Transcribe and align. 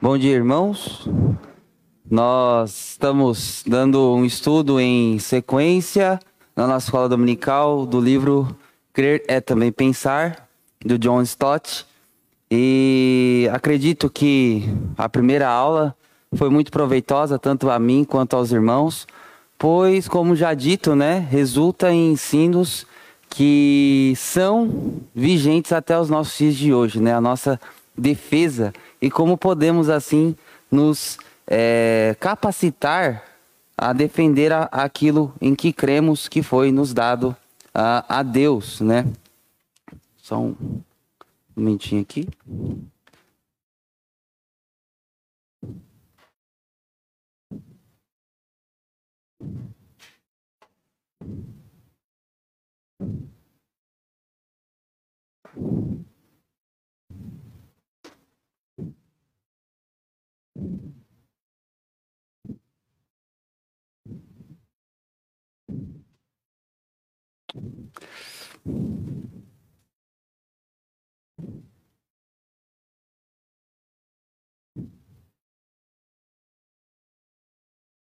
Bom 0.00 0.18
dia, 0.18 0.34
irmãos. 0.34 1.08
Nós 2.08 2.90
estamos 2.90 3.64
dando 3.66 4.14
um 4.14 4.26
estudo 4.26 4.78
em 4.78 5.18
sequência 5.18 6.20
na 6.54 6.66
nossa 6.66 6.86
escola 6.86 7.08
dominical 7.08 7.86
do 7.86 7.98
livro 7.98 8.54
Crer 8.92 9.24
é 9.26 9.40
também 9.40 9.72
pensar, 9.72 10.48
do 10.84 10.98
John 10.98 11.22
Stott. 11.22 11.86
E 12.50 13.48
acredito 13.50 14.10
que 14.10 14.64
a 14.98 15.08
primeira 15.08 15.48
aula 15.48 15.96
foi 16.34 16.50
muito 16.50 16.70
proveitosa 16.70 17.38
tanto 17.38 17.70
a 17.70 17.78
mim 17.78 18.04
quanto 18.04 18.36
aos 18.36 18.52
irmãos, 18.52 19.06
pois, 19.58 20.06
como 20.06 20.36
já 20.36 20.52
dito, 20.52 20.94
né, 20.94 21.26
resulta 21.30 21.90
em 21.90 22.12
ensinos 22.12 22.86
que 23.30 24.12
são 24.14 25.00
vigentes 25.14 25.72
até 25.72 25.98
os 25.98 26.10
nossos 26.10 26.36
dias 26.36 26.54
de 26.54 26.74
hoje, 26.74 27.00
né? 27.00 27.14
A 27.14 27.20
nossa 27.20 27.58
defesa 27.96 28.74
e 29.06 29.10
como 29.10 29.38
podemos 29.38 29.88
assim 29.88 30.34
nos 30.68 31.16
é, 31.46 32.16
capacitar 32.18 33.22
a 33.78 33.92
defender 33.92 34.52
a, 34.52 34.64
aquilo 34.64 35.32
em 35.40 35.54
que 35.54 35.72
cremos 35.72 36.26
que 36.28 36.42
foi 36.42 36.72
nos 36.72 36.92
dado 36.92 37.36
a, 37.72 38.18
a 38.18 38.22
Deus, 38.24 38.80
né? 38.80 39.06
Só 40.16 40.40
um 40.40 40.56
momentinho 41.54 42.02
aqui. 42.02 42.26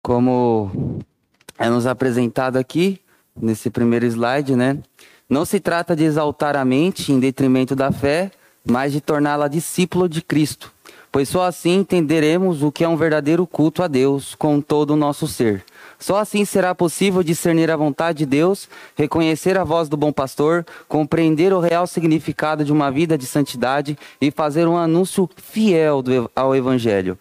Como 0.03 0.99
é 1.59 1.69
nos 1.69 1.85
apresentado 1.85 2.55
aqui, 2.55 3.01
nesse 3.35 3.69
primeiro 3.69 4.05
slide, 4.05 4.55
né? 4.55 4.79
Não 5.29 5.43
se 5.43 5.59
trata 5.59 5.95
de 5.95 6.05
exaltar 6.05 6.55
a 6.55 6.63
mente 6.63 7.11
em 7.11 7.19
detrimento 7.19 7.75
da 7.75 7.91
fé, 7.91 8.31
mas 8.65 8.93
de 8.93 9.01
torná-la 9.01 9.49
discípulo 9.49 10.07
de 10.07 10.21
Cristo, 10.21 10.71
pois 11.11 11.27
só 11.27 11.43
assim 11.43 11.75
entenderemos 11.79 12.63
o 12.63 12.71
que 12.71 12.83
é 12.83 12.87
um 12.87 12.95
verdadeiro 12.95 13.45
culto 13.45 13.83
a 13.83 13.87
Deus 13.87 14.35
com 14.35 14.61
todo 14.61 14.91
o 14.91 14.95
nosso 14.95 15.27
ser. 15.27 15.65
Só 15.99 16.17
assim 16.17 16.45
será 16.45 16.75
possível 16.75 17.23
discernir 17.23 17.71
a 17.71 17.75
vontade 17.75 18.19
de 18.19 18.25
Deus, 18.25 18.69
reconhecer 18.95 19.57
a 19.57 19.63
voz 19.63 19.89
do 19.89 19.97
bom 19.97 20.11
pastor, 20.11 20.65
compreender 20.87 21.51
o 21.53 21.59
real 21.59 21.87
significado 21.87 22.63
de 22.63 22.71
uma 22.71 22.91
vida 22.91 23.17
de 23.17 23.25
santidade 23.25 23.97
e 24.21 24.29
fazer 24.29 24.67
um 24.67 24.77
anúncio 24.77 25.29
fiel 25.35 26.01
do, 26.01 26.29
ao 26.35 26.55
Evangelho. 26.55 27.17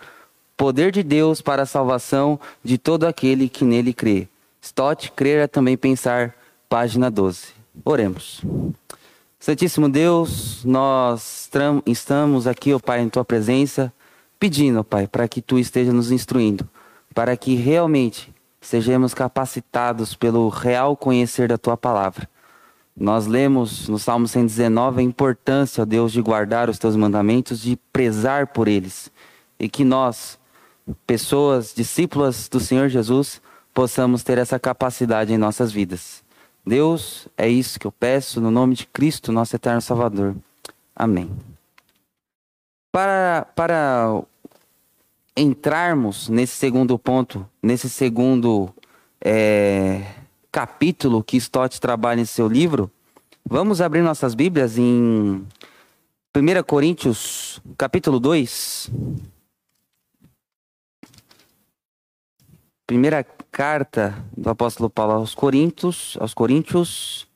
Poder 0.57 0.93
de 0.93 1.03
Deus 1.03 1.41
para 1.41 1.63
a 1.63 1.67
salvação 1.67 2.39
de 2.63 2.79
todo 2.79 3.05
aquele 3.05 3.49
que 3.49 3.65
nele 3.65 3.93
crê. 3.93 4.29
Stott, 4.61 5.13
crer 5.13 5.41
é 5.41 5.47
também 5.47 5.77
pensar, 5.77 6.35
página 6.69 7.11
12. 7.11 7.49
Oremos. 7.85 8.43
Santíssimo 9.39 9.89
Deus, 9.89 10.65
nós 10.65 11.49
estamos 11.87 12.47
aqui, 12.47 12.75
ó 12.75 12.79
Pai, 12.79 13.01
em 13.01 13.09
tua 13.09 13.25
presença, 13.25 13.93
pedindo, 14.41 14.81
ó 14.81 14.83
Pai, 14.83 15.07
para 15.07 15.29
que 15.29 15.41
tu 15.41 15.59
esteja 15.59 15.93
nos 15.93 16.11
instruindo, 16.11 16.69
para 17.15 17.37
que 17.37 17.55
realmente 17.55 18.35
sejamos 18.67 19.15
capacitados 19.15 20.15
pelo 20.15 20.49
real 20.49 20.97
conhecer 20.97 21.49
da 21.49 21.57
tua 21.57 21.77
palavra. 21.77 22.29
Nós 22.97 23.27
lemos 23.27 23.89
no 23.89 23.97
Salmo 23.97 24.27
119 24.27 25.01
a 25.01 25.05
importância, 25.05 25.83
ó 25.83 25.85
Deus, 25.85 26.13
de 26.13 26.21
guardar 26.21 26.69
os 26.69 26.77
teus 26.77 26.97
mandamentos, 26.97 27.61
de 27.61 27.77
prezar 27.93 28.49
por 28.49 28.67
eles, 28.67 29.11
e 29.59 29.69
que 29.69 29.85
nós, 29.85 30.37
pessoas, 31.07 31.73
discípulas 31.75 32.49
do 32.49 32.59
Senhor 32.59 32.89
Jesus, 32.89 33.41
possamos 33.73 34.25
ter 34.25 34.37
essa 34.37 34.59
capacidade 34.59 35.33
em 35.33 35.39
nossas 35.39 35.71
vidas. 35.71 36.25
Deus, 36.67 37.29
é 37.37 37.49
isso 37.49 37.79
que 37.79 37.87
eu 37.87 37.93
peço 37.93 38.41
no 38.41 38.51
nome 38.51 38.75
de 38.75 38.87
Cristo, 38.87 39.31
nosso 39.31 39.55
eterno 39.55 39.81
Salvador. 39.81 40.35
Amém. 40.95 41.31
Para, 42.91 43.47
para 43.55 44.23
entrarmos 45.37 46.29
nesse 46.29 46.55
segundo 46.55 46.99
ponto, 46.99 47.47
nesse 47.63 47.91
segundo 47.91 48.75
é, 49.21 50.03
capítulo 50.51 51.23
que 51.23 51.37
Stott 51.37 51.79
trabalha 51.79 52.21
em 52.21 52.25
seu 52.25 52.49
livro, 52.49 52.91
vamos 53.45 53.81
abrir 53.81 54.01
nossas 54.01 54.35
Bíblias 54.35 54.79
em 54.79 55.47
1 56.35 56.63
Coríntios, 56.67 57.61
capítulo 57.77 58.19
2. 58.19 58.91
Primeira 62.87 63.23
carta 63.51 64.25
do 64.37 64.49
apóstolo 64.49 64.89
Paulo 64.89 65.15
aos 65.15 65.35
Coríntios, 65.35 66.17
aos 66.21 66.33
Coríntios, 66.33 67.27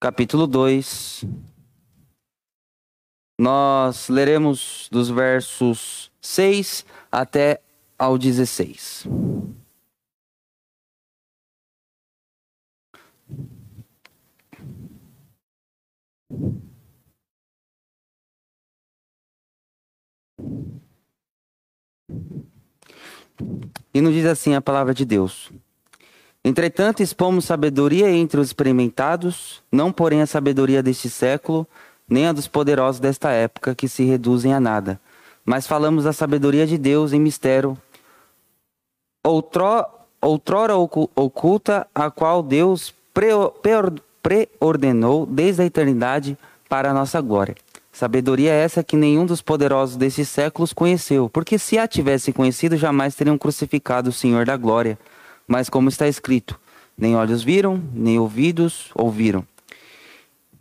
capítulo 0.00 0.46
2. 0.46 1.24
Nós 3.38 4.08
leremos 4.08 4.88
dos 4.92 5.10
versos 5.10 6.10
6 6.20 6.84
até 7.10 7.60
ao 7.98 8.16
16. 8.16 9.08
E 23.92 24.00
nos 24.00 24.12
diz 24.12 24.26
assim 24.26 24.54
a 24.54 24.60
palavra 24.60 24.94
de 24.94 25.04
Deus. 25.04 25.50
Entretanto, 26.44 27.02
expomos 27.02 27.46
sabedoria 27.46 28.10
entre 28.10 28.38
os 28.38 28.48
experimentados, 28.48 29.62
não 29.72 29.90
porém 29.90 30.20
a 30.20 30.26
sabedoria 30.26 30.82
deste 30.82 31.08
século, 31.08 31.66
nem 32.08 32.26
a 32.26 32.32
dos 32.32 32.48
poderosos 32.48 33.00
desta 33.00 33.30
época, 33.30 33.74
que 33.74 33.88
se 33.88 34.04
reduzem 34.04 34.52
a 34.52 34.60
nada. 34.60 35.00
Mas 35.44 35.66
falamos 35.66 36.04
da 36.04 36.12
sabedoria 36.12 36.66
de 36.66 36.78
Deus 36.78 37.12
em 37.12 37.20
mistério, 37.20 37.76
outrora, 39.22 39.86
outrora 40.20 40.74
oculta, 40.76 41.86
a 41.94 42.10
qual 42.10 42.42
Deus 42.42 42.94
preordenou 44.22 45.26
desde 45.26 45.62
a 45.62 45.66
eternidade 45.66 46.38
para 46.68 46.90
a 46.90 46.94
nossa 46.94 47.20
glória 47.20 47.54
Sabedoria 47.94 48.50
é 48.50 48.64
essa 48.64 48.82
que 48.82 48.96
nenhum 48.96 49.24
dos 49.24 49.40
poderosos 49.40 49.94
desses 49.96 50.28
séculos 50.28 50.72
conheceu, 50.72 51.30
porque 51.30 51.56
se 51.56 51.78
a 51.78 51.86
tivesse 51.86 52.32
conhecido, 52.32 52.76
jamais 52.76 53.14
teriam 53.14 53.38
crucificado 53.38 54.10
o 54.10 54.12
Senhor 54.12 54.44
da 54.44 54.56
glória. 54.56 54.98
Mas 55.46 55.70
como 55.70 55.88
está 55.88 56.08
escrito, 56.08 56.58
nem 56.98 57.14
olhos 57.14 57.44
viram, 57.44 57.80
nem 57.92 58.18
ouvidos 58.18 58.90
ouviram. 58.96 59.46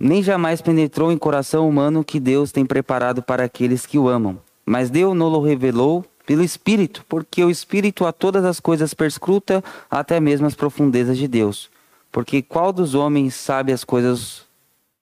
Nem 0.04 0.22
jamais 0.22 0.62
penetrou 0.62 1.14
em 1.14 1.18
coração 1.18 1.66
humano 1.66 2.04
que 2.04 2.20
Deus 2.20 2.52
tem 2.52 2.66
preparado 2.66 3.24
para 3.24 3.46
aqueles 3.46 3.86
que 3.86 3.98
o 3.98 4.10
amam. 4.10 4.38
Mas 4.66 4.90
Deus 4.90 5.16
não 5.16 5.32
o 5.32 5.42
revelou 5.42 6.04
pelo 6.26 6.44
Espírito, 6.44 7.06
porque 7.08 7.42
o 7.42 7.50
Espírito 7.50 8.06
a 8.06 8.12
todas 8.12 8.44
as 8.44 8.60
coisas 8.60 8.94
perscruta, 8.94 9.64
até 9.90 10.20
mesmo 10.20 10.46
as 10.46 10.56
profundezas 10.56 11.18
de 11.18 11.26
Deus. 11.26 11.70
Porque 12.12 12.42
qual 12.42 12.74
dos 12.74 12.96
homens 12.96 13.34
sabe 13.34 13.72
as 13.72 13.86
coisas 13.86 14.42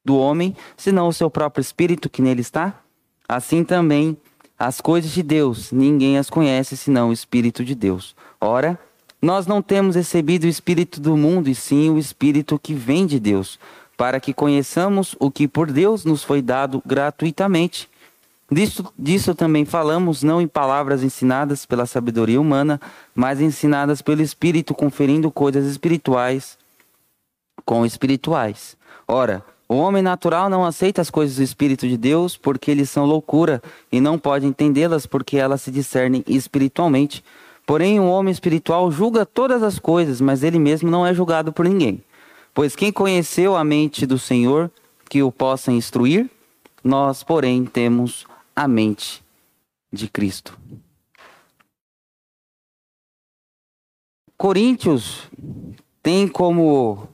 do 0.06 0.16
homem, 0.18 0.56
senão 0.78 1.08
o 1.08 1.14
seu 1.14 1.32
próprio 1.32 1.62
espírito 1.62 2.08
que 2.08 2.22
nele 2.22 2.42
está? 2.42 2.80
Assim 3.28 3.64
também 3.64 4.16
as 4.58 4.80
coisas 4.80 5.10
de 5.10 5.24
Deus, 5.24 5.72
ninguém 5.72 6.20
as 6.20 6.30
conhece 6.30 6.78
senão 6.78 7.10
o 7.10 7.14
espírito 7.14 7.66
de 7.66 7.74
Deus. 7.74 8.16
Ora, 8.40 8.80
nós 9.20 9.48
não 9.48 9.64
temos 9.64 9.96
recebido 9.96 10.44
o 10.44 10.48
espírito 10.48 11.02
do 11.02 11.18
mundo, 11.18 11.50
e 11.50 11.56
sim 11.56 11.90
o 11.90 11.98
espírito 11.98 12.60
que 12.60 12.76
vem 12.76 13.08
de 13.08 13.20
Deus, 13.20 13.60
para 14.02 14.20
que 14.20 14.34
conheçamos 14.34 15.16
o 15.20 15.30
que 15.30 15.48
por 15.48 15.72
Deus 15.72 16.04
nos 16.04 16.24
foi 16.24 16.42
dado 16.42 16.82
gratuitamente. 16.84 17.88
Disso, 18.52 18.92
disso 18.98 19.36
também 19.36 19.64
falamos, 19.64 20.24
não 20.24 20.42
em 20.42 20.48
palavras 20.48 21.04
ensinadas 21.04 21.68
pela 21.68 21.86
sabedoria 21.86 22.42
humana, 22.42 22.82
mas 23.14 23.40
ensinadas 23.40 24.02
pelo 24.02 24.24
Espírito, 24.24 24.74
conferindo 24.74 25.30
coisas 25.30 25.68
espirituais 25.68 26.58
com 27.64 27.86
espirituais. 27.86 28.76
Ora, 29.08 29.46
o 29.70 29.76
homem 29.76 30.02
natural 30.02 30.50
não 30.50 30.66
aceita 30.66 31.00
as 31.00 31.12
coisas 31.12 31.36
do 31.36 31.44
Espírito 31.44 31.88
de 31.88 31.96
Deus 31.96 32.36
porque 32.36 32.72
eles 32.72 32.90
são 32.90 33.06
loucura 33.06 33.62
e 33.92 34.02
não 34.02 34.18
pode 34.18 34.48
entendê-las 34.48 35.06
porque 35.06 35.38
elas 35.38 35.62
se 35.62 35.70
discernem 35.70 36.24
espiritualmente. 36.26 37.24
Porém, 37.68 38.00
o 38.00 38.10
homem 38.10 38.32
espiritual 38.32 38.92
julga 38.92 39.28
todas 39.28 39.62
as 39.62 39.78
coisas, 39.78 40.20
mas 40.20 40.42
ele 40.42 40.58
mesmo 40.58 40.90
não 40.90 41.06
é 41.06 41.14
julgado 41.14 41.54
por 41.54 41.66
ninguém. 41.66 42.04
Pois 42.54 42.76
quem 42.76 42.92
conheceu 42.92 43.56
a 43.56 43.64
mente 43.64 44.06
do 44.06 44.20
Senhor 44.20 44.70
que 45.10 45.24
o 45.24 45.32
possa 45.32 45.72
instruir? 45.72 46.30
Nós, 46.84 47.24
porém, 47.24 47.66
temos 47.66 48.26
a 48.56 48.68
mente 48.68 49.24
de 49.92 50.08
Cristo. 50.08 50.58
Coríntios 54.38 55.30
tem 56.02 56.28
como 56.28 57.08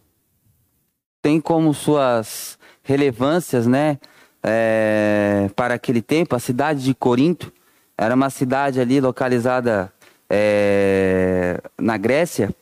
tem 1.21 1.41
como 1.41 1.73
suas 1.73 2.57
relevâncias, 2.81 3.67
né, 3.67 3.99
é, 4.41 5.49
para 5.57 5.73
aquele 5.73 6.01
tempo, 6.01 6.35
a 6.35 6.39
cidade 6.39 6.81
de 6.83 6.93
Corinto 6.95 7.51
era 7.97 8.15
uma 8.15 8.29
cidade 8.29 8.79
ali 8.79 9.01
localizada 9.01 9.91
é, 10.29 11.59
na 11.77 11.97
Grécia. 11.97 12.55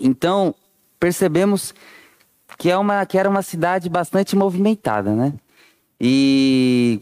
Então 0.00 0.54
percebemos 0.98 1.74
que, 2.58 2.70
é 2.70 2.76
uma, 2.76 3.04
que 3.04 3.18
era 3.18 3.28
uma 3.28 3.42
cidade 3.42 3.88
bastante 3.88 4.36
movimentada, 4.36 5.12
né? 5.12 5.32
E 6.00 7.00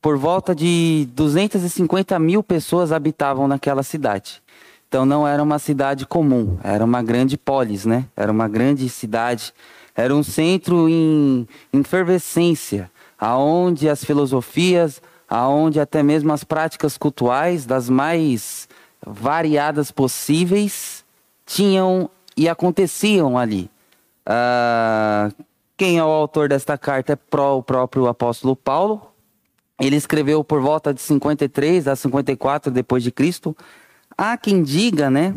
por 0.00 0.16
volta 0.18 0.54
de 0.54 1.08
250 1.14 2.18
mil 2.18 2.42
pessoas 2.42 2.92
habitavam 2.92 3.48
naquela 3.48 3.82
cidade. 3.82 4.42
Então 4.86 5.06
não 5.06 5.26
era 5.26 5.42
uma 5.42 5.58
cidade 5.58 6.06
comum, 6.06 6.58
era 6.62 6.84
uma 6.84 7.02
grande 7.02 7.36
polis, 7.36 7.84
né? 7.84 8.06
Era 8.16 8.30
uma 8.30 8.46
grande 8.46 8.88
cidade, 8.88 9.52
era 9.96 10.14
um 10.14 10.22
centro 10.22 10.88
em 10.88 11.48
efervescência, 11.72 12.90
aonde 13.18 13.88
as 13.88 14.04
filosofias, 14.04 15.00
aonde 15.28 15.80
até 15.80 16.02
mesmo 16.02 16.32
as 16.32 16.44
práticas 16.44 16.98
cultuais 16.98 17.66
das 17.66 17.88
mais 17.88 18.68
variadas 19.04 19.90
possíveis 19.90 21.04
tinham 21.46 22.10
e 22.36 22.48
aconteciam 22.48 23.38
ali. 23.38 23.70
Uh, 24.26 25.34
quem 25.76 25.98
é 25.98 26.04
o 26.04 26.08
autor 26.08 26.48
desta 26.48 26.78
carta 26.78 27.12
é 27.12 27.16
pro, 27.16 27.58
o 27.58 27.62
próprio 27.62 28.06
apóstolo 28.06 28.54
Paulo. 28.54 29.10
Ele 29.80 29.96
escreveu 29.96 30.44
por 30.44 30.60
volta 30.60 30.94
de 30.94 31.00
53 31.02 31.88
a 31.88 31.96
54 31.96 32.70
depois 32.70 33.02
de 33.02 33.10
Cristo. 33.10 33.56
Há 34.16 34.36
quem 34.36 34.62
diga, 34.62 35.10
né, 35.10 35.34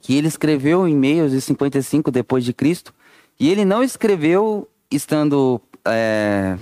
que 0.00 0.14
ele 0.14 0.28
escreveu 0.28 0.86
em 0.86 0.94
meios 0.94 1.32
de 1.32 1.40
55 1.40 2.10
depois 2.10 2.44
de 2.44 2.52
Cristo, 2.52 2.94
e 3.40 3.48
ele 3.48 3.64
não 3.64 3.82
escreveu 3.82 4.68
estando 4.90 5.60
é, 5.86 6.58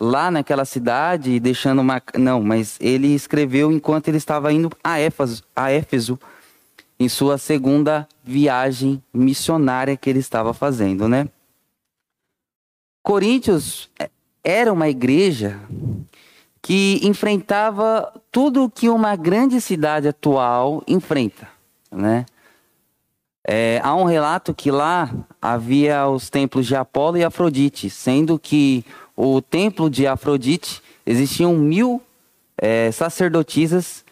lá 0.00 0.30
naquela 0.30 0.64
cidade, 0.64 1.38
deixando 1.38 1.80
uma. 1.80 2.02
Não, 2.18 2.42
mas 2.42 2.76
ele 2.80 3.14
escreveu 3.14 3.70
enquanto 3.70 4.08
ele 4.08 4.16
estava 4.16 4.52
indo 4.52 4.70
a 4.82 4.98
Éfeso, 4.98 5.42
a 5.54 5.70
Éfeso 5.70 6.18
em 6.98 7.08
sua 7.08 7.38
segunda 7.38 8.08
viagem 8.22 9.02
missionária 9.12 9.96
que 9.96 10.08
ele 10.08 10.20
estava 10.20 10.54
fazendo, 10.54 11.08
né? 11.08 11.28
Coríntios 13.02 13.90
era 14.42 14.72
uma 14.72 14.88
igreja 14.88 15.60
que 16.62 17.00
enfrentava 17.02 18.12
tudo 18.32 18.70
que 18.70 18.88
uma 18.88 19.16
grande 19.16 19.60
cidade 19.60 20.08
atual 20.08 20.82
enfrenta, 20.86 21.48
né? 21.90 22.24
É, 23.46 23.78
há 23.82 23.94
um 23.94 24.04
relato 24.04 24.54
que 24.54 24.70
lá 24.70 25.12
havia 25.40 26.08
os 26.08 26.30
templos 26.30 26.66
de 26.66 26.74
Apolo 26.74 27.18
e 27.18 27.24
Afrodite, 27.24 27.90
sendo 27.90 28.38
que 28.38 28.82
o 29.14 29.42
templo 29.42 29.90
de 29.90 30.06
Afrodite 30.06 30.82
existiam 31.04 31.54
mil 31.54 32.00
é, 32.56 32.90
sacerdotisas 32.90 34.03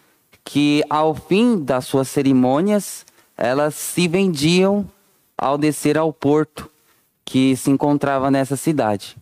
que 0.43 0.83
ao 0.89 1.15
fim 1.15 1.63
das 1.63 1.85
suas 1.85 2.07
cerimônias 2.07 3.05
elas 3.37 3.75
se 3.75 4.07
vendiam 4.07 4.85
ao 5.37 5.57
descer 5.57 5.97
ao 5.97 6.11
porto 6.13 6.69
que 7.25 7.55
se 7.55 7.71
encontrava 7.71 8.29
nessa 8.29 8.55
cidade. 8.55 9.17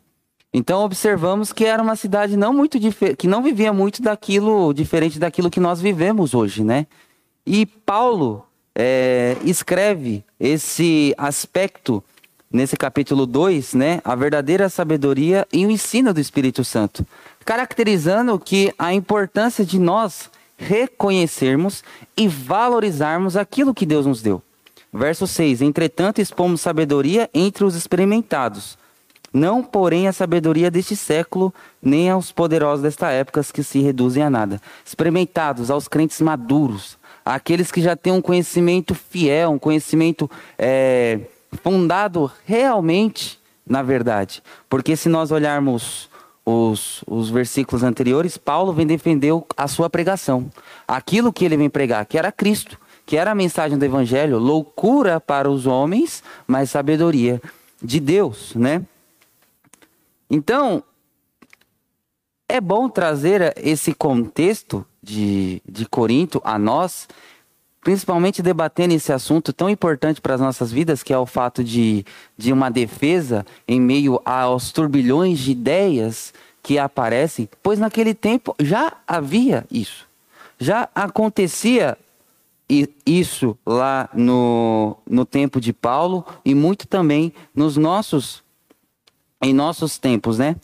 Então 0.54 0.84
observamos 0.84 1.54
que 1.54 1.66
era 1.66 1.82
uma 1.82 1.96
cidade 1.96 2.36
não 2.36 2.54
muito 2.54 2.78
que 3.18 3.28
não 3.28 3.42
vivia 3.42 3.72
muito 3.72 4.02
daquilo 4.02 4.74
diferente 4.74 5.18
daquilo 5.18 5.50
que 5.50 5.60
nós 5.60 5.80
vivemos 5.80 6.34
hoje, 6.34 6.64
né? 6.64 6.88
E 7.46 7.66
Paulo 7.66 8.46
é, 8.76 9.38
escreve 9.44 10.24
esse 10.40 11.16
aspecto 11.18 12.04
nesse 12.52 12.76
capítulo 12.76 13.26
2, 13.26 13.74
né? 13.76 14.02
A 14.04 14.14
verdadeira 14.14 14.68
sabedoria 14.68 15.48
e 15.54 15.66
o 15.66 15.72
ensino 15.72 16.14
do 16.14 16.20
Espírito 16.20 16.66
Santo, 16.66 17.06
caracterizando 17.46 18.38
que 18.38 18.74
a 18.78 18.94
importância 18.94 19.64
de 19.64 19.80
nós 19.80 20.30
reconhecermos 20.62 21.84
e 22.16 22.28
valorizarmos 22.28 23.36
aquilo 23.36 23.74
que 23.74 23.86
Deus 23.86 24.06
nos 24.06 24.22
deu. 24.22 24.42
Verso 24.94 25.26
6: 25.26 25.62
Entretanto, 25.62 26.22
expomos 26.22 26.62
sabedoria 26.62 27.30
entre 27.34 27.64
os 27.64 27.76
experimentados, 27.76 28.78
não, 29.34 29.64
porém, 29.64 30.08
a 30.08 30.14
sabedoria 30.14 30.70
deste 30.70 30.96
século, 30.96 31.54
nem 31.82 32.10
aos 32.10 32.32
poderosos 32.32 32.84
desta 32.84 33.10
época 33.12 33.42
que 33.54 33.64
se 33.64 33.80
reduzem 33.80 34.22
a 34.22 34.30
nada. 34.30 34.62
Experimentados 34.86 35.72
aos 35.72 35.88
crentes 35.88 36.20
maduros, 36.20 36.98
aqueles 37.24 37.72
que 37.72 37.82
já 37.82 37.96
têm 37.96 38.12
um 38.12 38.22
conhecimento 38.22 38.94
fiel, 38.94 39.52
um 39.52 39.60
conhecimento 39.60 40.30
é, 40.58 41.22
fundado 41.64 42.30
realmente 42.46 43.42
na 43.66 43.82
verdade. 43.82 44.44
Porque 44.70 44.96
se 44.98 45.08
nós 45.08 45.32
olharmos 45.32 46.10
os, 46.52 47.04
os 47.08 47.30
versículos 47.30 47.84
anteriores, 47.84 48.38
Paulo 48.38 48.74
vem 48.74 48.86
defender 48.86 49.32
a 49.56 49.68
sua 49.68 49.90
pregação. 49.90 50.50
Aquilo 50.88 51.32
que 51.34 51.46
ele 51.46 51.58
vem 51.58 51.70
pregar, 51.70 52.06
que 52.06 52.18
era 52.18 52.32
Cristo, 52.32 52.80
que 53.06 53.18
era 53.18 53.32
a 53.32 53.36
mensagem 53.36 53.78
do 53.78 53.86
Evangelho, 53.86 54.38
loucura 54.38 55.20
para 55.20 55.50
os 55.50 55.66
homens, 55.66 56.24
mas 56.48 56.70
sabedoria 56.70 57.42
de 57.82 58.00
Deus, 58.00 58.54
né? 58.56 58.84
Então, 60.30 60.84
é 62.48 62.62
bom 62.62 62.88
trazer 62.88 63.54
esse 63.58 63.94
contexto 63.94 64.86
de, 65.02 65.62
de 65.68 65.86
Corinto 65.86 66.42
a 66.44 66.60
nós, 66.60 67.08
principalmente 67.82 68.42
debatendo 68.42 68.94
esse 68.94 69.12
assunto 69.12 69.52
tão 69.52 69.70
importante 69.70 70.22
para 70.22 70.36
as 70.36 70.42
nossas 70.42 70.72
vidas, 70.72 71.04
que 71.04 71.12
é 71.12 71.18
o 71.18 71.26
fato 71.26 71.64
de, 71.64 72.06
de 72.38 72.54
uma 72.54 72.70
defesa 72.70 73.46
em 73.68 73.82
meio 73.82 74.22
aos 74.24 74.72
turbilhões 74.72 75.40
de 75.40 75.52
ideias 75.52 76.34
que 76.64 76.78
aparecem, 76.78 77.50
pois 77.62 77.80
naquele 77.80 78.14
tempo 78.14 78.56
já 78.60 78.94
havia 79.08 79.66
isso. 79.72 80.08
Já 80.60 80.88
acontecia 80.94 81.98
isso 83.06 83.58
lá 83.66 84.08
no, 84.14 84.96
no 85.10 85.26
tempo 85.26 85.60
de 85.60 85.74
Paulo 85.74 86.26
e 86.46 86.54
muito 86.54 86.88
também 86.88 87.34
nos 87.54 87.76
nossos 87.76 88.44
em 89.44 89.54
nossos 89.54 89.98
tempos, 89.98 90.38
né? 90.38 90.56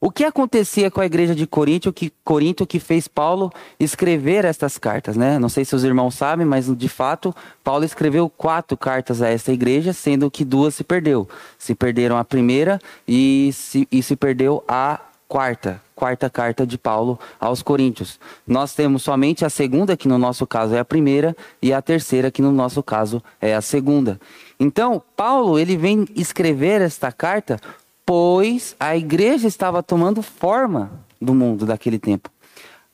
O 0.00 0.12
que 0.12 0.22
acontecia 0.22 0.92
com 0.92 1.00
a 1.00 1.06
igreja 1.06 1.34
de 1.34 1.44
Corinto 1.44 1.92
que, 1.92 2.12
Corinto 2.22 2.64
que 2.64 2.78
fez 2.78 3.08
Paulo 3.08 3.52
escrever 3.80 4.44
estas 4.44 4.78
cartas, 4.78 5.16
né? 5.16 5.40
Não 5.40 5.48
sei 5.48 5.64
se 5.64 5.74
os 5.74 5.82
irmãos 5.82 6.14
sabem, 6.14 6.46
mas 6.46 6.72
de 6.72 6.88
fato, 6.88 7.34
Paulo 7.64 7.84
escreveu 7.84 8.30
quatro 8.30 8.76
cartas 8.76 9.20
a 9.20 9.28
esta 9.28 9.52
igreja, 9.52 9.92
sendo 9.92 10.30
que 10.30 10.44
duas 10.44 10.76
se 10.76 10.84
perdeu. 10.84 11.28
Se 11.58 11.74
perderam 11.74 12.16
a 12.16 12.24
primeira 12.24 12.80
e 13.08 13.50
se, 13.52 13.88
e 13.90 14.00
se 14.00 14.14
perdeu 14.14 14.62
a 14.68 15.00
quarta, 15.26 15.82
quarta 15.96 16.30
carta 16.30 16.64
de 16.64 16.78
Paulo 16.78 17.18
aos 17.40 17.60
Coríntios. 17.60 18.20
Nós 18.46 18.74
temos 18.74 19.02
somente 19.02 19.44
a 19.44 19.50
segunda, 19.50 19.96
que 19.96 20.06
no 20.06 20.16
nosso 20.16 20.46
caso 20.46 20.76
é 20.76 20.78
a 20.78 20.84
primeira, 20.84 21.36
e 21.60 21.72
a 21.72 21.82
terceira, 21.82 22.30
que 22.30 22.40
no 22.40 22.52
nosso 22.52 22.84
caso 22.84 23.20
é 23.40 23.52
a 23.52 23.60
segunda. 23.60 24.20
Então, 24.60 25.02
Paulo, 25.16 25.58
ele 25.58 25.76
vem 25.76 26.06
escrever 26.14 26.80
esta 26.80 27.10
carta 27.10 27.60
pois 28.08 28.74
a 28.80 28.96
igreja 28.96 29.46
estava 29.46 29.82
tomando 29.82 30.22
forma 30.22 31.04
do 31.20 31.34
mundo 31.34 31.66
daquele 31.66 31.98
tempo. 31.98 32.30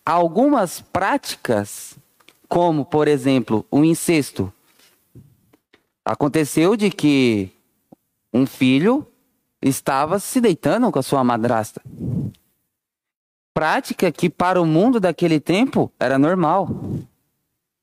Algumas 0.05 0.81
práticas, 0.81 1.97
como 2.49 2.85
por 2.85 3.07
exemplo 3.07 3.65
o 3.71 3.85
incesto, 3.85 4.53
aconteceu 6.05 6.75
de 6.75 6.91
que 6.91 7.49
um 8.33 8.45
filho 8.45 9.07
estava 9.63 10.19
se 10.19 10.41
deitando 10.41 10.91
com 10.91 10.99
a 10.99 11.03
sua 11.03 11.23
madrasta. 11.23 11.81
Prática 13.55 14.11
que 14.11 14.29
para 14.29 14.61
o 14.61 14.67
mundo 14.67 14.99
daquele 14.99 15.39
tempo 15.39 15.93
era 15.97 16.19
normal. 16.19 16.69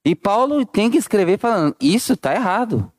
E 0.03 0.13
Paulo 0.15 0.65
tem 0.65 0.91
que 0.91 0.97
escrever 0.97 1.39
falando: 1.39 1.77
isso 1.79 2.11
está 2.11 2.35
errado. 2.35 2.91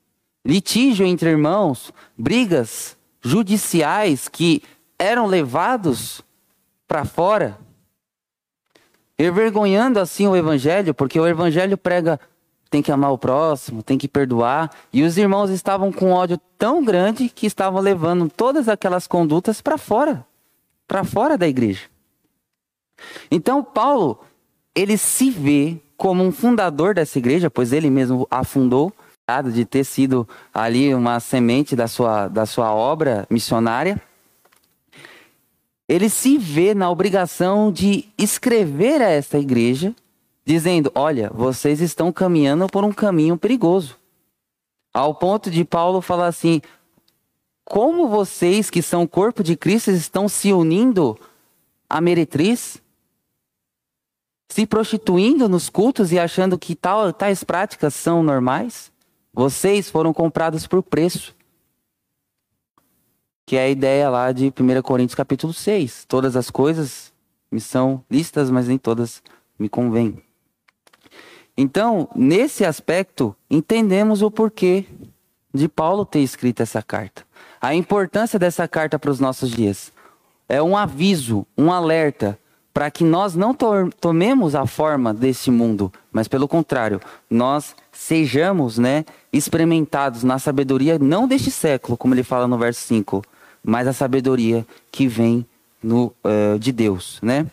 Litígio 0.43 1.05
entre 1.05 1.29
irmãos, 1.29 1.93
brigas 2.17 2.97
judiciais 3.23 4.27
que 4.27 4.61
eram 4.99 5.25
levados 5.25 6.21
para 6.87 7.05
fora, 7.05 7.57
envergonhando 9.17 9.99
assim 9.99 10.27
o 10.27 10.35
evangelho, 10.35 10.93
porque 10.93 11.19
o 11.19 11.27
evangelho 11.27 11.77
prega 11.77 12.19
tem 12.69 12.81
que 12.81 12.91
amar 12.91 13.11
o 13.11 13.17
próximo, 13.19 13.83
tem 13.83 13.99
que 13.99 14.07
perdoar, 14.07 14.71
e 14.91 15.03
os 15.03 15.15
irmãos 15.15 15.51
estavam 15.51 15.91
com 15.91 16.11
ódio 16.11 16.39
tão 16.57 16.83
grande 16.83 17.29
que 17.29 17.45
estavam 17.45 17.79
levando 17.79 18.27
todas 18.27 18.67
aquelas 18.67 19.05
condutas 19.05 19.61
para 19.61 19.77
fora, 19.77 20.25
para 20.87 21.03
fora 21.03 21.37
da 21.37 21.47
igreja. 21.47 21.83
Então 23.29 23.63
Paulo, 23.63 24.21
ele 24.73 24.97
se 24.97 25.29
vê 25.29 25.77
como 25.95 26.23
um 26.23 26.31
fundador 26.31 26.95
dessa 26.95 27.19
igreja, 27.19 27.47
pois 27.47 27.71
ele 27.71 27.91
mesmo 27.91 28.27
a 28.29 28.43
fundou, 28.43 28.91
de 29.53 29.63
ter 29.63 29.85
sido 29.85 30.27
ali 30.53 30.93
uma 30.93 31.17
semente 31.19 31.77
da 31.77 31.87
sua, 31.87 32.27
da 32.27 32.45
sua 32.45 32.73
obra 32.73 33.25
missionária. 33.29 34.01
ele 35.87 36.09
se 36.09 36.37
vê 36.37 36.73
na 36.73 36.89
obrigação 36.89 37.71
de 37.71 38.05
escrever 38.17 39.01
a 39.01 39.09
esta 39.09 39.37
igreja, 39.37 39.95
dizendo: 40.45 40.91
Olha, 40.93 41.31
vocês 41.33 41.79
estão 41.79 42.11
caminhando 42.11 42.67
por 42.67 42.83
um 42.83 42.91
caminho 42.91 43.37
perigoso. 43.37 43.97
Ao 44.93 45.15
ponto 45.15 45.49
de 45.49 45.63
Paulo 45.63 46.01
falar 46.01 46.27
assim: 46.27 46.61
Como 47.63 48.09
vocês 48.09 48.69
que 48.69 48.81
são 48.81 49.03
o 49.03 49.07
corpo 49.07 49.41
de 49.41 49.55
Cristo 49.55 49.91
estão 49.91 50.27
se 50.27 50.51
unindo 50.51 51.17
à 51.89 52.01
meretriz? 52.01 52.81
Se 54.49 54.67
prostituindo 54.67 55.47
nos 55.47 55.69
cultos 55.69 56.11
e 56.11 56.19
achando 56.19 56.59
que 56.59 56.75
tal, 56.75 57.13
tais 57.13 57.41
práticas 57.41 57.93
são 57.93 58.21
normais? 58.21 58.92
Vocês 59.33 59.89
foram 59.89 60.13
comprados 60.13 60.67
por 60.67 60.83
preço 60.83 61.35
que 63.45 63.57
é 63.57 63.63
a 63.63 63.69
ideia 63.69 64.09
lá 64.09 64.31
de 64.31 64.47
1 64.47 64.81
Coríntios 64.81 65.15
capítulo 65.15 65.53
6. 65.53 66.05
Todas 66.07 66.35
as 66.35 66.49
coisas 66.49 67.11
me 67.51 67.59
são 67.59 68.03
listas, 68.09 68.49
mas 68.49 68.67
nem 68.67 68.77
todas 68.77 69.21
me 69.59 69.67
convêm. 69.69 70.21
Então, 71.55 72.07
nesse 72.15 72.65
aspecto, 72.65 73.35
entendemos 73.49 74.21
o 74.21 74.31
porquê 74.31 74.85
de 75.53 75.67
Paulo 75.67 76.05
ter 76.05 76.21
escrito 76.21 76.63
essa 76.63 76.81
carta. 76.81 77.23
A 77.61 77.75
importância 77.75 78.39
dessa 78.39 78.67
carta 78.67 78.97
para 78.97 79.11
os 79.11 79.19
nossos 79.19 79.51
dias. 79.51 79.91
É 80.49 80.61
um 80.61 80.75
aviso, 80.75 81.45
um 81.57 81.71
alerta 81.71 82.39
para 82.73 82.89
que 82.89 83.03
nós 83.03 83.35
não 83.35 83.53
to 83.53 83.89
tomemos 84.01 84.55
a 84.55 84.65
forma 84.65 85.13
desse 85.13 85.51
mundo, 85.51 85.93
mas 86.11 86.27
pelo 86.27 86.47
contrário, 86.47 86.99
nós 87.29 87.75
sejamos, 87.91 88.79
né, 88.79 89.05
experimentados 89.33 90.23
na 90.23 90.37
sabedoria 90.37 90.99
não 90.99 91.27
deste 91.27 91.49
século, 91.49 91.97
como 91.97 92.13
ele 92.13 92.23
fala 92.23 92.47
no 92.47 92.57
verso 92.57 92.81
5, 92.81 93.23
mas 93.63 93.87
a 93.87 93.93
sabedoria 93.93 94.65
que 94.91 95.07
vem 95.07 95.45
no, 95.81 96.13
uh, 96.23 96.59
de 96.59 96.71
Deus, 96.71 97.19
né? 97.21 97.47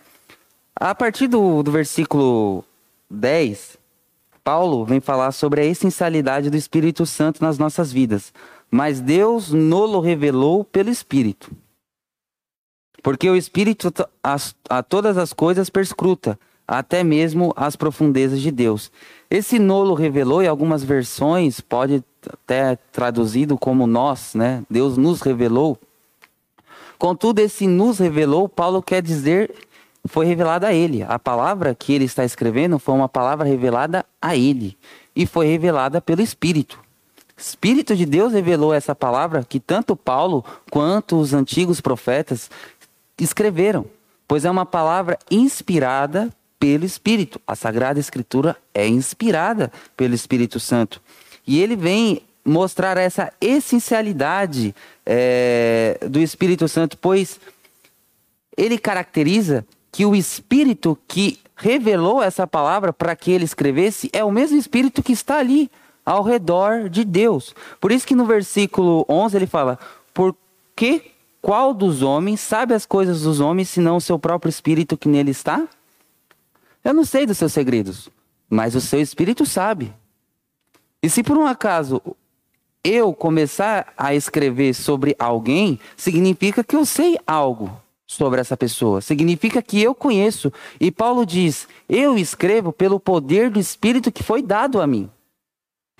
A 0.77 0.95
partir 0.95 1.27
do, 1.27 1.63
do 1.63 1.73
versículo 1.73 2.65
10, 3.11 3.79
Paulo 4.45 4.85
vem 4.85 5.01
falar 5.01 5.33
sobre 5.33 5.61
a 5.61 5.65
essencialidade 5.65 6.51
do 6.51 6.57
Espírito 6.57 7.05
Santo 7.07 7.43
nas 7.43 7.59
nossas 7.59 7.93
vidas. 7.93 8.33
Mas 8.71 9.01
Deus 9.01 9.53
nolo 9.53 10.01
revelou 10.01 10.65
pelo 10.65 10.91
Espírito. 10.91 11.51
Porque 13.03 13.29
o 13.29 13.37
Espírito 13.37 13.93
a, 14.23 14.37
a 14.69 14.83
todas 14.83 15.17
as 15.17 15.33
coisas 15.33 15.69
perscruta, 15.69 16.39
até 16.67 17.03
mesmo 17.03 17.53
as 17.57 17.75
profundezas 17.75 18.41
de 18.41 18.51
Deus. 18.51 18.93
Esse 19.31 19.61
nolo 19.61 19.95
revelou, 19.95 20.43
em 20.43 20.49
algumas 20.49 20.83
versões, 20.83 21.61
pode 21.61 22.03
até 22.29 22.77
traduzido 22.91 23.57
como 23.57 23.87
nós, 23.87 24.35
né? 24.35 24.65
Deus 24.69 24.97
nos 24.97 25.23
revelou. 25.23 25.79
Contudo, 26.99 27.39
esse 27.39 27.67
nos 27.69 27.99
revelou, 27.99 28.49
Paulo 28.49 28.83
quer 28.83 29.01
dizer, 29.01 29.55
foi 30.05 30.27
revelada 30.27 30.67
a 30.67 30.73
ele. 30.75 31.05
A 31.05 31.19
palavra 31.19 31.75
que 31.77 31.93
ele 31.93 32.07
está 32.07 32.25
escrevendo 32.25 32.79
foi 32.79 32.93
uma 32.93 33.09
palavra 33.09 33.47
revelada 33.47 34.05
a 34.21 34.35
ele. 34.37 34.77
E 35.15 35.25
foi 35.27 35.47
revelada 35.47 36.01
pelo 36.01 36.23
Espírito. 36.23 36.81
Espírito 37.37 37.95
de 37.95 38.05
Deus 38.05 38.33
revelou 38.33 38.75
essa 38.75 38.95
palavra 38.95 39.45
que 39.49 39.61
tanto 39.61 39.95
Paulo 39.97 40.45
quanto 40.71 41.19
os 41.19 41.33
antigos 41.33 41.81
profetas 41.81 42.51
escreveram. 43.17 43.87
Pois 44.27 44.45
é 44.45 44.51
uma 44.51 44.67
palavra 44.67 45.19
inspirada 45.31 46.31
pelo 46.61 46.85
Espírito. 46.85 47.41
A 47.47 47.57
Sagrada 47.57 47.99
Escritura 47.99 48.57
é 48.75 48.87
inspirada 48.87 49.73
pelo 49.97 50.15
Espírito 50.15 50.61
Santo. 50.61 51.01
E 51.47 51.61
ele 51.61 51.75
vem 51.75 52.23
mostrar 52.45 52.97
essa 52.99 53.33
essencialidade 53.41 54.75
é, 55.05 55.99
do 56.09 56.21
Espírito 56.21 56.69
Santo, 56.69 56.97
pois 56.99 57.41
ele 58.57 58.79
caracteriza 58.79 59.65
que 59.91 60.05
o 60.05 60.15
Espírito 60.15 60.97
que 61.09 61.39
revelou 61.57 62.23
essa 62.23 62.47
palavra 62.47 62.93
para 62.93 63.17
que 63.17 63.31
ele 63.31 63.45
escrevesse 63.45 64.11
é 64.13 64.23
o 64.23 64.31
mesmo 64.31 64.59
Espírito 64.59 65.03
que 65.03 65.13
está 65.13 65.39
ali 65.39 65.71
ao 66.05 66.23
redor 66.23 66.89
de 66.89 67.05
Deus. 67.05 67.55
Por 67.81 67.91
isso 67.91 68.07
que 68.07 68.15
no 68.15 68.25
versículo 68.25 69.05
11 69.09 69.37
ele 69.37 69.47
fala: 69.47 69.79
Por 70.13 70.35
que 70.77 71.11
qual 71.43 71.73
dos 71.73 72.03
homens 72.03 72.41
sabe 72.41 72.75
as 72.75 72.87
coisas 72.87 73.23
dos 73.23 73.41
homens 73.41 73.69
senão 73.69 73.97
o 73.97 74.01
seu 74.01 74.19
próprio 74.19 74.51
Espírito 74.51 74.97
que 74.97 75.09
nele 75.09 75.31
está? 75.31 75.67
Eu 76.85 76.95
não 76.95 77.05
sei 77.05 77.27
dos 77.27 77.39
seus 77.39 77.53
segredos, 77.53 78.09
mas 78.49 78.75
o 78.75 78.81
seu 78.81 79.01
Espírito 79.01 79.45
sabe. 79.45 79.93
E 81.03 81.09
se 81.09 81.23
por 81.23 81.37
um 81.37 81.47
acaso 81.47 82.01
eu 82.83 83.13
começar 83.13 83.93
a 83.97 84.15
escrever 84.15 84.75
sobre 84.75 85.15
alguém, 85.19 85.79
significa 85.97 86.65
que 86.65 86.75
eu 86.75 86.85
sei 86.85 87.19
algo 87.27 87.71
sobre 88.07 88.41
essa 88.41 88.57
pessoa, 88.57 89.01
significa 89.01 89.63
que 89.63 89.81
eu 89.81 89.95
conheço. 89.95 90.53
E 90.81 90.91
Paulo 90.91 91.25
diz: 91.25 91.69
eu 91.89 92.19
escrevo 92.19 92.73
pelo 92.73 92.99
poder 92.99 93.51
do 93.51 93.61
Espírito 93.61 94.11
que 94.11 94.23
foi 94.23 94.43
dado 94.43 94.81
a 94.81 94.87
mim. 94.87 95.09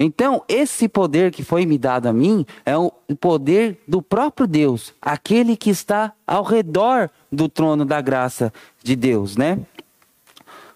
Então, 0.03 0.43
esse 0.49 0.89
poder 0.89 1.31
que 1.31 1.45
foi 1.45 1.67
me 1.67 1.77
dado 1.77 2.07
a 2.07 2.13
mim 2.13 2.47
é 2.65 2.75
o 2.75 2.91
poder 3.21 3.79
do 3.87 4.01
próprio 4.01 4.47
Deus, 4.47 4.95
aquele 5.01 5.55
que 5.59 5.69
está 5.69 6.15
ao 6.27 6.43
redor 6.43 7.11
do 7.31 7.51
trono 7.51 7.85
da 7.85 8.01
graça 8.01 8.51
de 8.83 8.97
Deus, 8.97 9.37
né? 9.37 9.59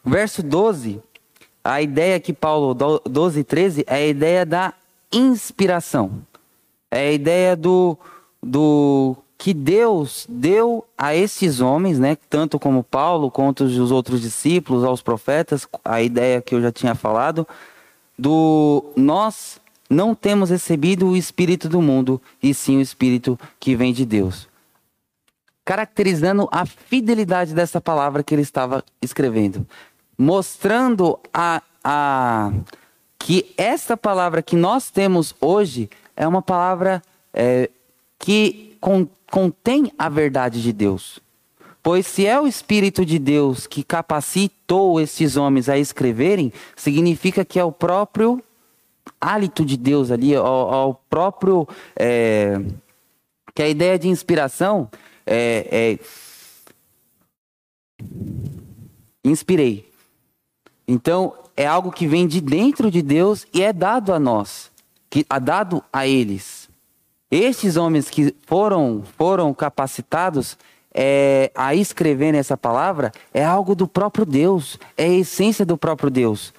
Verso 0.04 0.42
12, 0.42 1.00
a 1.62 1.80
ideia 1.80 2.20
que 2.20 2.32
Paulo, 2.32 2.74
12 2.74 3.40
e 3.40 3.44
13, 3.44 3.84
é 3.86 3.94
a 3.94 4.06
ideia 4.06 4.44
da 4.44 4.74
inspiração. 5.10 6.22
É 6.90 7.08
a 7.08 7.12
ideia 7.12 7.56
do, 7.56 7.96
do 8.42 9.16
que 9.38 9.54
Deus 9.54 10.26
deu 10.28 10.84
a 10.96 11.14
esses 11.14 11.60
homens, 11.60 11.98
né, 11.98 12.16
tanto 12.28 12.58
como 12.58 12.84
Paulo 12.84 13.30
quanto 13.30 13.64
os 13.64 13.90
outros 13.90 14.20
discípulos, 14.20 14.84
aos 14.84 15.02
profetas, 15.02 15.66
a 15.84 16.02
ideia 16.02 16.42
que 16.42 16.54
eu 16.54 16.60
já 16.60 16.70
tinha 16.70 16.94
falado, 16.94 17.46
do 18.18 18.84
nós 18.96 19.60
não 19.88 20.14
temos 20.14 20.50
recebido 20.50 21.08
o 21.08 21.16
espírito 21.16 21.68
do 21.68 21.82
mundo, 21.82 22.20
e 22.42 22.54
sim 22.54 22.76
o 22.76 22.80
espírito 22.80 23.38
que 23.58 23.74
vem 23.74 23.92
de 23.92 24.04
Deus. 24.04 24.48
Caracterizando 25.64 26.48
a 26.52 26.66
fidelidade 26.66 27.54
dessa 27.54 27.80
palavra 27.80 28.22
que 28.22 28.34
ele 28.34 28.42
estava 28.42 28.84
escrevendo, 29.00 29.66
mostrando 30.16 31.18
a, 31.32 31.62
a 31.82 32.52
que 33.18 33.52
esta 33.56 33.96
palavra 33.96 34.42
que 34.42 34.56
nós 34.56 34.90
temos 34.90 35.34
hoje 35.40 35.88
é 36.16 36.26
uma 36.26 36.42
palavra 36.42 37.02
é, 37.32 37.70
que 38.18 38.76
con, 38.80 39.06
contém 39.30 39.90
a 39.98 40.08
verdade 40.08 40.62
de 40.62 40.72
Deus. 40.72 41.20
Pois 41.82 42.06
se 42.06 42.26
é 42.26 42.40
o 42.40 42.46
Espírito 42.46 43.04
de 43.04 43.18
Deus 43.18 43.66
que 43.66 43.82
capacitou 43.82 45.00
esses 45.00 45.36
homens 45.36 45.68
a 45.68 45.78
escreverem, 45.78 46.52
significa 46.74 47.44
que 47.44 47.58
é 47.58 47.64
o 47.64 47.72
próprio 47.72 48.42
hálito 49.20 49.64
de 49.64 49.76
Deus 49.76 50.10
ali, 50.10 50.34
ao, 50.34 50.94
próprio. 51.08 51.68
É, 51.96 52.60
que 53.54 53.62
a 53.62 53.68
ideia 53.68 53.98
de 53.98 54.08
inspiração 54.08 54.90
é, 55.24 55.68
é 55.70 55.98
inspirei. 59.22 59.93
Então, 60.86 61.34
é 61.56 61.66
algo 61.66 61.90
que 61.90 62.06
vem 62.06 62.26
de 62.26 62.40
dentro 62.40 62.90
de 62.90 63.02
Deus 63.02 63.46
e 63.52 63.62
é 63.62 63.72
dado 63.72 64.12
a 64.12 64.18
nós, 64.18 64.70
que 65.08 65.24
é 65.28 65.40
dado 65.40 65.82
a 65.92 66.06
eles. 66.06 66.68
Estes 67.30 67.76
homens 67.76 68.10
que 68.10 68.34
foram 68.46 69.02
foram 69.16 69.52
capacitados 69.54 70.58
é, 70.92 71.50
a 71.54 71.74
escrever 71.74 72.34
essa 72.34 72.56
palavra 72.56 73.12
é 73.32 73.44
algo 73.44 73.74
do 73.74 73.88
próprio 73.88 74.24
Deus, 74.24 74.78
é 74.96 75.04
a 75.04 75.08
essência 75.08 75.66
do 75.66 75.76
próprio 75.76 76.10
Deus. 76.10 76.54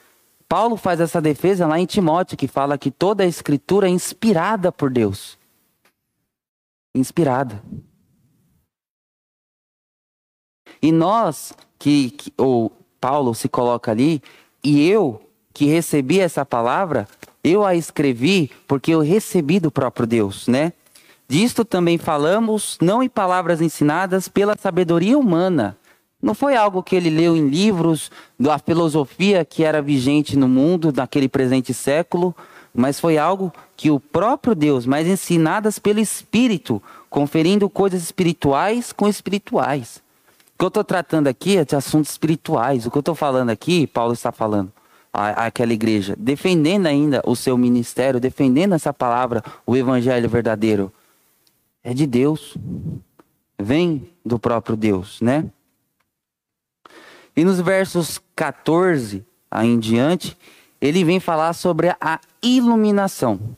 Paulo 0.48 0.76
faz 0.78 1.00
essa 1.00 1.22
defesa 1.22 1.66
lá 1.66 1.80
em 1.80 1.86
Timóteo, 1.86 2.38
que 2.38 2.48
fala 2.48 2.78
que 2.78 2.92
toda 2.92 3.24
a 3.24 3.28
escritura 3.28 3.88
é 3.88 3.90
inspirada 3.90 4.72
por 4.72 4.92
Deus. 4.92 5.38
Inspirada. 6.94 7.62
E 10.82 10.92
nós, 10.92 11.54
que, 11.80 12.12
que 12.12 12.34
ou 12.38 12.72
Paulo 13.06 13.36
se 13.36 13.48
coloca 13.48 13.92
ali, 13.92 14.20
e 14.64 14.90
eu, 14.90 15.22
que 15.54 15.66
recebi 15.66 16.20
essa 16.20 16.44
palavra, 16.44 17.08
eu 17.44 17.64
a 17.64 17.76
escrevi 17.76 18.50
porque 18.68 18.96
eu 18.96 19.02
recebi 19.02 19.60
do 19.60 19.70
próprio 19.70 20.08
Deus, 20.08 20.48
né? 20.48 20.74
Disto 21.28 21.64
também 21.64 22.00
falamos, 22.00 22.80
não 22.82 23.04
em 23.04 23.08
palavras 23.08 23.62
ensinadas 23.62 24.28
pela 24.28 24.58
sabedoria 24.58 25.20
humana. 25.20 25.78
Não 26.20 26.34
foi 26.34 26.56
algo 26.56 26.82
que 26.82 26.96
ele 26.96 27.12
leu 27.12 27.38
em 27.38 27.48
livros 27.48 28.10
da 28.40 28.58
filosofia 28.58 29.46
que 29.46 29.64
era 29.64 29.84
vigente 29.84 30.36
no 30.36 30.48
mundo 30.48 30.92
naquele 30.92 31.30
presente 31.30 31.76
século, 31.76 32.36
mas 32.74 33.00
foi 33.00 33.20
algo 33.20 33.54
que 33.78 33.92
o 33.92 34.00
próprio 34.00 34.56
Deus, 34.56 34.88
mas 34.88 35.08
ensinadas 35.08 35.78
pelo 35.78 36.00
Espírito, 36.00 36.82
conferindo 37.08 37.70
coisas 37.70 38.02
espirituais 38.02 38.92
com 38.92 39.08
espirituais. 39.08 40.04
O 40.56 40.58
que 40.58 40.64
eu 40.64 40.70
estou 40.70 40.84
tratando 40.86 41.28
aqui 41.28 41.58
é 41.58 41.66
de 41.66 41.76
assuntos 41.76 42.12
espirituais. 42.12 42.86
O 42.86 42.92
que 42.92 42.98
eu 42.98 43.02
estou 43.02 43.14
falando 43.14 43.50
aqui, 43.50 43.86
Paulo 43.86 44.14
está 44.14 44.32
falando 44.32 44.72
àquela 45.12 45.74
igreja, 45.74 46.16
defendendo 46.18 46.88
ainda 46.88 47.22
o 47.26 47.36
seu 47.36 47.58
ministério, 47.58 48.20
defendendo 48.20 48.74
essa 48.74 48.94
palavra, 48.94 49.44
o 49.66 49.76
evangelho 49.76 50.30
verdadeiro. 50.30 50.92
É 51.84 51.94
de 51.94 52.08
Deus. 52.08 52.58
vem 53.60 54.10
do 54.26 54.40
próprio 54.40 54.76
Deus, 54.76 55.20
né? 55.22 55.46
E 57.36 57.44
nos 57.44 57.60
versos 57.60 58.22
14 58.36 59.26
aí 59.52 59.68
em 59.68 59.80
diante, 59.80 60.38
ele 60.80 61.04
vem 61.04 61.20
falar 61.20 61.54
sobre 61.54 61.90
a 62.00 62.20
iluminação. 62.42 63.58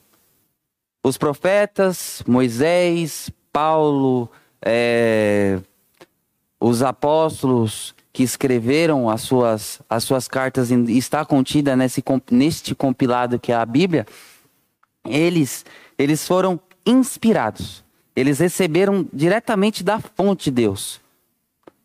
Os 1.04 1.18
profetas, 1.18 2.24
Moisés, 2.28 3.32
Paulo, 3.52 4.30
é, 4.62 5.60
os 6.60 6.82
apóstolos 6.82 7.94
que 8.12 8.24
escreveram 8.24 9.10
as 9.10 9.22
suas, 9.22 9.82
as 9.90 10.04
suas 10.04 10.28
cartas, 10.28 10.72
está 10.72 11.24
contida 11.24 11.76
nesse, 11.76 12.04
neste 12.32 12.74
compilado 12.74 13.40
que 13.40 13.52
é 13.52 13.56
a 13.56 13.66
Bíblia, 13.66 14.08
eles, 15.06 15.66
eles 15.98 16.26
foram 16.28 16.60
inspirados. 16.86 17.84
Eles 18.16 18.40
receberam 18.40 19.08
diretamente 19.14 19.84
da 19.84 20.00
fonte 20.00 20.46
de 20.46 20.52
Deus. 20.52 21.00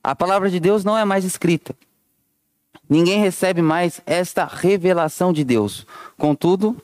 A 0.02 0.16
palavra 0.16 0.50
de 0.50 0.58
Deus 0.58 0.84
não 0.84 0.96
é 0.96 1.04
mais 1.04 1.24
escrita. 1.24 1.76
Ninguém 2.88 3.20
recebe 3.20 3.60
mais 3.60 4.00
esta 4.06 4.46
revelação 4.46 5.32
de 5.32 5.44
Deus. 5.44 5.86
Contudo, 6.16 6.76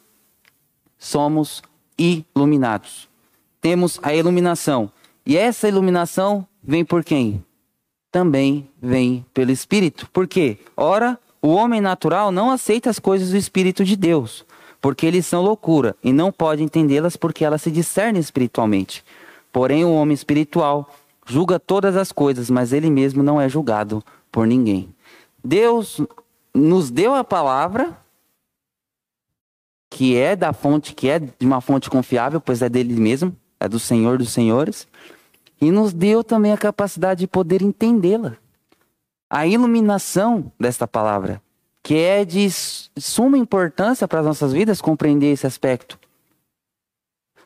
somos 0.99 1.63
iluminados. 1.97 3.09
Temos 3.61 3.99
a 4.03 4.15
iluminação. 4.15 4.93
E 5.25 5.37
essa 5.37 5.67
iluminação 5.69 6.47
vem 6.63 6.85
por 6.85 7.03
quem? 7.03 7.43
Também 8.11 8.69
vem 8.81 9.25
pelo 9.35 9.51
Espírito. 9.51 10.09
Por 10.13 10.27
quê? 10.27 10.59
Ora, 10.77 11.19
o 11.41 11.49
homem 11.49 11.81
natural 11.81 12.33
não 12.33 12.51
aceita 12.51 12.91
as 12.91 12.99
coisas 12.99 13.31
do 13.31 13.37
Espírito 13.37 13.85
de 13.85 13.97
Deus, 13.97 14.45
porque 14.81 15.07
eles 15.07 15.27
são 15.27 15.43
loucura 15.43 15.95
e 16.03 16.13
não 16.13 16.33
pode 16.33 16.63
entendê-las 16.63 17.17
porque 17.17 17.45
elas 17.45 17.63
se 17.63 17.71
discernem 17.71 18.21
espiritualmente. 18.21 19.05
Porém, 19.53 19.85
o 19.85 19.93
homem 19.93 20.15
espiritual 20.15 20.91
julga 21.27 21.61
todas 21.61 21.97
as 21.97 22.11
coisas, 22.11 22.49
mas 22.49 22.73
ele 22.73 22.91
mesmo 22.91 23.23
não 23.23 23.41
é 23.41 23.49
julgado 23.49 24.03
por 24.33 24.47
ninguém. 24.47 24.89
Deus 25.45 26.01
nos 26.55 26.91
deu 26.91 27.15
a 27.15 27.23
palavra 27.23 27.97
que 29.91 30.17
é 30.17 30.35
da 30.35 30.53
fonte, 30.53 30.95
que 30.95 31.09
é 31.09 31.19
de 31.19 31.47
uma 31.47 31.61
fonte 31.61 31.89
confiável, 31.91 32.41
pois 32.41 32.63
é 32.63 32.69
dele 32.69 32.99
mesmo, 32.99 33.35
é 33.61 33.69
do 33.69 33.79
Senhor 33.79 34.19
dos 34.19 34.31
Senhores, 34.31 34.88
e 35.61 35.71
nos 35.71 35.93
deu 35.93 36.23
também 36.23 36.53
a 36.53 36.59
capacidade 36.59 37.21
de 37.21 37.27
poder 37.27 37.63
entendê-la. 37.63 38.37
A 39.29 39.47
iluminação 39.47 40.51
desta 40.59 40.87
palavra, 40.87 41.43
que 41.83 41.97
é 41.97 42.25
de 42.25 42.49
suma 42.51 43.37
importância 43.37 44.09
para 44.09 44.21
as 44.21 44.27
nossas 44.27 44.53
vidas 44.53 44.81
compreender 44.81 45.33
esse 45.33 45.47
aspecto. 45.47 45.99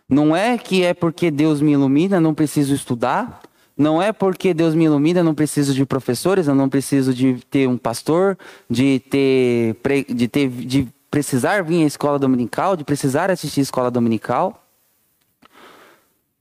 Não 0.09 0.37
é 0.37 0.59
que 0.59 0.85
é 0.85 0.93
porque 0.93 1.31
Deus 1.31 1.61
me 1.61 1.73
ilumina, 1.73 2.21
não 2.21 2.35
preciso 2.35 2.75
estudar. 2.75 3.41
Não 3.77 4.03
é 4.03 4.13
porque 4.13 4.53
Deus 4.53 4.75
me 4.75 4.85
ilumina, 4.85 5.23
não 5.23 5.35
preciso 5.35 5.75
de 5.75 5.85
professores, 5.87 6.47
eu 6.47 6.55
não 6.55 6.69
preciso 6.69 7.15
de 7.15 7.35
ter 7.51 7.67
um 7.67 7.79
pastor, 7.79 8.39
de 8.69 9.01
ter, 9.01 9.77
de 10.15 10.29
ter, 10.29 10.49
de 10.51 10.89
precisar 11.11 11.63
vir 11.65 11.83
à 11.83 11.87
escola 11.87 12.19
dominical, 12.19 12.77
de 12.77 12.85
precisar 12.85 13.31
assistir 13.31 13.61
à 13.61 13.63
escola 13.63 13.91
dominical. 13.91 14.63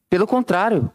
Pelo 0.09 0.27
contrário, 0.27 0.91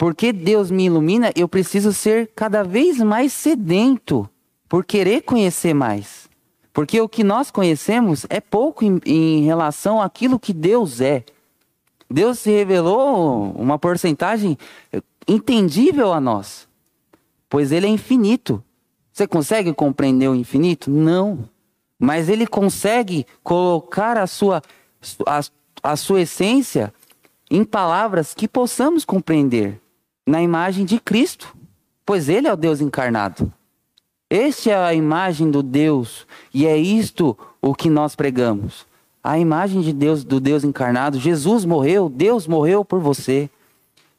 porque 0.00 0.32
Deus 0.32 0.70
me 0.70 0.86
ilumina, 0.86 1.30
eu 1.36 1.46
preciso 1.46 1.92
ser 1.92 2.30
cada 2.34 2.62
vez 2.62 2.96
mais 2.96 3.34
sedento 3.34 4.26
por 4.66 4.82
querer 4.82 5.20
conhecer 5.20 5.74
mais. 5.74 6.26
Porque 6.72 6.98
o 6.98 7.06
que 7.06 7.22
nós 7.22 7.50
conhecemos 7.50 8.24
é 8.30 8.40
pouco 8.40 8.82
em, 8.82 8.98
em 9.04 9.44
relação 9.44 10.00
àquilo 10.00 10.40
que 10.40 10.54
Deus 10.54 11.02
é. 11.02 11.22
Deus 12.10 12.38
se 12.38 12.50
revelou 12.50 13.52
uma 13.52 13.78
porcentagem 13.78 14.56
entendível 15.28 16.14
a 16.14 16.18
nós, 16.18 16.66
pois 17.46 17.70
Ele 17.70 17.86
é 17.86 17.90
infinito. 17.90 18.64
Você 19.12 19.26
consegue 19.26 19.74
compreender 19.74 20.28
o 20.28 20.34
infinito? 20.34 20.90
Não 20.90 21.46
mas 22.02 22.30
ele 22.30 22.46
consegue 22.46 23.26
colocar 23.44 24.16
a 24.16 24.26
sua, 24.26 24.62
a, 25.26 25.40
a 25.82 25.96
sua 25.96 26.22
essência 26.22 26.94
em 27.50 27.62
palavras 27.62 28.32
que 28.32 28.48
possamos 28.48 29.04
compreender 29.04 29.78
na 30.26 30.42
imagem 30.42 30.84
de 30.84 30.98
Cristo, 31.00 31.56
pois 32.04 32.28
ele 32.28 32.46
é 32.46 32.52
o 32.52 32.56
Deus 32.56 32.80
encarnado. 32.80 33.52
Este 34.28 34.70
é 34.70 34.76
a 34.76 34.94
imagem 34.94 35.50
do 35.50 35.62
Deus 35.62 36.26
e 36.54 36.66
é 36.66 36.76
isto 36.76 37.36
o 37.60 37.74
que 37.74 37.90
nós 37.90 38.14
pregamos. 38.14 38.86
A 39.22 39.38
imagem 39.38 39.80
de 39.80 39.92
Deus, 39.92 40.24
do 40.24 40.40
Deus 40.40 40.64
encarnado. 40.64 41.18
Jesus 41.18 41.64
morreu, 41.64 42.08
Deus 42.08 42.46
morreu 42.46 42.84
por 42.84 43.00
você. 43.00 43.50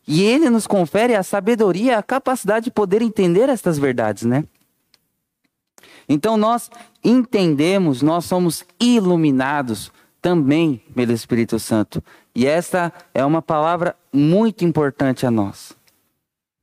E 0.07 0.21
ele 0.21 0.49
nos 0.49 0.67
confere 0.67 1.15
a 1.15 1.23
sabedoria, 1.23 1.97
a 1.97 2.03
capacidade 2.03 2.65
de 2.65 2.71
poder 2.71 3.01
entender 3.01 3.47
estas 3.49 3.79
verdades, 3.79 4.23
né? 4.23 4.43
Então 6.09 6.35
nós 6.35 6.69
entendemos, 7.03 8.01
nós 8.01 8.25
somos 8.25 8.65
iluminados 8.79 9.91
também 10.21 10.81
pelo 10.93 11.13
Espírito 11.13 11.57
Santo. 11.57 12.03
E 12.35 12.45
esta 12.45 12.91
é 13.13 13.25
uma 13.25 13.41
palavra 13.41 13.95
muito 14.11 14.65
importante 14.65 15.25
a 15.25 15.31
nós. 15.31 15.75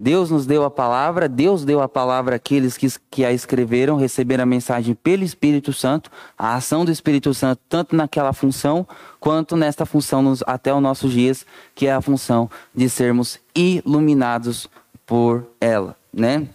Deus 0.01 0.31
nos 0.31 0.47
deu 0.47 0.63
a 0.63 0.71
palavra, 0.71 1.29
Deus 1.29 1.65
deu 1.65 1.83
a 1.83 1.89
palavra 1.89 2.37
àqueles 2.37 2.77
que, 2.77 2.87
que 3.11 3.25
a 3.25 3.33
escreveram, 3.33 3.97
receberam 3.97 4.45
a 4.45 4.47
mensagem 4.47 4.95
pelo 4.95 5.25
Espírito 5.25 5.73
Santo, 5.73 6.09
a 6.39 6.55
ação 6.55 6.85
do 6.85 6.93
Espírito 6.93 7.35
Santo, 7.35 7.61
tanto 7.69 7.97
naquela 7.97 8.33
função, 8.33 8.87
quanto 9.19 9.57
nesta 9.57 9.85
função 9.85 10.23
nos, 10.23 10.41
até 10.47 10.73
os 10.73 10.81
nossos 10.81 11.13
dias, 11.13 11.45
que 11.75 11.89
é 11.89 11.93
a 11.93 12.01
função 12.01 12.49
de 12.73 12.89
sermos 12.89 13.41
iluminados 13.53 14.71
por 15.05 15.45
ela, 15.61 15.97
né? 16.13 16.47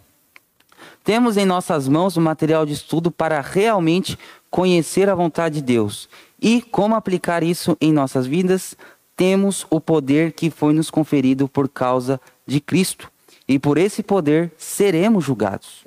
Temos 1.03 1.36
em 1.36 1.45
nossas 1.45 1.86
mãos 1.86 2.15
o 2.15 2.21
material 2.21 2.65
de 2.65 2.71
estudo 2.71 3.12
para 3.12 3.41
realmente 3.41 4.17
conhecer 4.49 5.10
a 5.10 5.15
vontade 5.15 5.56
de 5.56 5.62
Deus. 5.63 6.08
E 6.41 6.62
como 6.62 6.95
aplicar 6.95 7.43
isso 7.43 7.75
em 7.82 7.91
nossas 7.91 8.25
vidas? 8.25 8.77
Temos 9.17 9.67
o 9.69 9.82
poder 9.82 10.32
que 10.32 10.49
foi 10.49 10.73
nos 10.73 10.89
conferido 10.89 11.47
por 11.47 11.67
causa 11.67 12.21
de 12.47 12.62
Cristo. 12.62 13.12
E 13.47 13.60
por 13.60 13.77
esse 13.77 14.01
poder 14.01 14.51
seremos 14.58 15.23
julgados. 15.23 15.86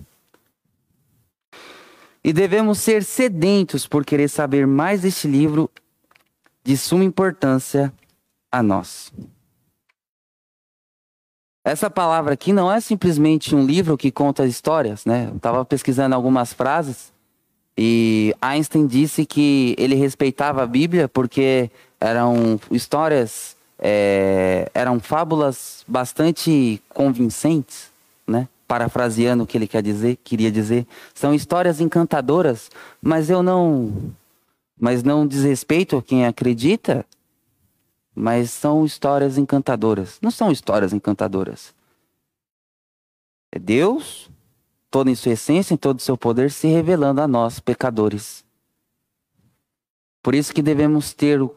E 2.22 2.32
devemos 2.32 2.78
ser 2.78 3.04
sedentos 3.04 3.86
por 3.86 4.04
querer 4.04 4.28
saber 4.28 4.66
mais 4.66 5.02
deste 5.02 5.28
livro 5.28 5.70
de 6.64 6.76
suma 6.76 7.04
importância 7.04 7.92
a 8.50 8.62
nós. 8.62 9.12
Essa 11.64 11.90
palavra 11.90 12.34
aqui 12.34 12.52
não 12.52 12.70
é 12.70 12.80
simplesmente 12.80 13.54
um 13.54 13.64
livro 13.64 13.96
que 13.96 14.10
conta 14.10 14.46
histórias, 14.46 15.04
né? 15.04 15.28
Eu 15.30 15.36
estava 15.36 15.64
pesquisando 15.64 16.14
algumas 16.14 16.52
frases 16.52 17.12
e 17.76 18.34
Einstein 18.40 18.86
disse 18.86 19.26
que 19.26 19.74
ele 19.76 19.94
respeitava 19.94 20.62
a 20.62 20.66
Bíblia 20.66 21.08
porque 21.08 21.70
eram 22.00 22.58
histórias, 22.70 23.55
é, 23.78 24.70
eram 24.74 25.00
fábulas 25.00 25.84
bastante 25.86 26.82
convincentes, 26.88 27.90
né? 28.26 28.48
Parafraseando 28.66 29.44
o 29.44 29.46
que 29.46 29.56
ele 29.56 29.68
quer 29.68 29.82
dizer, 29.82 30.16
queria 30.24 30.50
dizer, 30.50 30.86
são 31.14 31.32
histórias 31.32 31.80
encantadoras, 31.80 32.70
mas 33.00 33.30
eu 33.30 33.42
não, 33.42 33.92
mas 34.78 35.02
não 35.02 35.26
desrespeito 35.26 36.02
quem 36.02 36.26
acredita 36.26 37.06
mas 38.18 38.50
são 38.50 38.82
histórias 38.86 39.36
encantadoras. 39.36 40.18
Não 40.22 40.30
são 40.30 40.50
histórias 40.50 40.94
encantadoras. 40.94 41.74
É 43.52 43.58
Deus, 43.58 44.30
todo 44.90 45.10
em 45.10 45.14
sua 45.14 45.32
essência, 45.32 45.74
em 45.74 45.76
todo 45.76 45.98
o 45.98 46.02
seu 46.02 46.16
poder, 46.16 46.50
se 46.50 46.66
revelando 46.66 47.20
a 47.20 47.28
nós, 47.28 47.60
pecadores. 47.60 48.42
Por 50.22 50.34
isso 50.34 50.54
que 50.54 50.62
devemos 50.62 51.12
ter 51.12 51.42
o, 51.42 51.54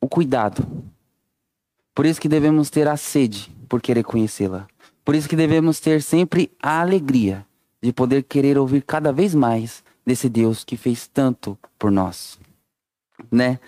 o 0.00 0.08
cuidado. 0.08 0.64
Por 1.94 2.06
isso 2.06 2.20
que 2.20 2.28
devemos 2.28 2.70
ter 2.70 2.88
a 2.88 2.96
sede 2.96 3.50
por 3.68 3.80
querer 3.80 4.02
conhecê-la. 4.02 4.66
Por 5.04 5.14
isso 5.14 5.28
que 5.28 5.36
devemos 5.36 5.78
ter 5.78 6.02
sempre 6.02 6.50
a 6.60 6.80
alegria 6.80 7.46
de 7.80 7.92
poder 7.92 8.22
querer 8.22 8.58
ouvir 8.58 8.82
cada 8.82 9.12
vez 9.12 9.34
mais 9.34 9.84
desse 10.04 10.28
Deus 10.28 10.64
que 10.64 10.76
fez 10.76 11.06
tanto 11.06 11.58
por 11.78 11.90
nós, 11.90 12.38
né? 13.30 13.58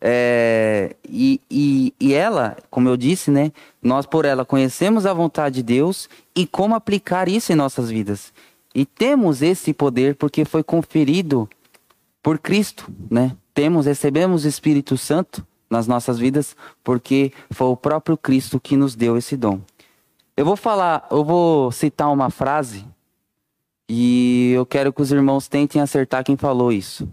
É, 0.00 0.94
e, 1.08 1.40
e, 1.50 1.94
e 1.98 2.12
ela, 2.12 2.56
como 2.70 2.88
eu 2.88 2.96
disse, 2.96 3.30
né? 3.30 3.52
Nós 3.82 4.06
por 4.06 4.24
ela 4.24 4.44
conhecemos 4.44 5.06
a 5.06 5.14
vontade 5.14 5.56
de 5.56 5.62
Deus 5.62 6.08
e 6.36 6.46
como 6.46 6.74
aplicar 6.74 7.28
isso 7.28 7.52
em 7.52 7.56
nossas 7.56 7.90
vidas. 7.90 8.32
E 8.74 8.84
temos 8.84 9.40
esse 9.40 9.72
poder 9.72 10.14
porque 10.16 10.44
foi 10.44 10.62
conferido 10.62 11.48
por 12.22 12.38
Cristo, 12.38 12.92
né? 13.10 13.36
Temos, 13.54 13.86
recebemos 13.86 14.44
o 14.44 14.48
Espírito 14.48 14.96
Santo 14.96 15.46
nas 15.74 15.88
nossas 15.88 16.18
vidas 16.18 16.56
porque 16.84 17.32
foi 17.50 17.66
o 17.66 17.76
próprio 17.76 18.16
Cristo 18.16 18.60
que 18.60 18.76
nos 18.76 18.94
deu 18.94 19.16
esse 19.16 19.36
dom. 19.36 19.60
Eu 20.36 20.44
vou 20.44 20.56
falar, 20.56 21.06
eu 21.10 21.24
vou 21.24 21.72
citar 21.72 22.12
uma 22.12 22.30
frase 22.30 22.84
e 23.88 24.52
eu 24.54 24.64
quero 24.64 24.92
que 24.92 25.02
os 25.02 25.10
irmãos 25.10 25.48
tentem 25.48 25.82
acertar 25.82 26.24
quem 26.24 26.36
falou 26.36 26.72
isso. 26.72 27.08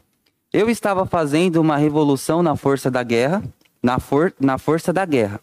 Eu 0.53 0.69
estava 0.69 1.05
fazendo 1.05 1.59
uma 1.59 1.77
revolução 1.77 2.43
na 2.43 2.55
força 2.55 2.91
da 2.91 3.01
guerra, 3.01 3.43
na, 3.81 3.99
for 3.99 4.33
na 4.39 4.57
força 4.57 4.93
da 4.93 5.05
guerra. 5.05 5.39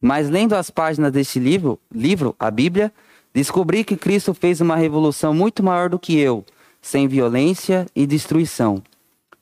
Mas 0.00 0.28
lendo 0.30 0.54
as 0.54 0.70
páginas 0.70 1.10
deste 1.10 1.38
livro, 1.38 1.78
livro, 1.92 2.36
a 2.38 2.50
Bíblia, 2.50 2.92
descobri 3.32 3.82
que 3.82 3.96
Cristo 3.96 4.32
fez 4.32 4.60
uma 4.60 4.76
revolução 4.76 5.34
muito 5.34 5.62
maior 5.62 5.88
do 5.88 5.98
que 5.98 6.18
eu, 6.18 6.44
sem 6.80 7.08
violência 7.08 7.86
e 7.96 8.06
destruição. 8.06 8.82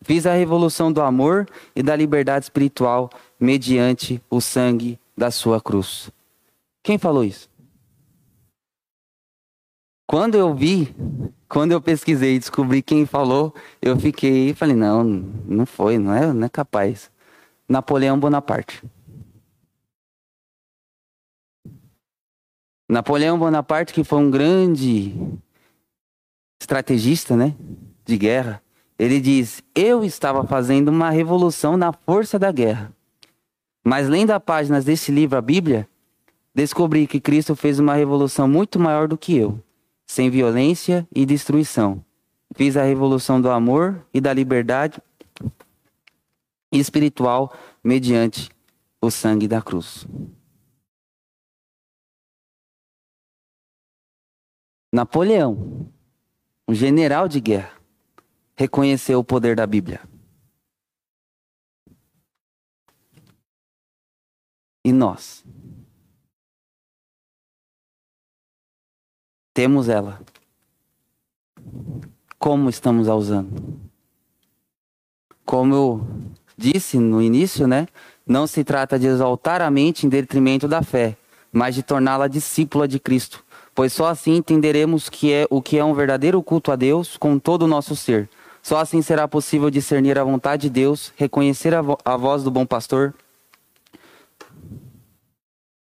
Fiz 0.04 0.26
a 0.26 0.34
revolução 0.34 0.92
do 0.92 1.00
amor 1.00 1.48
e 1.74 1.82
da 1.82 1.94
liberdade 1.94 2.44
espiritual 2.44 3.10
mediante 3.38 4.22
o 4.28 4.40
sangue 4.40 4.98
da 5.16 5.30
sua 5.30 5.60
cruz. 5.60 6.10
Quem 6.82 6.98
falou 6.98 7.24
isso? 7.24 7.48
Quando 10.06 10.34
eu 10.34 10.54
vi, 10.54 10.94
quando 11.48 11.72
eu 11.72 11.80
pesquisei 11.80 12.34
e 12.34 12.38
descobri 12.38 12.82
quem 12.82 13.06
falou, 13.06 13.54
eu 13.80 13.98
fiquei, 13.98 14.52
falei, 14.52 14.76
não, 14.76 15.04
não 15.04 15.64
foi, 15.64 15.98
não 15.98 16.12
é, 16.12 16.32
não 16.32 16.46
é 16.46 16.48
capaz. 16.48 17.10
Napoleão 17.68 18.18
Bonaparte. 18.18 18.82
Napoleão 22.88 23.38
Bonaparte, 23.38 23.94
que 23.94 24.04
foi 24.04 24.18
um 24.18 24.30
grande 24.30 25.14
estrategista, 26.60 27.34
né, 27.34 27.56
de 28.04 28.18
guerra, 28.18 28.61
ele 29.02 29.20
diz: 29.20 29.60
Eu 29.74 30.04
estava 30.04 30.46
fazendo 30.46 30.88
uma 30.88 31.10
revolução 31.10 31.76
na 31.76 31.92
força 31.92 32.38
da 32.38 32.52
guerra. 32.52 32.92
Mas 33.84 34.08
lendo 34.08 34.30
as 34.30 34.40
páginas 34.40 34.84
desse 34.84 35.10
livro, 35.10 35.36
a 35.36 35.42
Bíblia, 35.42 35.88
descobri 36.54 37.08
que 37.08 37.20
Cristo 37.20 37.56
fez 37.56 37.80
uma 37.80 37.94
revolução 37.94 38.46
muito 38.46 38.78
maior 38.78 39.08
do 39.08 39.18
que 39.18 39.36
eu, 39.36 39.60
sem 40.06 40.30
violência 40.30 41.04
e 41.12 41.26
destruição. 41.26 42.04
Fiz 42.54 42.76
a 42.76 42.84
revolução 42.84 43.40
do 43.40 43.50
amor 43.50 44.06
e 44.14 44.20
da 44.20 44.32
liberdade 44.32 45.02
espiritual 46.70 47.52
mediante 47.82 48.50
o 49.00 49.10
sangue 49.10 49.48
da 49.48 49.60
cruz. 49.60 50.06
Napoleão, 54.92 55.88
um 56.68 56.74
general 56.74 57.26
de 57.26 57.40
guerra, 57.40 57.81
reconheceu 58.56 59.18
o 59.18 59.24
poder 59.24 59.56
da 59.56 59.66
Bíblia. 59.66 60.00
E 64.84 64.92
nós? 64.92 65.44
Temos 69.54 69.88
ela. 69.88 70.20
Como 72.38 72.68
estamos 72.68 73.08
a 73.08 73.14
usando? 73.14 73.80
Como 75.44 75.74
eu 75.74 76.06
disse 76.56 76.98
no 76.98 77.22
início, 77.22 77.66
né? 77.66 77.86
Não 78.26 78.46
se 78.46 78.64
trata 78.64 78.98
de 78.98 79.06
exaltar 79.06 79.60
a 79.60 79.70
mente 79.70 80.06
em 80.06 80.08
detrimento 80.08 80.66
da 80.66 80.82
fé, 80.82 81.16
mas 81.52 81.74
de 81.74 81.82
torná-la 81.82 82.26
discípula 82.26 82.88
de 82.88 82.98
Cristo, 82.98 83.44
pois 83.74 83.92
só 83.92 84.06
assim 84.06 84.36
entenderemos 84.36 85.08
que 85.08 85.32
é 85.32 85.46
o 85.50 85.60
que 85.60 85.76
é 85.76 85.84
um 85.84 85.94
verdadeiro 85.94 86.42
culto 86.42 86.72
a 86.72 86.76
Deus 86.76 87.16
com 87.16 87.38
todo 87.38 87.62
o 87.62 87.68
nosso 87.68 87.94
ser. 87.94 88.28
Só 88.62 88.78
assim 88.78 89.02
será 89.02 89.26
possível 89.26 89.68
discernir 89.68 90.18
a 90.18 90.24
vontade 90.24 90.62
de 90.62 90.70
Deus, 90.70 91.12
reconhecer 91.16 91.74
a, 91.74 91.82
vo 91.82 91.98
a 92.04 92.16
voz 92.16 92.42
do 92.42 92.50
bom 92.50 92.64
pastor 92.64 93.12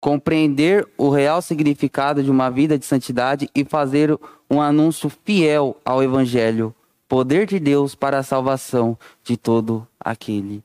compreender 0.03 0.85
o 0.97 1.09
real 1.09 1.41
significado 1.41 2.21
de 2.21 2.29
uma 2.29 2.51
vida 2.51 2.77
de 2.77 2.85
santidade 2.85 3.49
e 3.55 3.63
fazer 3.63 4.19
um 4.49 4.61
anúncio 4.61 5.09
fiel 5.09 5.77
ao 5.85 6.03
Evangelho, 6.03 6.75
poder 7.07 7.47
de 7.47 7.57
Deus 7.57 7.95
para 7.95 8.19
a 8.19 8.23
salvação 8.23 8.99
de 9.23 9.37
todo 9.37 9.87
aquele 9.97 10.61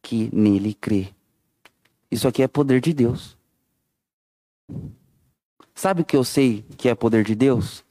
que 0.00 0.30
nele 0.32 0.72
crê. 0.72 1.08
Isso 2.10 2.26
aqui 2.26 2.42
é 2.42 2.48
poder 2.48 2.80
de 2.80 2.94
Deus. 2.94 3.36
Sabe 5.74 6.00
o 6.00 6.04
que 6.04 6.16
eu 6.16 6.24
sei 6.24 6.64
que 6.78 6.88
é 6.88 6.94
poder 6.94 7.24
de 7.24 7.34
Deus? 7.34 7.84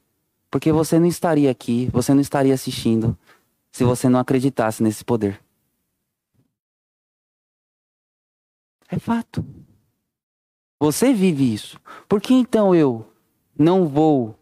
Porque 0.50 0.72
você 0.72 0.98
não 0.98 1.06
estaria 1.06 1.48
aqui, 1.48 1.88
você 1.92 2.12
não 2.12 2.20
estaria 2.20 2.54
assistindo, 2.54 3.16
se 3.78 3.84
você 3.84 4.08
não 4.08 4.18
acreditasse 4.18 4.82
nesse 4.82 5.04
poder. 5.04 5.40
É 8.88 8.98
fato. 8.98 9.44
Você 10.80 11.14
vive 11.14 11.54
isso. 11.54 11.80
Por 12.08 12.20
que 12.20 12.34
então 12.34 12.74
eu 12.74 13.08
não 13.56 13.86
vou 13.86 14.36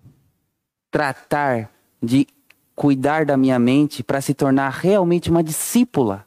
tratar 0.91 1.71
de 2.03 2.27
cuidar 2.75 3.27
da 3.27 3.37
minha 3.37 3.59
mente 3.59 4.03
para 4.03 4.23
se 4.23 4.33
tornar 4.33 4.71
realmente 4.71 5.29
uma 5.29 5.45
discípula 5.45 6.27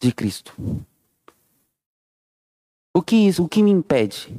de 0.00 0.10
Cristo? 0.10 0.56
O 2.96 3.02
que 3.02 3.14
isso, 3.14 3.44
o 3.44 3.48
que 3.48 3.62
me 3.62 3.70
impede? 3.70 4.34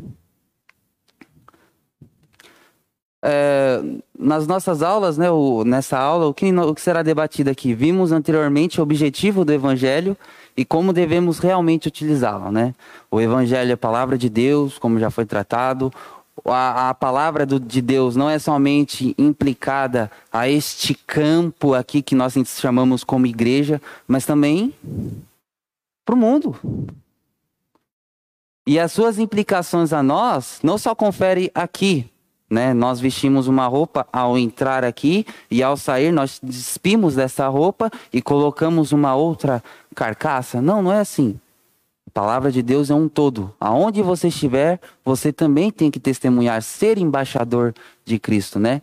É, 3.21 3.81
nas 4.17 4.47
nossas 4.47 4.81
aulas, 4.81 5.17
né, 5.17 5.29
o, 5.29 5.63
nessa 5.65 5.97
aula, 5.99 6.27
o 6.27 6.33
que, 6.33 6.51
o 6.51 6.73
que 6.73 6.81
será 6.81 7.03
debatido 7.03 7.49
aqui? 7.49 7.73
Vimos 7.73 8.11
anteriormente 8.11 8.79
o 8.79 8.83
objetivo 8.83 9.43
do 9.43 9.51
Evangelho 9.51 10.15
e 10.55 10.63
como 10.63 10.93
devemos 10.93 11.39
realmente 11.39 11.87
utilizá-lo, 11.87 12.51
né? 12.51 12.73
O 13.09 13.19
Evangelho 13.19 13.71
é 13.71 13.73
a 13.73 13.77
palavra 13.77 14.17
de 14.17 14.29
Deus, 14.29 14.77
como 14.77 14.99
já 14.99 15.09
foi 15.09 15.25
tratado. 15.25 15.91
A, 16.45 16.89
a 16.89 16.93
palavra 16.93 17.45
do, 17.45 17.59
de 17.59 17.81
Deus 17.81 18.15
não 18.15 18.29
é 18.29 18.39
somente 18.39 19.13
implicada 19.17 20.09
a 20.31 20.47
este 20.47 20.93
campo 20.93 21.73
aqui 21.73 22.01
que 22.01 22.15
nós 22.15 22.35
chamamos 22.59 23.03
como 23.03 23.25
igreja, 23.25 23.81
mas 24.07 24.25
também 24.25 24.73
para 26.05 26.15
o 26.15 26.17
mundo. 26.17 26.57
E 28.65 28.79
as 28.79 28.91
suas 28.91 29.17
implicações 29.17 29.91
a 29.93 30.03
nós 30.03 30.59
não 30.61 30.77
só 30.77 30.93
confere 30.93 31.51
aqui, 31.53 32.09
né? 32.49 32.73
Nós 32.73 32.99
vestimos 32.99 33.47
uma 33.47 33.67
roupa 33.67 34.07
ao 34.11 34.37
entrar 34.37 34.83
aqui 34.83 35.25
e 35.51 35.61
ao 35.61 35.77
sair 35.77 36.11
nós 36.11 36.39
despimos 36.41 37.15
dessa 37.15 37.47
roupa 37.47 37.91
e 38.11 38.21
colocamos 38.21 38.91
uma 38.91 39.15
outra 39.15 39.63
carcaça. 39.95 40.61
Não, 40.61 40.81
não 40.81 40.91
é 40.91 40.99
assim. 40.99 41.39
A 42.07 42.11
palavra 42.11 42.51
de 42.51 42.63
Deus 42.63 42.89
é 42.89 42.95
um 42.95 43.07
todo. 43.07 43.53
Aonde 43.59 44.01
você 44.01 44.29
estiver, 44.29 44.79
você 45.05 45.31
também 45.31 45.69
tem 45.69 45.91
que 45.91 45.99
testemunhar, 45.99 46.61
ser 46.63 46.97
embaixador 46.97 47.73
de 48.03 48.17
Cristo, 48.17 48.57
né? 48.57 48.81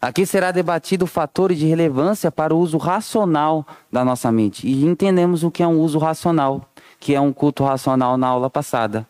Aqui 0.00 0.24
será 0.24 0.52
debatido 0.52 1.04
fatores 1.08 1.58
de 1.58 1.66
relevância 1.66 2.30
para 2.30 2.54
o 2.54 2.58
uso 2.58 2.78
racional 2.78 3.66
da 3.90 4.04
nossa 4.04 4.30
mente. 4.30 4.64
E 4.64 4.84
entendemos 4.84 5.42
o 5.42 5.50
que 5.50 5.60
é 5.60 5.66
um 5.66 5.80
uso 5.80 5.98
racional, 5.98 6.64
que 7.00 7.16
é 7.16 7.20
um 7.20 7.32
culto 7.32 7.64
racional 7.64 8.16
na 8.16 8.28
aula 8.28 8.48
passada, 8.48 9.04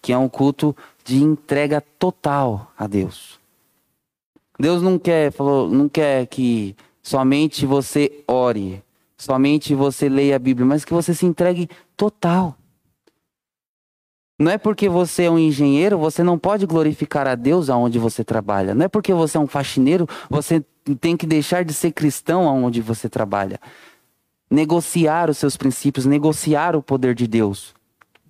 que 0.00 0.12
é 0.12 0.18
um 0.18 0.28
culto 0.28 0.76
de 1.04 1.16
entrega 1.20 1.82
total 1.98 2.70
a 2.78 2.86
Deus. 2.86 3.37
Deus 4.58 4.82
não 4.82 4.98
quer, 4.98 5.30
falou, 5.30 5.70
não 5.70 5.88
quer 5.88 6.26
que 6.26 6.74
somente 7.02 7.64
você 7.64 8.24
ore, 8.26 8.82
somente 9.16 9.74
você 9.74 10.08
leia 10.08 10.36
a 10.36 10.38
Bíblia, 10.38 10.66
mas 10.66 10.84
que 10.84 10.92
você 10.92 11.14
se 11.14 11.24
entregue 11.24 11.68
total. 11.96 12.56
Não 14.38 14.52
é 14.52 14.58
porque 14.58 14.88
você 14.88 15.24
é 15.24 15.30
um 15.30 15.38
engenheiro, 15.38 15.98
você 15.98 16.22
não 16.22 16.38
pode 16.38 16.64
glorificar 16.64 17.26
a 17.26 17.34
Deus 17.34 17.68
aonde 17.68 17.98
você 17.98 18.22
trabalha. 18.22 18.74
Não 18.74 18.84
é 18.84 18.88
porque 18.88 19.12
você 19.12 19.36
é 19.36 19.40
um 19.40 19.48
faxineiro, 19.48 20.08
você 20.30 20.64
tem 21.00 21.16
que 21.16 21.26
deixar 21.26 21.64
de 21.64 21.72
ser 21.72 21.90
cristão 21.90 22.48
aonde 22.48 22.80
você 22.80 23.08
trabalha. 23.08 23.60
Negociar 24.48 25.28
os 25.28 25.38
seus 25.38 25.56
princípios, 25.56 26.06
negociar 26.06 26.76
o 26.76 26.82
poder 26.82 27.14
de 27.14 27.26
Deus. 27.26 27.74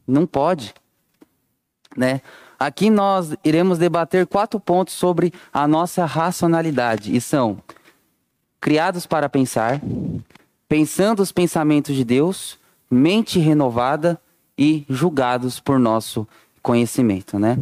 Não 0.07 0.27
pode. 0.27 0.73
Né? 1.95 2.23
Aqui 2.59 2.91
nós 2.91 3.37
iremos 3.45 3.79
debater 3.79 4.27
quatro 4.27 4.59
pontos 4.59 4.95
sobre 4.95 5.33
a 5.53 5.69
nossa 5.69 6.05
racionalidade, 6.05 7.15
e 7.15 7.21
são 7.21 7.59
criados 8.61 9.07
para 9.07 9.29
pensar, 9.29 9.81
pensando 10.69 11.21
os 11.21 11.31
pensamentos 11.31 11.95
de 11.95 12.05
Deus, 12.05 12.59
mente 12.91 13.39
renovada 13.39 14.21
e 14.57 14.85
julgados 14.89 15.61
por 15.61 15.79
nosso 15.79 16.27
conhecimento, 16.61 17.39
né? 17.39 17.57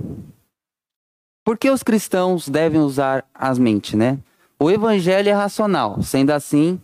Por 1.44 1.58
que 1.58 1.70
os 1.70 1.82
cristãos 1.82 2.48
devem 2.48 2.80
usar 2.80 3.24
as 3.34 3.58
mentes, 3.58 3.94
né? 3.94 4.18
O 4.58 4.70
evangelho 4.70 5.28
é 5.28 5.32
racional, 5.32 6.02
sendo 6.02 6.30
assim, 6.30 6.80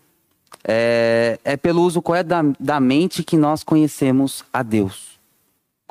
é, 0.62 1.38
é 1.42 1.56
pelo 1.56 1.82
uso 1.82 2.02
correto 2.02 2.28
da, 2.28 2.42
da 2.60 2.78
mente 2.78 3.24
que 3.24 3.36
nós 3.36 3.64
conhecemos 3.64 4.44
a 4.52 4.62
Deus. 4.62 5.11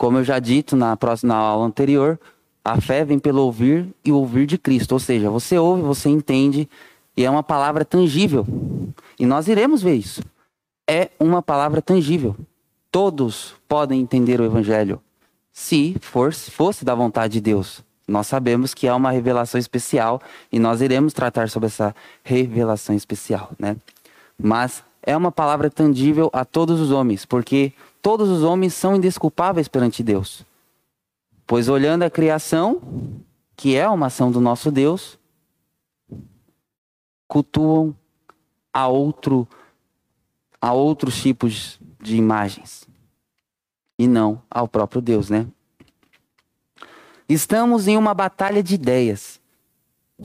Como 0.02 0.18
eu 0.18 0.24
já 0.24 0.40
dito 0.40 0.76
na 0.76 0.98
próxima 0.98 1.36
aula 1.36 1.64
anterior, 1.64 2.20
a 2.66 2.82
fé 2.82 3.06
vem 3.06 3.20
pelo 3.20 3.44
ouvir 3.44 3.88
e 4.04 4.12
ouvir 4.12 4.48
de 4.48 4.58
Cristo. 4.58 4.94
Ou 4.94 5.00
seja, 5.00 5.30
você 5.30 5.60
ouve, 5.60 5.84
você 5.84 6.10
entende 6.10 6.68
e 7.16 7.24
é 7.24 7.30
uma 7.30 7.44
palavra 7.44 7.86
tangível. 7.86 8.44
E 9.20 9.28
nós 9.28 9.48
iremos 9.48 9.84
ver 9.84 9.94
isso. 9.94 10.24
É 10.90 11.12
uma 11.20 11.40
palavra 11.44 11.84
tangível. 11.84 12.36
Todos 12.90 13.54
podem 13.68 14.02
entender 14.02 14.42
o 14.42 14.44
evangelho 14.44 15.00
se 15.54 15.96
for, 16.02 16.34
fosse 16.34 16.84
da 16.84 16.96
vontade 16.96 17.34
de 17.34 17.42
Deus. 17.42 17.84
Nós 18.08 18.26
sabemos 18.26 18.74
que 18.74 18.88
é 18.88 18.94
uma 18.96 19.12
revelação 19.12 19.60
especial 19.60 20.20
e 20.52 20.58
nós 20.58 20.82
iremos 20.82 21.14
tratar 21.14 21.48
sobre 21.48 21.68
essa 21.68 21.96
revelação 22.24 22.96
especial, 22.96 23.52
né? 23.60 23.78
Mas 24.36 24.84
é 25.04 25.16
uma 25.16 25.32
palavra 25.32 25.70
tangível 25.70 26.28
a 26.34 26.44
todos 26.44 26.80
os 26.80 26.90
homens, 26.90 27.24
porque 27.24 27.72
todos 28.02 28.30
os 28.30 28.44
homens 28.44 28.74
são 28.74 28.96
indesculpáveis 28.96 29.68
perante 29.68 30.04
Deus. 30.04 30.46
Pois 31.46 31.70
olhando 31.70 32.04
a 32.04 32.10
criação, 32.10 32.82
que 33.56 33.76
é 33.76 33.88
uma 33.88 34.08
ação 34.08 34.32
do 34.32 34.42
nosso 34.42 34.72
Deus, 34.72 35.20
cultuam 37.28 37.96
a 38.74 38.88
outro 38.88 39.48
a 40.60 40.74
outros 40.74 41.20
tipos 41.20 41.80
de 42.00 42.16
imagens 42.16 42.88
e 43.98 44.08
não 44.08 44.42
ao 44.50 44.68
próprio 44.68 45.02
Deus, 45.02 45.30
né? 45.30 45.48
Estamos 47.28 47.88
em 47.88 47.98
uma 47.98 48.14
batalha 48.14 48.62
de 48.62 48.76
ideias. 48.76 49.40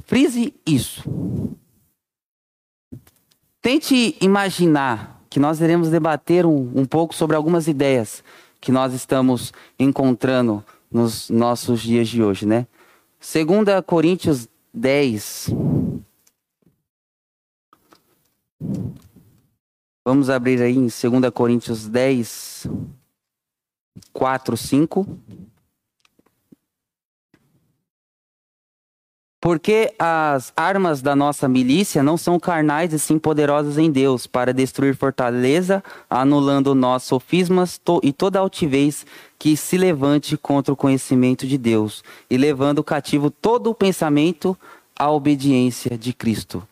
Frise 0.04 0.54
isso. 0.66 1.02
Tente 3.62 4.16
imaginar 4.20 5.15
que 5.37 5.40
nós 5.40 5.61
iremos 5.61 5.90
debater 5.90 6.46
um, 6.46 6.72
um 6.75 6.87
pouco 6.87 7.14
sobre 7.14 7.37
algumas 7.37 7.68
ideias 7.68 8.25
que 8.59 8.72
nós 8.72 8.94
estamos 8.94 9.53
encontrando 9.79 10.64
nos 10.90 11.29
nossos 11.29 11.83
dias 11.83 12.09
de 12.09 12.22
hoje, 12.22 12.46
né? 12.46 12.66
2 13.20 13.85
Coríntios 13.85 14.49
10. 14.72 15.51
Vamos 20.03 20.31
abrir 20.31 20.62
aí 20.62 20.75
em 20.75 20.87
2 20.87 21.31
Coríntios 21.35 21.87
10, 21.87 22.66
4, 24.14 24.57
5. 24.57 25.07
Porque 29.46 29.94
as 29.96 30.52
armas 30.56 31.00
da 31.00 31.14
nossa 31.14 31.48
milícia 31.48 32.02
não 32.02 32.16
são 32.16 32.37
carnais 32.37 32.92
e 32.92 32.98
sim 32.98 33.16
poderosas 33.16 33.78
em 33.78 33.92
Deus, 33.92 34.26
para 34.26 34.52
destruir 34.52 34.96
fortaleza, 34.96 35.85
anulando 36.11 36.74
nossos 36.74 37.06
sofismas 37.06 37.80
e 38.02 38.12
toda 38.12 38.40
altivez 38.40 39.06
que 39.38 39.56
se 39.56 39.78
levante 39.78 40.37
contra 40.37 40.74
o 40.74 40.76
conhecimento 40.76 41.46
de 41.46 41.56
Deus, 41.56 42.02
e 42.28 42.37
levando 42.37 42.82
cativo 42.82 43.30
todo 43.30 43.70
o 43.70 43.74
pensamento 43.74 44.59
à 44.98 45.12
obediência 45.12 45.96
de 45.96 46.12
Cristo. 46.12 46.66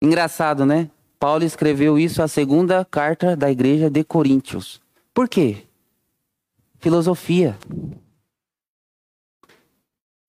Engraçado, 0.00 0.64
né? 0.64 0.88
Paulo 1.20 1.44
escreveu 1.44 1.98
isso 1.98 2.22
a 2.22 2.26
segunda 2.26 2.86
carta 2.90 3.36
da 3.36 3.50
igreja 3.50 3.90
de 3.90 4.02
Coríntios. 4.02 4.80
Por 5.12 5.28
quê? 5.28 5.58
Filosofia. 6.80 7.54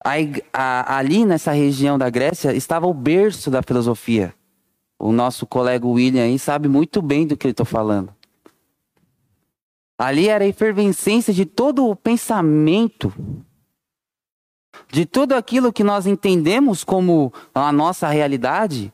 A, 0.04 0.12
a, 0.52 0.98
ali 0.98 1.26
nessa 1.26 1.52
região 1.52 1.98
da 1.98 2.10
Grécia 2.10 2.54
estava 2.54 2.88
o 2.88 2.94
berço 2.94 3.50
da 3.50 3.62
filosofia. 3.62 4.34
O 5.00 5.12
nosso 5.12 5.46
colega 5.46 5.86
William 5.86 6.24
aí 6.24 6.39
sabe 6.39 6.68
muito 6.68 7.02
bem 7.02 7.28
do 7.28 7.36
que 7.36 7.48
eu 7.48 7.52
estou 7.52 7.66
falando. 7.66 8.13
Ali 9.98 10.28
era 10.28 10.44
a 10.44 10.48
efervescência 10.48 11.34
de 11.34 11.46
todo 11.46 11.88
o 11.88 11.96
pensamento, 11.96 13.13
de 14.89 15.06
tudo 15.06 15.34
aquilo 15.34 15.74
que 15.74 15.84
nós 15.84 16.08
entendemos 16.08 16.84
como 16.84 17.34
a 17.54 17.72
nossa 17.72 18.08
realidade. 18.08 18.94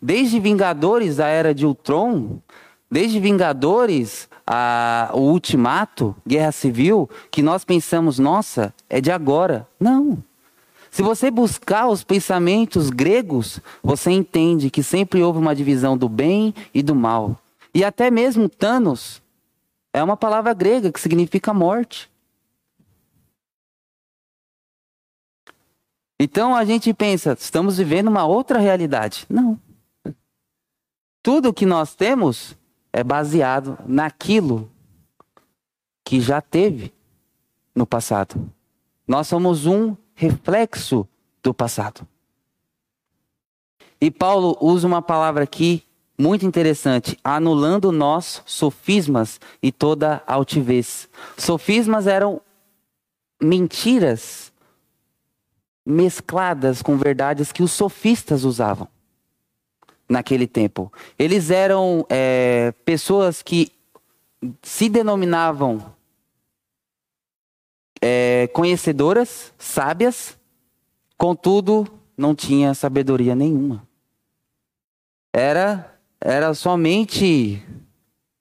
Desde 0.00 0.40
Vingadores, 0.40 1.20
a 1.20 1.26
era 1.26 1.54
de 1.54 1.66
Ultron, 1.66 2.40
desde 2.90 3.20
Vingadores, 3.20 4.29
a, 4.52 5.12
o 5.14 5.20
Ultimato, 5.20 6.12
Guerra 6.26 6.50
Civil, 6.50 7.08
que 7.30 7.40
nós 7.40 7.64
pensamos, 7.64 8.18
nossa, 8.18 8.74
é 8.88 9.00
de 9.00 9.12
agora. 9.12 9.64
Não. 9.78 10.18
Se 10.90 11.02
você 11.02 11.30
buscar 11.30 11.86
os 11.86 12.02
pensamentos 12.02 12.90
gregos, 12.90 13.60
você 13.80 14.10
entende 14.10 14.68
que 14.68 14.82
sempre 14.82 15.22
houve 15.22 15.38
uma 15.38 15.54
divisão 15.54 15.96
do 15.96 16.08
bem 16.08 16.52
e 16.74 16.82
do 16.82 16.96
mal. 16.96 17.40
E 17.72 17.84
até 17.84 18.10
mesmo 18.10 18.48
Thanos 18.48 19.22
é 19.92 20.02
uma 20.02 20.16
palavra 20.16 20.52
grega 20.52 20.90
que 20.90 20.98
significa 20.98 21.54
morte. 21.54 22.10
Então 26.18 26.56
a 26.56 26.64
gente 26.64 26.92
pensa, 26.92 27.36
estamos 27.38 27.78
vivendo 27.78 28.08
uma 28.08 28.26
outra 28.26 28.58
realidade. 28.58 29.26
Não. 29.30 29.56
Tudo 31.22 31.54
que 31.54 31.64
nós 31.64 31.94
temos 31.94 32.58
é 32.92 33.02
baseado 33.04 33.78
naquilo 33.86 34.70
que 36.04 36.20
já 36.20 36.40
teve 36.40 36.92
no 37.74 37.86
passado. 37.86 38.50
Nós 39.06 39.26
somos 39.26 39.66
um 39.66 39.96
reflexo 40.14 41.06
do 41.42 41.54
passado. 41.54 42.06
E 44.00 44.10
Paulo 44.10 44.56
usa 44.60 44.86
uma 44.86 45.02
palavra 45.02 45.44
aqui 45.44 45.84
muito 46.18 46.44
interessante, 46.44 47.18
anulando 47.24 47.90
nós 47.92 48.42
sofismas 48.44 49.40
e 49.62 49.72
toda 49.72 50.22
altivez. 50.26 51.08
Sofismas 51.36 52.06
eram 52.06 52.40
mentiras 53.42 54.52
mescladas 55.84 56.82
com 56.82 56.96
verdades 56.96 57.52
que 57.52 57.62
os 57.62 57.72
sofistas 57.72 58.44
usavam 58.44 58.86
naquele 60.10 60.48
tempo. 60.48 60.92
Eles 61.16 61.52
eram 61.52 62.04
é, 62.10 62.74
pessoas 62.84 63.42
que 63.42 63.70
se 64.60 64.88
denominavam 64.88 65.94
é, 68.02 68.48
conhecedoras, 68.52 69.54
sábias, 69.56 70.36
contudo 71.16 71.86
não 72.16 72.34
tinha 72.34 72.74
sabedoria 72.74 73.36
nenhuma. 73.36 73.86
Era, 75.32 75.94
era 76.20 76.52
somente, 76.54 77.62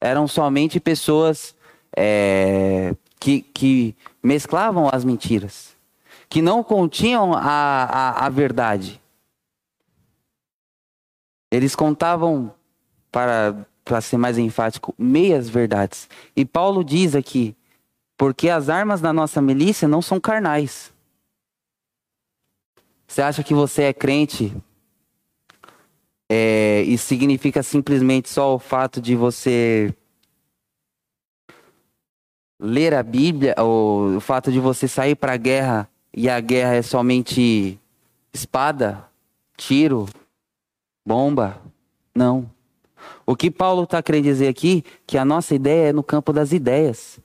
eram 0.02 0.28
somente 0.28 0.80
pessoas 0.80 1.56
é, 1.96 2.96
que, 3.20 3.42
que 3.42 3.96
mesclavam 4.24 4.90
as 4.92 5.06
mentiras, 5.06 5.76
que 6.28 6.42
não 6.42 6.64
continham 6.64 7.34
a, 7.34 7.42
a, 7.42 8.26
a 8.26 8.30
verdade. 8.30 9.00
Eles 11.52 11.76
contavam, 11.76 12.54
para, 13.12 13.66
para 13.84 14.02
ser 14.02 14.18
mais 14.18 14.38
enfático, 14.38 14.94
meias 14.98 15.50
verdades. 15.50 16.08
E 16.36 16.46
Paulo 16.46 16.84
diz 16.84 17.16
aqui: 17.16 17.56
porque 18.18 18.50
as 18.50 18.68
armas 18.68 19.00
da 19.00 19.14
nossa 19.14 19.42
milícia 19.42 19.88
não 19.88 20.02
são 20.02 20.20
carnais. 20.20 20.94
Você 23.08 23.22
acha 23.22 23.44
que 23.44 23.54
você 23.54 23.84
é 23.84 23.94
crente 23.94 24.54
é, 26.30 26.84
e 26.86 26.98
significa 26.98 27.64
simplesmente 27.64 28.30
só 28.30 28.54
o 28.54 28.60
fato 28.60 29.02
de 29.02 29.16
você 29.16 29.96
ler 32.60 32.94
a 32.94 33.02
Bíblia, 33.02 33.56
ou 33.58 34.18
o 34.18 34.20
fato 34.20 34.52
de 34.52 34.60
você 34.60 34.88
sair 34.88 35.16
para 35.16 35.34
a 35.34 35.38
guerra 35.38 35.90
e 36.14 36.30
a 36.30 36.40
guerra 36.42 36.76
é 36.76 36.82
somente 36.82 37.80
espada, 38.34 39.10
tiro, 39.56 40.08
bomba. 41.10 41.60
Não. 42.14 42.48
O 43.26 43.36
que 43.36 43.50
Paulo 43.50 43.84
está 43.84 44.00
querendo 44.04 44.26
dizer 44.26 44.48
aqui 44.48 44.84
que 45.08 45.18
a 45.18 45.26
nossa 45.26 45.56
ideia 45.56 45.90
é 45.90 45.94
no 45.94 46.04
campo 46.04 46.32
das 46.32 46.52
ideias. 46.52 47.20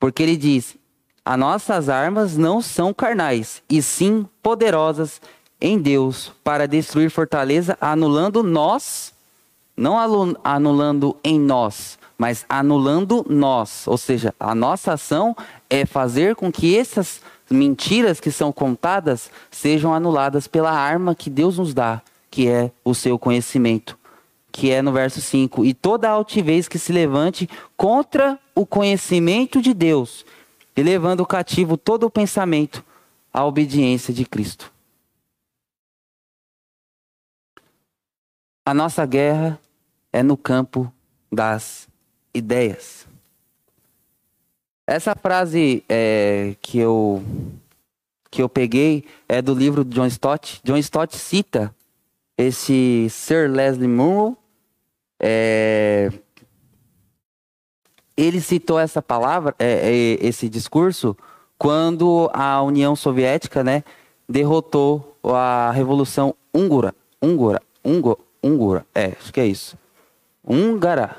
Porque 0.00 0.22
ele 0.22 0.38
diz: 0.38 0.74
as 1.22 1.38
nossas 1.38 1.90
armas 1.90 2.34
não 2.38 2.62
são 2.62 2.94
carnais, 2.94 3.62
e 3.68 3.82
sim 3.82 4.26
poderosas 4.42 5.20
em 5.60 5.78
Deus 5.78 6.32
para 6.42 6.66
destruir 6.66 7.10
fortaleza, 7.10 7.76
anulando 7.78 8.42
nós, 8.42 9.12
não 9.76 9.96
anulando 10.42 11.14
em 11.22 11.38
nós, 11.38 11.98
mas 12.16 12.46
anulando 12.48 13.24
nós. 13.28 13.86
Ou 13.86 13.98
seja, 13.98 14.34
a 14.40 14.54
nossa 14.54 14.94
ação 14.94 15.36
é 15.68 15.84
fazer 15.84 16.36
com 16.36 16.50
que 16.50 16.74
essas 16.74 17.20
mentiras 17.50 18.18
que 18.18 18.30
são 18.30 18.50
contadas 18.50 19.30
sejam 19.50 19.92
anuladas 19.92 20.46
pela 20.46 20.72
arma 20.72 21.14
que 21.14 21.28
Deus 21.28 21.58
nos 21.58 21.74
dá, 21.74 22.00
que 22.34 22.48
é 22.48 22.72
o 22.84 22.96
seu 22.96 23.16
conhecimento, 23.16 23.96
que 24.50 24.72
é 24.72 24.82
no 24.82 24.90
verso 24.92 25.20
5. 25.20 25.64
E 25.64 25.72
toda 25.72 26.10
altivez 26.10 26.66
que 26.66 26.80
se 26.80 26.92
levante 26.92 27.48
contra 27.76 28.36
o 28.56 28.66
conhecimento 28.66 29.62
de 29.62 29.72
Deus, 29.72 30.26
e 30.76 30.82
levando 30.82 31.24
cativo 31.24 31.76
todo 31.76 32.06
o 32.06 32.10
pensamento 32.10 32.84
à 33.32 33.44
obediência 33.44 34.12
de 34.12 34.24
Cristo. 34.24 34.72
A 38.66 38.74
nossa 38.74 39.06
guerra 39.06 39.60
é 40.12 40.20
no 40.20 40.36
campo 40.36 40.92
das 41.30 41.86
ideias. 42.34 43.06
Essa 44.88 45.14
frase 45.14 45.84
é, 45.88 46.56
que 46.60 46.78
eu 46.78 47.22
que 48.28 48.42
eu 48.42 48.48
peguei 48.48 49.04
é 49.28 49.40
do 49.40 49.54
livro 49.54 49.84
de 49.84 49.94
John 49.94 50.06
Stott. 50.06 50.60
John 50.64 50.76
Stott 50.78 51.16
cita 51.16 51.72
esse 52.36 53.08
Sir 53.10 53.50
Leslie 53.50 53.88
Munro, 53.88 54.36
é, 55.20 56.10
ele 58.16 58.40
citou 58.40 58.78
essa 58.78 59.00
palavra, 59.00 59.54
é, 59.58 59.90
é, 59.90 60.26
esse 60.26 60.48
discurso, 60.48 61.16
quando 61.58 62.30
a 62.32 62.62
União 62.62 62.94
Soviética, 62.94 63.64
né, 63.64 63.82
derrotou 64.28 65.16
a 65.24 65.70
Revolução 65.72 66.34
Húngara, 66.52 66.94
Húngara, 67.22 67.62
Húngara, 67.84 68.18
Húngara, 68.42 68.86
é, 68.94 69.12
acho 69.18 69.32
que 69.32 69.40
é 69.40 69.46
isso. 69.46 69.78
Húngara. 70.46 71.16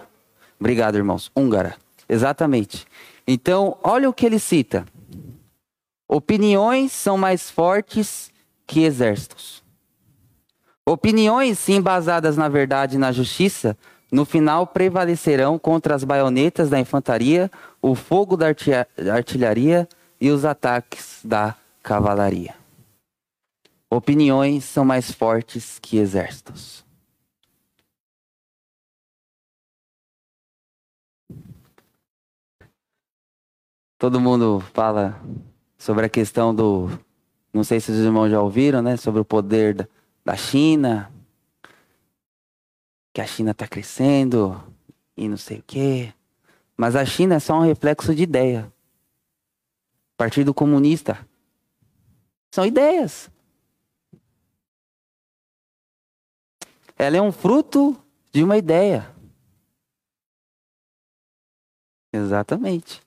Obrigado, 0.59 0.95
irmãos. 0.95 1.31
Húngara. 1.35 1.75
Exatamente. 2.07 2.85
Então, 3.27 3.77
olha 3.83 4.07
o 4.07 4.13
que 4.13 4.25
ele 4.25 4.37
cita. 4.37 4.85
Opiniões 6.07 6.91
são 6.91 7.17
mais 7.17 7.49
fortes 7.49 8.31
que 8.67 8.83
exércitos. 8.83 9.64
Opiniões, 10.87 11.57
sim, 11.57 11.81
baseadas 11.81 12.37
na 12.37 12.47
verdade 12.47 12.95
e 12.95 12.99
na 12.99 13.11
justiça, 13.11 13.75
no 14.11 14.23
final 14.23 14.67
prevalecerão 14.67 15.57
contra 15.57 15.95
as 15.95 16.03
baionetas 16.03 16.69
da 16.69 16.79
infantaria, 16.79 17.49
o 17.81 17.95
fogo 17.95 18.37
da 18.37 18.45
artilharia 19.11 19.89
e 20.21 20.29
os 20.29 20.45
ataques 20.45 21.21
da 21.23 21.55
cavalaria. 21.81 22.53
Opiniões 23.89 24.63
são 24.63 24.85
mais 24.85 25.11
fortes 25.11 25.79
que 25.79 25.97
exércitos. 25.97 26.85
Todo 33.97 34.19
mundo 34.19 34.59
fala 34.73 35.19
sobre 35.77 36.05
a 36.05 36.09
questão 36.09 36.53
do. 36.53 36.89
Não 37.51 37.63
sei 37.63 37.79
se 37.79 37.91
os 37.91 37.97
irmãos 37.97 38.29
já 38.29 38.39
ouviram, 38.39 38.81
né? 38.81 38.97
Sobre 38.97 39.21
o 39.21 39.25
poder 39.25 39.73
da 39.73 39.87
China. 40.35 41.11
Que 43.13 43.21
a 43.21 43.27
China 43.27 43.51
está 43.51 43.67
crescendo 43.67 44.61
e 45.15 45.29
não 45.29 45.37
sei 45.37 45.59
o 45.59 45.63
quê. 45.63 46.13
Mas 46.75 46.95
a 46.95 47.05
China 47.05 47.35
é 47.35 47.39
só 47.39 47.55
um 47.55 47.61
reflexo 47.61 48.13
de 48.13 48.23
ideia. 48.23 48.73
Partido 50.17 50.53
Comunista. 50.53 51.25
São 52.51 52.65
ideias. 52.65 53.29
Ela 56.97 57.17
é 57.17 57.21
um 57.21 57.31
fruto 57.31 57.95
de 58.31 58.43
uma 58.43 58.57
ideia. 58.57 59.13
Exatamente. 62.11 63.01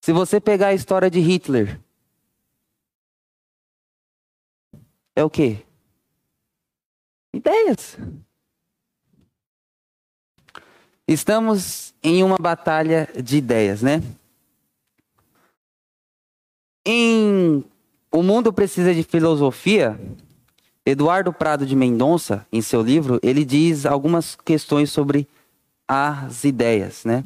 Se 0.00 0.12
você 0.12 0.40
pegar 0.40 0.68
a 0.68 0.74
história 0.74 1.10
de 1.10 1.18
Hitler, 1.18 1.80
é 5.16 5.24
o 5.24 5.30
quê? 5.30 5.64
Ideias. 7.34 7.98
Estamos 11.06 11.92
em 12.02 12.22
uma 12.22 12.38
batalha 12.38 13.08
de 13.22 13.36
ideias, 13.36 13.82
né? 13.82 14.02
Em 16.86 17.64
O 18.10 18.22
Mundo 18.22 18.52
Precisa 18.52 18.94
de 18.94 19.02
Filosofia, 19.02 20.00
Eduardo 20.86 21.32
Prado 21.32 21.66
de 21.66 21.74
Mendonça, 21.74 22.46
em 22.52 22.62
seu 22.62 22.80
livro, 22.82 23.18
ele 23.22 23.44
diz 23.44 23.84
algumas 23.84 24.36
questões 24.36 24.92
sobre 24.92 25.26
as 25.88 26.44
ideias, 26.44 27.04
né? 27.04 27.24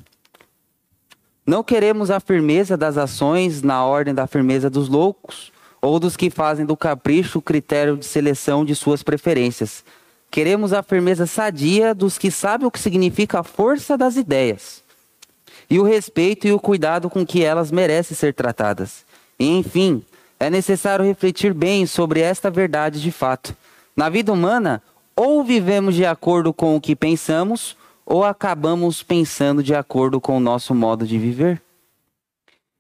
Não 1.47 1.63
queremos 1.63 2.11
a 2.11 2.19
firmeza 2.19 2.77
das 2.77 2.97
ações 2.97 3.63
na 3.63 3.85
ordem 3.85 4.15
da 4.15 4.27
firmeza 4.27 4.71
dos 4.71 4.89
loucos, 4.89 5.53
ou 5.81 6.01
dos 6.01 6.17
que 6.17 6.31
fazem 6.31 6.67
do 6.67 6.77
capricho 6.77 7.39
o 7.39 7.43
critério 7.43 7.97
de 7.97 8.05
seleção 8.05 8.65
de 8.65 8.75
suas 8.75 9.03
preferências. 9.03 9.85
Queremos 10.31 10.73
a 10.73 10.83
firmeza 10.83 11.27
sadia 11.27 11.95
dos 11.95 12.19
que 12.19 12.31
sabem 12.31 12.67
o 12.67 12.71
que 12.71 12.79
significa 12.79 13.41
a 13.41 13.45
força 13.45 13.97
das 13.97 14.17
ideias, 14.17 14.83
e 15.71 15.79
o 15.79 15.85
respeito 15.85 16.47
e 16.47 16.53
o 16.53 16.61
cuidado 16.61 17.09
com 17.11 17.27
que 17.27 17.43
elas 17.43 17.71
merecem 17.71 18.17
ser 18.17 18.35
tratadas. 18.35 19.05
E, 19.39 19.49
enfim, 19.49 20.03
é 20.39 20.49
necessário 20.49 21.05
refletir 21.05 21.53
bem 21.53 21.87
sobre 21.87 22.21
esta 22.21 22.51
verdade 22.51 23.01
de 23.01 23.11
fato. 23.11 23.57
Na 23.97 24.09
vida 24.09 24.33
humana, 24.33 24.83
ou 25.17 25.43
vivemos 25.43 25.95
de 25.95 26.07
acordo 26.07 26.53
com 26.53 26.77
o 26.77 26.81
que 26.81 26.95
pensamos, 26.95 27.77
ou 28.07 28.25
acabamos 28.25 29.03
pensando 29.03 29.63
de 29.63 29.75
acordo 29.75 30.21
com 30.21 30.37
o 30.37 30.41
nosso 30.41 30.75
modo 30.75 31.07
de 31.07 31.19
viver? 31.19 31.61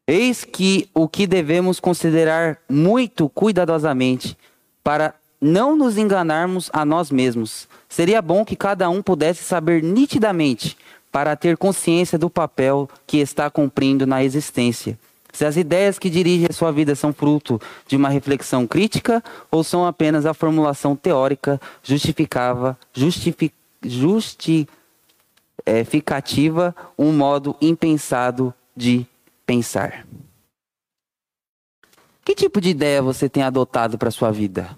Eis 0.06 0.42
que 0.42 0.88
o 0.94 1.06
que 1.06 1.26
devemos 1.26 1.78
considerar 1.78 2.58
muito 2.66 3.28
cuidadosamente 3.28 4.38
para 4.82 5.14
não 5.40 5.77
nos 5.77 5.96
enganarmos 5.96 6.70
a 6.72 6.85
nós 6.85 7.11
mesmos. 7.11 7.68
Seria 7.88 8.20
bom 8.20 8.44
que 8.44 8.57
cada 8.57 8.88
um 8.90 9.03
pudesse 9.03 9.44
saber 9.44 9.83
nitidamente 9.83 10.77
para 11.11 11.37
ter 11.37 11.57
consciência 11.57 12.18
do 12.18 12.29
papel 12.29 12.88
que 13.07 13.18
está 13.18 13.51
cumprindo 13.51 14.07
na 14.07 14.22
existência. 14.22 14.98
Se 15.33 15.44
as 15.44 15.57
ideias 15.57 15.98
que 15.98 16.11
dirigem 16.11 16.46
a 16.51 16.53
sua 16.53 16.72
vida 16.72 16.94
são 16.94 17.12
fruto 17.12 17.61
de 17.87 17.96
uma 17.96 18.09
reflexão 18.09 18.66
crítica 18.66 19.22
ou 19.51 19.62
são 19.62 19.87
apenas 19.87 20.27
a 20.27 20.35
formulação 20.35 20.96
teórica 20.96 21.61
justificava, 21.83 22.77
justific, 22.92 23.55
justi, 23.83 24.68
é, 25.64 25.85
um 26.98 27.12
modo 27.12 27.55
impensado 27.61 28.53
de 28.74 29.07
pensar. 29.46 30.07
Que 32.24 32.35
tipo 32.35 32.61
de 32.61 32.70
ideia 32.70 33.03
você 33.03 33.29
tem 33.29 33.42
adotado 33.42 33.96
para 33.96 34.11
sua 34.11 34.31
vida? 34.31 34.77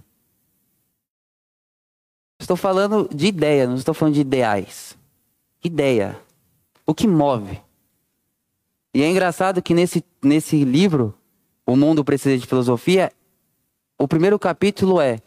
Estou 2.40 2.56
falando 2.56 3.06
de 3.14 3.26
ideia, 3.26 3.68
não 3.68 3.76
estou 3.76 3.92
falando 3.92 4.14
de 4.14 4.22
ideais. 4.22 4.96
Ideia. 5.62 6.18
O 6.86 6.94
que 6.94 7.06
move? 7.06 7.60
E 8.94 9.02
é 9.02 9.08
engraçado 9.08 9.62
que 9.62 9.74
nesse, 9.74 10.02
nesse 10.22 10.64
livro, 10.64 11.14
O 11.66 11.76
Mundo 11.76 12.02
Precisa 12.02 12.38
de 12.38 12.46
Filosofia, 12.46 13.12
o 13.98 14.08
primeiro 14.08 14.38
capítulo 14.38 15.00
é 15.00 15.20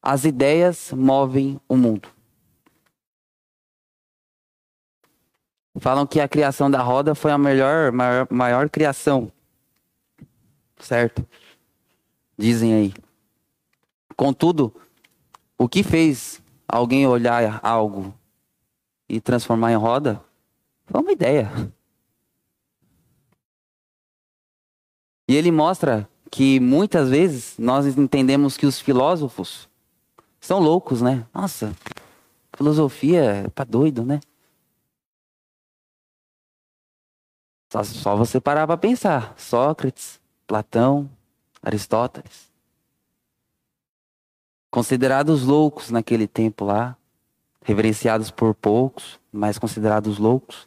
As 0.00 0.24
ideias 0.24 0.92
movem 0.92 1.60
o 1.68 1.76
mundo. 1.76 2.08
Falam 5.80 6.06
que 6.06 6.20
a 6.20 6.28
criação 6.28 6.70
da 6.70 6.80
roda 6.80 7.16
foi 7.16 7.32
a 7.32 7.38
melhor, 7.38 7.90
maior, 7.90 8.28
maior 8.30 8.70
criação. 8.70 9.32
Certo? 10.78 11.26
Dizem 12.38 12.74
aí. 12.74 12.94
Contudo, 14.16 14.72
o 15.62 15.68
que 15.68 15.84
fez 15.84 16.42
alguém 16.66 17.06
olhar 17.06 17.60
algo 17.62 18.12
e 19.08 19.20
transformar 19.20 19.70
em 19.70 19.76
roda 19.76 20.20
foi 20.86 21.00
uma 21.00 21.12
ideia. 21.12 21.50
E 25.28 25.36
ele 25.36 25.52
mostra 25.52 26.08
que 26.30 26.58
muitas 26.58 27.10
vezes 27.10 27.56
nós 27.58 27.86
entendemos 27.96 28.56
que 28.56 28.66
os 28.66 28.80
filósofos 28.80 29.68
são 30.40 30.58
loucos, 30.58 31.00
né? 31.00 31.24
Nossa, 31.32 31.76
filosofia 32.56 33.48
tá 33.54 33.62
doido, 33.62 34.04
né? 34.04 34.18
Só, 37.72 37.84
só 37.84 38.16
você 38.16 38.40
parar 38.40 38.66
para 38.66 38.76
pensar. 38.76 39.32
Sócrates, 39.38 40.20
Platão, 40.44 41.08
Aristóteles. 41.62 42.51
Considerados 44.72 45.42
loucos 45.42 45.90
naquele 45.90 46.26
tempo 46.26 46.64
lá, 46.64 46.96
reverenciados 47.62 48.30
por 48.30 48.54
poucos, 48.54 49.20
mas 49.30 49.58
considerados 49.58 50.16
loucos. 50.16 50.66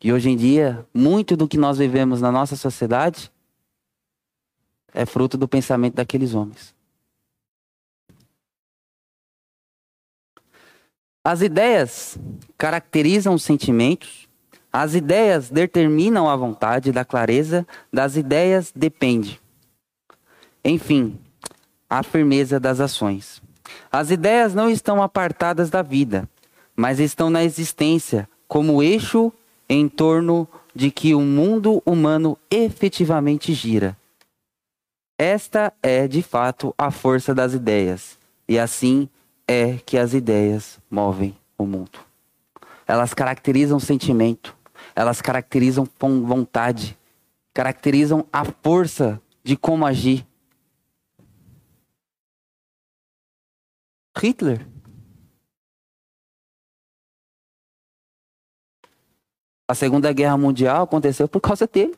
E 0.00 0.12
hoje 0.12 0.30
em 0.30 0.36
dia, 0.36 0.86
muito 0.94 1.36
do 1.36 1.48
que 1.48 1.58
nós 1.58 1.76
vivemos 1.76 2.20
na 2.20 2.30
nossa 2.30 2.54
sociedade 2.54 3.32
é 4.94 5.04
fruto 5.04 5.36
do 5.36 5.48
pensamento 5.48 5.94
daqueles 5.94 6.34
homens. 6.34 6.72
As 11.24 11.42
ideias 11.42 12.16
caracterizam 12.56 13.34
os 13.34 13.42
sentimentos, 13.42 14.28
as 14.72 14.94
ideias 14.94 15.50
determinam 15.50 16.30
a 16.30 16.36
vontade, 16.36 16.92
da 16.92 17.04
clareza 17.04 17.66
das 17.92 18.14
ideias 18.14 18.72
depende. 18.72 19.40
Enfim, 20.64 21.18
a 21.92 22.02
firmeza 22.02 22.58
das 22.58 22.80
ações. 22.80 23.42
As 23.90 24.10
ideias 24.10 24.54
não 24.54 24.70
estão 24.70 25.02
apartadas 25.02 25.68
da 25.68 25.82
vida, 25.82 26.26
mas 26.74 26.98
estão 26.98 27.28
na 27.28 27.44
existência 27.44 28.26
como 28.48 28.82
eixo 28.82 29.30
em 29.68 29.90
torno 29.90 30.48
de 30.74 30.90
que 30.90 31.14
o 31.14 31.20
mundo 31.20 31.82
humano 31.84 32.38
efetivamente 32.50 33.52
gira. 33.52 33.94
Esta 35.18 35.70
é, 35.82 36.08
de 36.08 36.22
fato, 36.22 36.74
a 36.78 36.90
força 36.90 37.34
das 37.34 37.52
ideias, 37.52 38.18
e 38.48 38.58
assim 38.58 39.06
é 39.46 39.74
que 39.84 39.98
as 39.98 40.14
ideias 40.14 40.78
movem 40.90 41.36
o 41.58 41.66
mundo. 41.66 41.98
Elas 42.88 43.12
caracterizam 43.12 43.78
sentimento, 43.78 44.56
elas 44.96 45.20
caracterizam 45.20 45.86
vontade, 46.00 46.96
caracterizam 47.52 48.24
a 48.32 48.46
força 48.46 49.20
de 49.44 49.58
como 49.58 49.84
agir. 49.84 50.26
Hitler. 54.16 54.66
A 59.68 59.74
Segunda 59.74 60.12
Guerra 60.12 60.36
Mundial 60.36 60.84
aconteceu 60.84 61.26
por 61.26 61.40
causa 61.40 61.66
dele. 61.66 61.96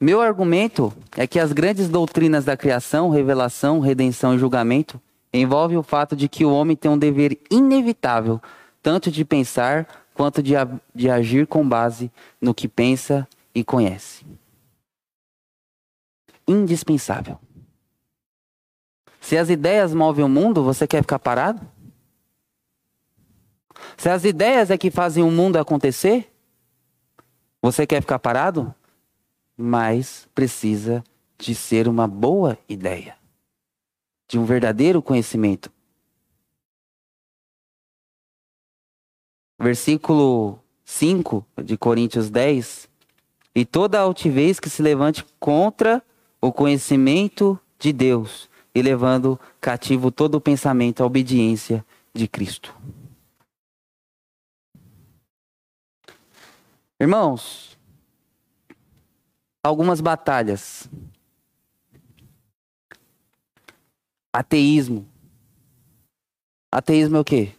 Meu 0.00 0.20
argumento 0.20 0.92
é 1.16 1.26
que 1.26 1.40
as 1.40 1.52
grandes 1.52 1.88
doutrinas 1.88 2.44
da 2.44 2.56
criação, 2.56 3.10
revelação, 3.10 3.80
redenção 3.80 4.34
e 4.34 4.38
julgamento 4.38 5.00
envolve 5.32 5.76
o 5.76 5.82
fato 5.82 6.14
de 6.14 6.28
que 6.28 6.44
o 6.44 6.52
homem 6.52 6.76
tem 6.76 6.90
um 6.90 6.98
dever 6.98 7.36
inevitável, 7.50 8.40
tanto 8.80 9.10
de 9.10 9.24
pensar 9.24 9.88
quanto 10.14 10.40
de, 10.40 10.52
de 10.94 11.10
agir 11.10 11.46
com 11.46 11.68
base 11.68 12.12
no 12.40 12.54
que 12.54 12.68
pensa 12.68 13.26
e 13.52 13.64
conhece. 13.64 14.24
Indispensável. 16.48 17.38
Se 19.20 19.36
as 19.36 19.50
ideias 19.50 19.92
movem 19.92 20.24
o 20.24 20.28
mundo, 20.28 20.64
você 20.64 20.86
quer 20.86 21.02
ficar 21.02 21.18
parado? 21.18 21.60
Se 23.96 24.08
as 24.08 24.24
ideias 24.24 24.70
é 24.70 24.78
que 24.78 24.90
fazem 24.90 25.22
o 25.22 25.30
mundo 25.30 25.56
acontecer, 25.58 26.32
você 27.60 27.86
quer 27.86 28.00
ficar 28.00 28.18
parado? 28.18 28.74
Mas 29.56 30.28
precisa 30.34 31.04
de 31.36 31.54
ser 31.54 31.88
uma 31.88 32.06
boa 32.06 32.58
ideia, 32.68 33.16
de 34.26 34.38
um 34.38 34.44
verdadeiro 34.44 35.02
conhecimento. 35.02 35.70
Versículo 39.60 40.58
5 40.84 41.44
de 41.64 41.76
Coríntios 41.76 42.30
10. 42.30 42.88
E 43.54 43.64
toda 43.64 43.98
altivez 43.98 44.60
que 44.60 44.70
se 44.70 44.80
levante 44.80 45.24
contra 45.40 46.02
o 46.40 46.52
conhecimento 46.52 47.58
de 47.78 47.92
Deus, 47.92 48.48
e 48.74 48.82
levando 48.82 49.38
cativo 49.60 50.10
todo 50.10 50.36
o 50.36 50.40
pensamento 50.40 51.02
à 51.02 51.06
obediência 51.06 51.84
de 52.14 52.28
Cristo. 52.28 52.74
Irmãos, 57.00 57.78
algumas 59.62 60.00
batalhas. 60.00 60.88
Ateísmo. 64.32 65.08
Ateísmo 66.70 67.16
é 67.16 67.20
o 67.20 67.24
quê? 67.24 67.54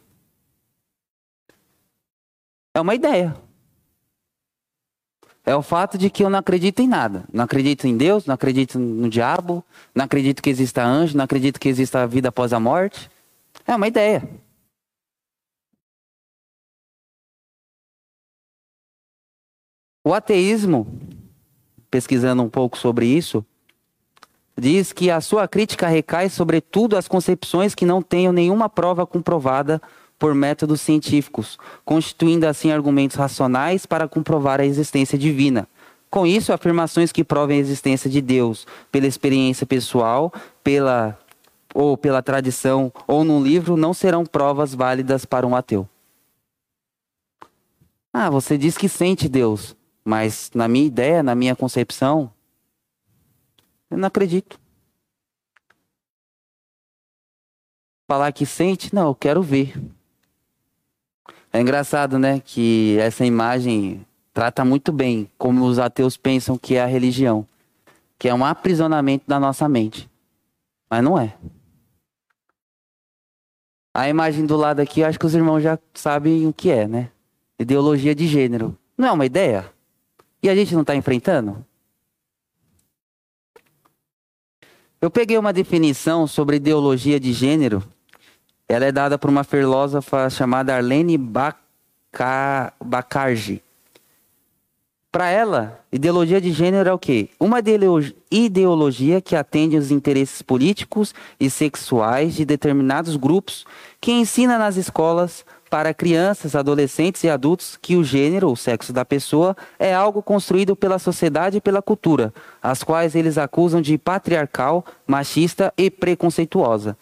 É 2.73 2.79
uma 2.79 2.95
ideia. 2.95 3.35
É 5.49 5.55
o 5.55 5.63
fato 5.63 5.97
de 5.97 6.11
que 6.11 6.23
eu 6.23 6.29
não 6.29 6.37
acredito 6.37 6.79
em 6.79 6.87
nada. 6.87 7.23
Não 7.33 7.43
acredito 7.43 7.87
em 7.87 7.97
Deus, 7.97 8.23
não 8.27 8.35
acredito 8.35 8.77
no 8.77 9.09
diabo, 9.09 9.65
não 9.95 10.05
acredito 10.05 10.43
que 10.43 10.49
exista 10.51 10.85
anjo, 10.85 11.17
não 11.17 11.23
acredito 11.23 11.59
que 11.59 11.67
exista 11.67 12.05
vida 12.05 12.29
após 12.29 12.53
a 12.53 12.59
morte. 12.59 13.09
É 13.65 13.75
uma 13.75 13.87
ideia. 13.87 14.29
O 20.03 20.13
ateísmo, 20.13 20.85
pesquisando 21.89 22.43
um 22.43 22.49
pouco 22.49 22.77
sobre 22.77 23.07
isso, 23.07 23.43
diz 24.55 24.93
que 24.93 25.09
a 25.09 25.19
sua 25.19 25.47
crítica 25.47 25.87
recai 25.87 26.29
sobretudo 26.29 26.95
às 26.95 27.07
concepções 27.07 27.73
que 27.73 27.87
não 27.87 28.03
tenham 28.03 28.31
nenhuma 28.31 28.69
prova 28.69 29.03
comprovada 29.03 29.81
por 30.19 30.35
métodos 30.35 30.81
científicos, 30.81 31.57
constituindo 31.85 32.45
assim 32.45 32.71
argumentos 32.71 33.15
racionais 33.15 33.85
para 33.85 34.07
comprovar 34.07 34.59
a 34.59 34.65
existência 34.65 35.17
divina. 35.17 35.67
Com 36.09 36.27
isso, 36.27 36.51
afirmações 36.51 37.11
que 37.11 37.23
provem 37.23 37.57
a 37.57 37.61
existência 37.61 38.09
de 38.09 38.21
Deus 38.21 38.67
pela 38.91 39.07
experiência 39.07 39.65
pessoal, 39.65 40.31
pela 40.63 41.17
ou 41.73 41.95
pela 41.95 42.21
tradição 42.21 42.91
ou 43.07 43.23
num 43.23 43.43
livro 43.43 43.77
não 43.77 43.93
serão 43.93 44.25
provas 44.25 44.73
válidas 44.73 45.23
para 45.23 45.45
um 45.45 45.55
ateu. 45.55 45.87
Ah, 48.11 48.29
você 48.29 48.57
diz 48.57 48.77
que 48.77 48.89
sente 48.89 49.29
Deus. 49.29 49.77
Mas 50.03 50.49
na 50.55 50.67
minha 50.67 50.87
ideia, 50.87 51.21
na 51.21 51.35
minha 51.35 51.55
concepção, 51.55 52.33
eu 53.91 53.97
não 53.97 54.07
acredito. 54.07 54.59
Falar 58.07 58.31
que 58.31 58.45
sente, 58.45 58.93
não, 58.95 59.09
eu 59.09 59.15
quero 59.15 59.43
ver. 59.43 59.79
É 61.51 61.59
engraçado, 61.59 62.19
né, 62.19 62.39
que 62.39 62.97
essa 62.99 63.25
imagem 63.25 64.05
trata 64.33 64.63
muito 64.63 64.91
bem 64.91 65.29
como 65.37 65.65
os 65.65 65.79
ateus 65.79 66.15
pensam 66.15 66.57
que 66.57 66.75
é 66.75 66.81
a 66.81 66.85
religião, 66.85 67.45
que 68.17 68.29
é 68.29 68.33
um 68.33 68.45
aprisionamento 68.45 69.25
da 69.27 69.39
nossa 69.39 69.67
mente. 69.67 70.09
Mas 70.89 71.03
não 71.03 71.19
é. 71.19 71.35
A 73.93 74.07
imagem 74.07 74.45
do 74.45 74.55
lado 74.55 74.79
aqui, 74.79 75.03
acho 75.03 75.19
que 75.19 75.25
os 75.25 75.33
irmãos 75.33 75.61
já 75.61 75.77
sabem 75.93 76.47
o 76.47 76.53
que 76.53 76.69
é, 76.69 76.87
né? 76.87 77.09
Ideologia 77.57 78.13
de 78.13 78.27
gênero. 78.27 78.77
Não 78.97 79.07
é 79.07 79.11
uma 79.11 79.25
ideia? 79.25 79.69
E 80.41 80.49
a 80.49 80.55
gente 80.55 80.73
não 80.73 80.81
está 80.81 80.95
enfrentando? 80.95 81.65
Eu 85.01 85.09
peguei 85.09 85.37
uma 85.37 85.51
definição 85.51 86.27
sobre 86.27 86.57
ideologia 86.57 87.19
de 87.19 87.33
gênero. 87.33 87.83
Ela 88.71 88.85
é 88.85 88.91
dada 88.91 89.17
por 89.17 89.31
uma 89.31 89.43
filósofa 89.43 90.29
chamada 90.29 90.75
Arlene 90.75 91.17
Bacardi. 92.79 93.63
Para 95.11 95.27
ela, 95.31 95.79
ideologia 95.91 96.39
de 96.39 96.51
gênero 96.51 96.87
é 96.87 96.93
o 96.93 96.99
quê? 96.99 97.29
Uma 97.39 97.57
ideologia 98.29 99.21
que 99.21 99.35
atende 99.35 99.75
aos 99.75 99.89
interesses 99.89 100.43
políticos 100.43 101.15
e 101.39 101.49
sexuais 101.49 102.35
de 102.35 102.45
determinados 102.45 103.15
grupos, 103.15 103.65
que 103.99 104.11
ensina 104.11 104.59
nas 104.59 104.77
escolas 104.77 105.43
para 105.67 105.91
crianças, 105.91 106.55
adolescentes 106.55 107.23
e 107.23 107.29
adultos 107.29 107.75
que 107.81 107.95
o 107.95 108.03
gênero, 108.03 108.51
o 108.51 108.55
sexo 108.55 108.93
da 108.93 109.03
pessoa, 109.03 109.57
é 109.79 109.91
algo 109.95 110.21
construído 110.21 110.75
pela 110.75 110.99
sociedade 110.99 111.57
e 111.57 111.61
pela 111.61 111.81
cultura, 111.81 112.31
as 112.61 112.83
quais 112.83 113.15
eles 113.15 113.39
acusam 113.39 113.81
de 113.81 113.97
patriarcal, 113.97 114.85
machista 115.07 115.73
e 115.75 115.89
preconceituosa. 115.89 116.95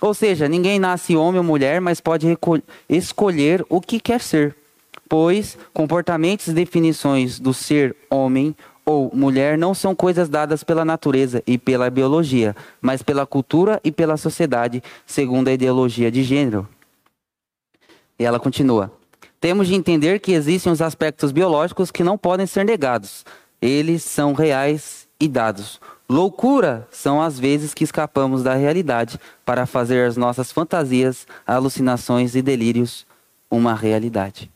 Ou 0.00 0.14
seja, 0.14 0.48
ninguém 0.48 0.78
nasce 0.78 1.14
homem 1.14 1.38
ou 1.38 1.44
mulher, 1.44 1.80
mas 1.80 2.00
pode 2.00 2.26
escolher 2.88 3.64
o 3.68 3.80
que 3.80 4.00
quer 4.00 4.20
ser, 4.20 4.56
pois 5.08 5.58
comportamentos 5.74 6.48
e 6.48 6.52
definições 6.52 7.38
do 7.38 7.52
ser 7.52 7.94
homem 8.08 8.56
ou 8.84 9.10
mulher 9.14 9.58
não 9.58 9.74
são 9.74 9.94
coisas 9.94 10.28
dadas 10.28 10.64
pela 10.64 10.84
natureza 10.84 11.42
e 11.46 11.58
pela 11.58 11.90
biologia, 11.90 12.56
mas 12.80 13.02
pela 13.02 13.26
cultura 13.26 13.80
e 13.84 13.92
pela 13.92 14.16
sociedade, 14.16 14.82
segundo 15.06 15.48
a 15.48 15.52
ideologia 15.52 16.10
de 16.10 16.22
gênero. 16.22 16.66
E 18.18 18.24
ela 18.24 18.40
continua: 18.40 18.90
Temos 19.38 19.68
de 19.68 19.74
entender 19.74 20.18
que 20.18 20.32
existem 20.32 20.72
os 20.72 20.80
aspectos 20.80 21.30
biológicos 21.30 21.90
que 21.90 22.02
não 22.02 22.16
podem 22.16 22.46
ser 22.46 22.64
negados. 22.64 23.24
Eles 23.60 24.02
são 24.02 24.32
reais 24.32 25.06
e 25.20 25.28
dados. 25.28 25.80
Loucura 26.08 26.88
são 26.90 27.22
as 27.22 27.38
vezes 27.38 27.74
que 27.74 27.84
escapamos 27.84 28.42
da 28.42 28.54
realidade 28.54 29.20
para 29.44 29.66
fazer 29.66 30.06
as 30.06 30.16
nossas 30.16 30.50
fantasias, 30.50 31.26
alucinações 31.46 32.34
e 32.34 32.42
delírios 32.42 33.06
uma 33.50 33.74
realidade. 33.74 34.50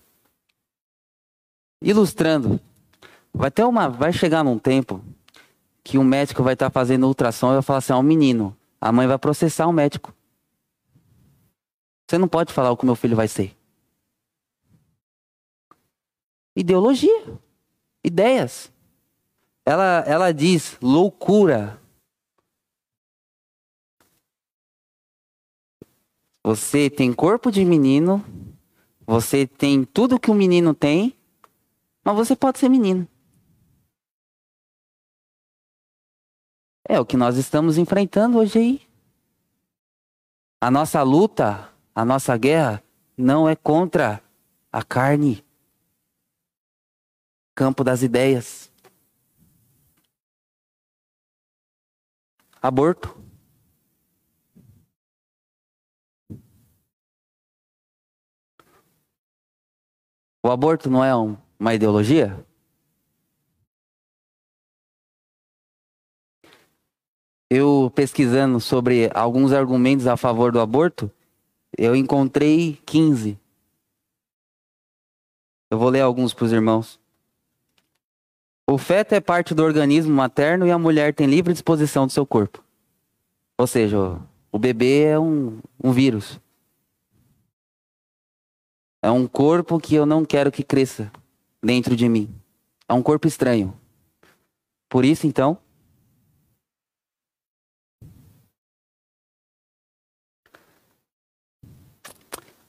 Ilustrando, 1.83 2.59
vai 3.33 3.51
ter 3.51 3.65
uma, 3.65 3.89
vai 3.89 4.13
chegar 4.13 4.43
num 4.43 4.59
tempo 4.59 5.05
que 5.83 5.99
um 5.99 6.05
médico 6.05 6.43
vai 6.43 6.55
estar 6.55 6.71
fazendo 6.71 7.07
ultrassom 7.07 7.51
e 7.51 7.55
vai 7.55 7.63
falar 7.63 7.79
assim: 7.79 7.93
"É 7.93 7.97
um 7.97 8.03
menino". 8.03 8.57
A 8.81 8.91
mãe 8.91 9.07
vai 9.07 9.19
processar 9.19 9.67
o 9.67 9.73
médico. 9.73 10.15
Você 12.07 12.19
não 12.19 12.29
pode 12.29 12.53
falar 12.53 12.71
o 12.71 12.77
que 12.77 12.85
meu 12.85 12.95
filho 12.95 13.17
vai 13.17 13.29
ser. 13.29 13.57
Ideologia. 16.57 17.25
Ideias. 18.03 18.74
Ela, 19.65 20.05
ela 20.07 20.33
diz 20.33 20.79
loucura. 20.81 21.81
Você 26.43 26.91
tem 26.91 27.13
corpo 27.13 27.51
de 27.51 27.65
menino, 27.65 28.23
você 29.07 29.47
tem 29.47 29.85
tudo 29.85 30.21
que 30.21 30.31
um 30.31 30.35
menino 30.35 30.75
tem, 30.75 31.17
mas 32.05 32.15
você 32.15 32.37
pode 32.37 32.59
ser 32.59 32.69
menino. 32.69 33.09
É 36.87 37.01
o 37.01 37.07
que 37.07 37.17
nós 37.17 37.39
estamos 37.39 37.79
enfrentando 37.79 38.39
hoje 38.39 38.59
aí. 38.59 38.89
A 40.61 40.71
nossa 40.71 41.03
luta 41.03 41.75
a 41.95 42.05
nossa 42.05 42.37
guerra 42.37 42.83
não 43.17 43.49
é 43.49 43.55
contra 43.55 44.21
a 44.73 44.83
carne, 44.83 45.45
campo 47.55 47.85
das 47.85 48.03
ideias. 48.03 48.73
Aborto. 52.65 53.15
O 60.43 60.51
aborto 60.51 60.89
não 60.89 61.05
é 61.05 61.15
um, 61.15 61.37
uma 61.61 61.75
ideologia? 61.75 62.43
Eu 67.51 67.93
pesquisando 67.95 68.59
sobre 68.59 69.11
alguns 69.15 69.53
argumentos 69.53 70.07
a 70.07 70.17
favor 70.17 70.51
do 70.51 70.59
aborto, 70.59 71.11
eu 71.77 71.95
encontrei 71.95 72.77
15. 72.87 73.39
Eu 75.71 75.79
vou 75.79 75.91
ler 75.91 76.01
alguns 76.01 76.33
para 76.33 76.47
os 76.47 76.53
irmãos. 76.53 77.04
O 78.67 78.79
feto 78.79 79.13
é 79.13 79.21
parte 79.21 79.55
do 79.55 79.63
organismo 79.63 80.15
materno 80.15 80.67
e 80.67 80.71
a 80.71 80.79
mulher 80.79 81.15
tem 81.15 81.27
livre 81.27 81.53
disposição 81.53 82.07
do 82.07 82.13
seu 82.13 82.25
corpo. 82.25 82.65
Ou 83.59 83.67
seja, 83.67 84.19
o 84.51 84.59
bebê 84.59 85.03
é 85.03 85.19
um, 85.19 85.61
um 85.83 85.93
vírus. 85.93 86.41
É 89.03 89.11
um 89.11 89.27
corpo 89.27 89.79
que 89.79 89.95
eu 89.95 90.07
não 90.07 90.25
quero 90.25 90.51
que 90.51 90.63
cresça 90.63 91.13
dentro 91.63 91.95
de 91.95 92.09
mim. 92.09 92.35
É 92.89 92.95
um 92.95 93.03
corpo 93.03 93.29
estranho. 93.29 93.75
Por 94.89 95.05
isso, 95.05 95.27
então, 95.27 95.59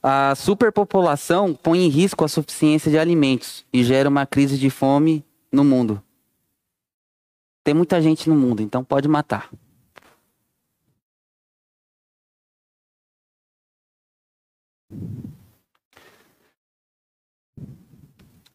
A 0.08 0.36
superpopulação 0.36 1.56
põe 1.56 1.80
em 1.80 1.90
risco 1.90 2.24
a 2.24 2.28
suficiência 2.28 2.92
de 2.92 3.00
alimentos 3.00 3.66
e 3.74 3.84
gera 3.84 4.08
uma 4.08 4.24
crise 4.24 4.56
de 4.56 4.70
fome 4.70 5.26
no 5.56 5.64
mundo. 5.64 6.04
Tem 7.64 7.74
muita 7.74 8.00
gente 8.02 8.30
no 8.30 8.36
mundo, 8.36 8.62
então 8.62 8.84
pode 8.84 9.08
matar. 9.08 9.50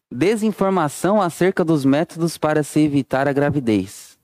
Desinformação 0.09 1.21
acerca 1.21 1.63
dos 1.63 1.83
métodos 1.83 2.37
para 2.37 2.63
se 2.63 2.79
evitar 2.79 3.27
a 3.27 3.33
gravidez. 3.33 4.17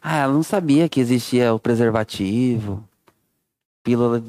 Ah, 0.00 0.18
ela 0.18 0.32
não 0.32 0.42
sabia 0.42 0.88
que 0.88 1.00
existia 1.00 1.54
o 1.54 1.58
preservativo, 1.58 2.86
pílula 3.82 4.22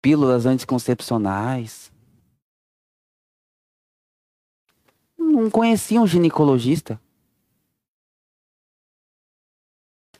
pílulas 0.00 0.44
anticoncepcionais. 0.44 1.90
Não 5.34 5.50
conhecia 5.50 6.00
um 6.00 6.06
ginecologista. 6.06 7.00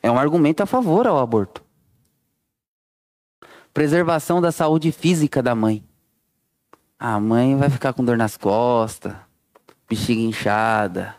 É 0.01 0.11
um 0.11 0.19
argumento 0.19 0.61
a 0.61 0.65
favor 0.65 1.07
ao 1.07 1.17
aborto. 1.17 1.63
Preservação 3.73 4.41
da 4.41 4.51
saúde 4.51 4.91
física 4.91 5.41
da 5.41 5.55
mãe. 5.55 5.83
A 6.99 7.19
mãe 7.19 7.55
vai 7.57 7.69
ficar 7.69 7.93
com 7.93 8.03
dor 8.03 8.17
nas 8.17 8.37
costas, 8.37 9.15
bexiga 9.89 10.21
inchada, 10.21 11.15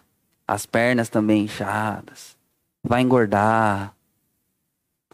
as 0.47 0.67
pernas 0.67 1.09
também 1.09 1.45
inchadas, 1.45 2.37
vai 2.83 3.03
engordar. 3.03 3.95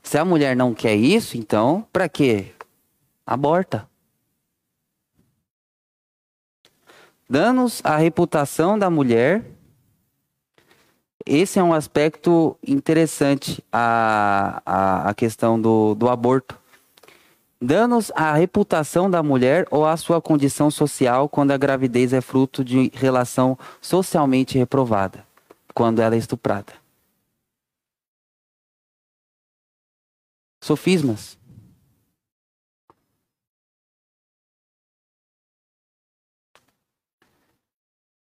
Se 0.02 0.18
a 0.18 0.24
mulher 0.24 0.54
não 0.54 0.74
quer 0.74 0.94
isso, 0.94 1.36
então, 1.36 1.86
para 1.92 2.08
quê? 2.08 2.52
aborta. 3.26 3.88
Danos 7.32 7.80
à 7.82 7.96
reputação 7.96 8.78
da 8.78 8.90
mulher. 8.90 9.42
Esse 11.24 11.58
é 11.58 11.62
um 11.62 11.72
aspecto 11.72 12.58
interessante, 12.62 13.64
a, 13.72 14.60
a, 14.66 15.08
a 15.08 15.14
questão 15.14 15.58
do, 15.58 15.94
do 15.94 16.10
aborto. 16.10 16.60
Danos 17.58 18.12
à 18.14 18.34
reputação 18.34 19.10
da 19.10 19.22
mulher 19.22 19.66
ou 19.70 19.86
à 19.86 19.96
sua 19.96 20.20
condição 20.20 20.70
social 20.70 21.26
quando 21.26 21.52
a 21.52 21.56
gravidez 21.56 22.12
é 22.12 22.20
fruto 22.20 22.62
de 22.62 22.90
relação 22.92 23.58
socialmente 23.80 24.58
reprovada, 24.58 25.26
quando 25.72 26.02
ela 26.02 26.14
é 26.14 26.18
estuprada. 26.18 26.74
Sofismas. 30.62 31.41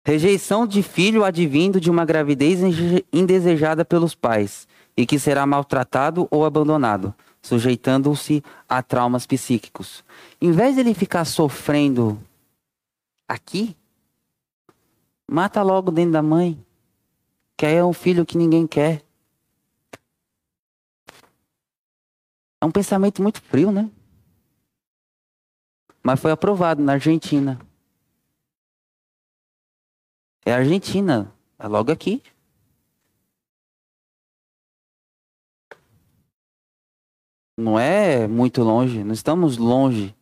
Rejeição 0.05 0.67
de 0.67 0.83
filho 0.83 1.23
advindo 1.23 1.79
de 1.79 1.89
uma 1.89 2.03
gravidez 2.03 2.59
indesejada 3.11 3.85
pelos 3.85 4.13
pais 4.13 4.67
e 4.97 5.05
que 5.05 5.17
será 5.17 5.45
maltratado 5.45 6.27
ou 6.29 6.43
abandonado, 6.43 7.15
sujeitando-se 7.41 8.43
a 8.67 8.83
traumas 8.83 9.25
psíquicos. 9.25 10.03
Em 10.41 10.51
vez 10.51 10.75
de 10.75 10.81
ele 10.81 10.93
ficar 10.93 11.23
sofrendo 11.23 12.21
aqui, 13.27 13.77
mata 15.25 15.63
logo 15.63 15.89
dentro 15.89 16.11
da 16.11 16.21
mãe, 16.21 16.61
que 17.55 17.65
aí 17.65 17.75
é 17.75 17.85
um 17.85 17.93
filho 17.93 18.25
que 18.25 18.37
ninguém 18.37 18.67
quer. 18.67 19.01
É 22.61 22.65
um 22.65 22.71
pensamento 22.71 23.21
muito 23.21 23.41
frio, 23.41 23.71
né? 23.71 23.89
Mas 26.03 26.19
foi 26.19 26.31
aprovado 26.31 26.83
na 26.83 26.93
Argentina. 26.93 27.57
É 30.45 30.53
a 30.53 30.57
Argentina. 30.57 31.33
É 31.57 31.67
logo 31.67 31.91
aqui. 31.91 32.21
Não 37.57 37.79
é 37.79 38.27
muito 38.27 38.63
longe, 38.63 39.03
não 39.03 39.13
estamos 39.13 39.57
longe. 39.57 40.15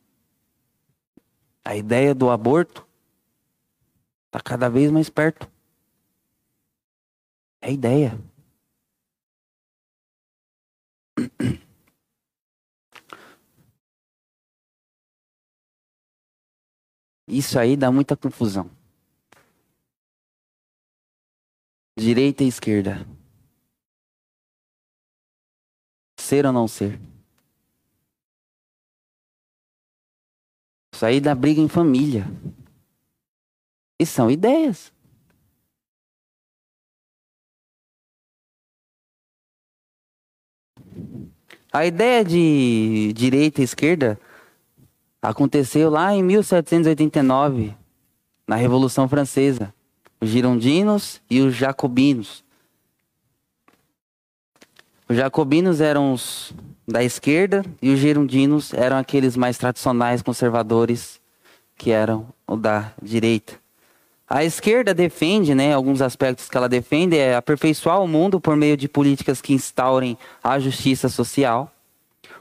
A 1.64 1.76
ideia 1.76 2.14
do 2.14 2.30
aborto 2.30 2.86
está 4.28 4.42
cada 4.42 4.70
vez 4.70 4.92
mais 4.92 5.10
perto. 5.10 5.50
É 7.62 7.68
a 7.68 7.72
ideia. 7.72 8.20
Isso 17.28 17.58
aí 17.58 17.78
dá 17.78 17.90
muita 17.92 18.18
confusão. 18.18 18.70
Direita 21.98 22.44
e 22.44 22.48
esquerda. 22.48 23.06
Ser 26.18 26.46
ou 26.46 26.54
não 26.54 26.68
ser? 26.68 26.98
Sair 30.96 31.20
da 31.20 31.36
briga 31.36 31.60
em 31.60 31.68
família. 31.68 32.26
E 34.00 34.06
são 34.06 34.32
ideias. 34.32 34.94
A 41.74 41.86
ideia 41.86 42.24
de 42.24 43.12
direita 43.14 43.62
e 43.62 43.66
esquerda 43.66 44.20
aconteceu 45.22 45.90
lá 45.90 46.14
em 46.14 46.24
1789, 46.24 47.76
na 48.48 48.56
Revolução 48.56 49.08
Francesa 49.10 49.74
os 50.22 50.30
girondinos 50.30 51.20
e 51.30 51.42
os 51.42 51.56
jacobinos. 51.56 52.44
Os 55.10 55.18
jacobinos 55.18 55.82
eram 55.82 56.14
os 56.14 56.54
da 56.88 57.04
esquerda 57.04 57.66
e 57.82 57.90
os 57.90 58.00
girondinos 58.00 58.74
eram 58.74 58.98
aqueles 58.98 59.36
mais 59.36 59.58
tradicionais 59.58 60.22
conservadores 60.22 61.20
que 61.76 61.90
eram 61.90 62.28
o 62.46 62.56
da 62.56 62.94
direita. 63.02 63.60
A 64.30 64.46
esquerda 64.46 64.94
defende, 64.94 65.54
né, 65.54 65.74
alguns 65.74 66.02
aspectos 66.02 66.48
que 66.48 66.56
ela 66.56 66.70
defende 66.70 67.18
é 67.18 67.36
aperfeiçoar 67.36 68.02
o 68.02 68.08
mundo 68.08 68.40
por 68.40 68.56
meio 68.56 68.78
de 68.78 68.88
políticas 68.88 69.42
que 69.42 69.54
instaurem 69.54 70.18
a 70.42 70.58
justiça 70.60 71.10
social 71.10 71.70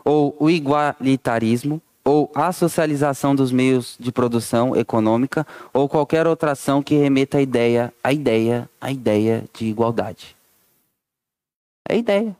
ou 0.04 0.36
o 0.38 0.48
igualitarismo, 0.48 1.82
ou 2.10 2.28
a 2.34 2.50
socialização 2.50 3.36
dos 3.36 3.52
meios 3.52 3.96
de 4.00 4.10
produção 4.10 4.74
econômica 4.74 5.46
ou 5.72 5.88
qualquer 5.88 6.26
outra 6.26 6.50
ação 6.50 6.82
que 6.82 6.96
remeta 6.96 7.38
à 7.38 7.40
ideia, 7.40 7.94
à 8.02 8.12
ideia, 8.12 8.68
à 8.80 8.90
ideia 8.90 9.44
de 9.54 9.66
igualdade. 9.66 10.34
É 11.88 11.96
ideia. 11.96 12.36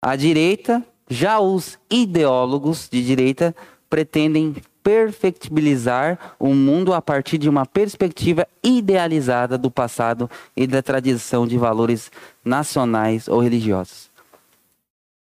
A 0.00 0.14
direita, 0.14 0.80
já 1.10 1.40
os 1.40 1.76
ideólogos 1.90 2.88
de 2.88 3.04
direita 3.04 3.52
pretendem 3.90 4.54
perfectibilizar 4.84 6.36
o 6.38 6.54
mundo 6.54 6.94
a 6.94 7.02
partir 7.02 7.36
de 7.36 7.48
uma 7.48 7.66
perspectiva 7.66 8.46
idealizada 8.62 9.58
do 9.58 9.72
passado 9.72 10.30
e 10.56 10.68
da 10.68 10.80
tradição 10.84 11.48
de 11.48 11.58
valores 11.58 12.12
nacionais 12.44 13.26
ou 13.26 13.40
religiosos. 13.40 14.14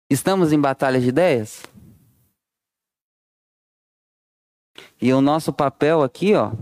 Estamos 0.09 0.53
em 0.53 0.61
batalha 0.61 1.01
de 1.01 1.09
ideias? 1.09 1.65
E 5.01 5.13
o 5.13 5.21
nosso 5.21 5.53
papel 5.53 6.03
aqui, 6.03 6.35
ó, 6.35 6.53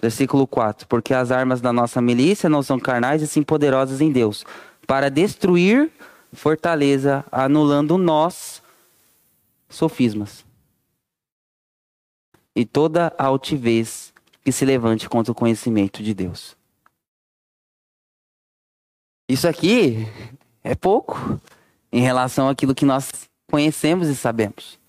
versículo 0.00 0.46
4: 0.46 0.86
Porque 0.86 1.14
as 1.14 1.30
armas 1.30 1.60
da 1.60 1.72
nossa 1.72 2.02
milícia 2.02 2.48
não 2.48 2.62
são 2.62 2.78
carnais 2.78 3.22
e 3.22 3.26
sim 3.26 3.42
poderosas 3.42 4.00
em 4.00 4.12
Deus, 4.12 4.44
para 4.86 5.10
destruir 5.10 5.90
fortaleza, 6.32 7.24
anulando 7.32 7.96
nós 7.96 8.62
sofismas 9.68 10.44
e 12.54 12.66
toda 12.66 13.14
altivez 13.16 14.12
que 14.44 14.52
se 14.52 14.64
levante 14.64 15.08
contra 15.08 15.32
o 15.32 15.34
conhecimento 15.34 16.02
de 16.02 16.12
Deus. 16.12 16.56
Isso 19.28 19.48
aqui 19.48 20.06
é 20.62 20.74
pouco 20.74 21.40
em 21.92 22.00
relação 22.00 22.48
àquilo 22.48 22.74
que 22.74 22.84
nós 22.84 23.10
conhecemos 23.50 24.08
e 24.08 24.16
sabemos. 24.16 24.80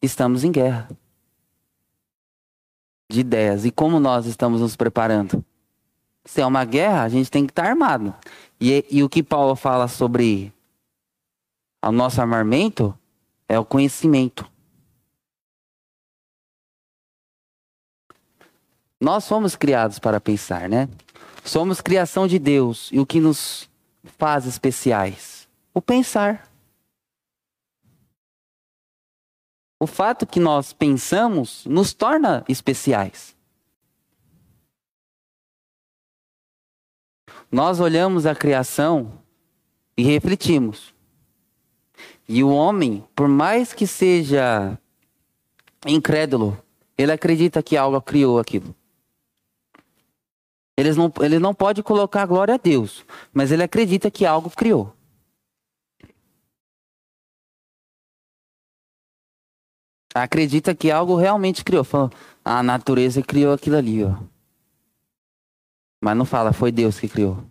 Estamos 0.00 0.44
em 0.44 0.52
guerra 0.52 0.88
de 3.10 3.20
ideias. 3.20 3.64
E 3.64 3.70
como 3.70 3.98
nós 3.98 4.26
estamos 4.26 4.60
nos 4.60 4.76
preparando? 4.76 5.44
Se 6.24 6.40
é 6.40 6.46
uma 6.46 6.64
guerra, 6.64 7.02
a 7.02 7.08
gente 7.08 7.30
tem 7.30 7.46
que 7.46 7.50
estar 7.50 7.66
armado. 7.66 8.14
E, 8.60 8.84
e 8.90 9.02
o 9.02 9.08
que 9.08 9.22
Paulo 9.22 9.56
fala 9.56 9.88
sobre 9.88 10.52
o 11.82 11.90
nosso 11.90 12.20
armamento 12.20 12.96
é 13.48 13.58
o 13.58 13.64
conhecimento. 13.64 14.48
Nós 19.00 19.24
somos 19.24 19.54
criados 19.54 19.98
para 19.98 20.20
pensar, 20.20 20.68
né? 20.68 20.88
Somos 21.44 21.80
criação 21.80 22.26
de 22.26 22.38
Deus 22.38 22.90
e 22.92 22.98
o 22.98 23.06
que 23.06 23.20
nos 23.20 23.70
faz 24.18 24.44
especiais? 24.44 25.37
O 25.78 25.80
pensar. 25.80 26.50
O 29.78 29.86
fato 29.86 30.26
que 30.26 30.40
nós 30.40 30.72
pensamos 30.72 31.64
nos 31.66 31.94
torna 31.94 32.44
especiais. 32.48 33.36
Nós 37.48 37.78
olhamos 37.78 38.26
a 38.26 38.34
criação 38.34 39.22
e 39.96 40.02
refletimos. 40.02 40.92
E 42.28 42.42
o 42.42 42.50
homem, 42.50 43.06
por 43.14 43.28
mais 43.28 43.72
que 43.72 43.86
seja 43.86 44.76
incrédulo, 45.86 46.60
ele 46.96 47.12
acredita 47.12 47.62
que 47.62 47.76
algo 47.76 48.02
criou 48.02 48.40
aquilo. 48.40 48.74
Ele 50.76 50.92
não, 50.92 51.12
ele 51.20 51.38
não 51.38 51.54
pode 51.54 51.84
colocar 51.84 52.22
a 52.22 52.26
glória 52.26 52.54
a 52.54 52.58
Deus, 52.58 53.06
mas 53.32 53.52
ele 53.52 53.62
acredita 53.62 54.10
que 54.10 54.26
algo 54.26 54.50
criou. 54.50 54.97
Acredita 60.22 60.74
que 60.74 60.90
algo 60.90 61.16
realmente 61.16 61.64
criou. 61.64 61.86
A 62.44 62.62
natureza 62.62 63.22
criou 63.22 63.52
aquilo 63.52 63.76
ali, 63.76 64.04
ó. 64.04 64.14
Mas 66.00 66.16
não 66.16 66.24
fala, 66.24 66.52
foi 66.52 66.70
Deus 66.70 66.98
que 66.98 67.08
criou. 67.08 67.42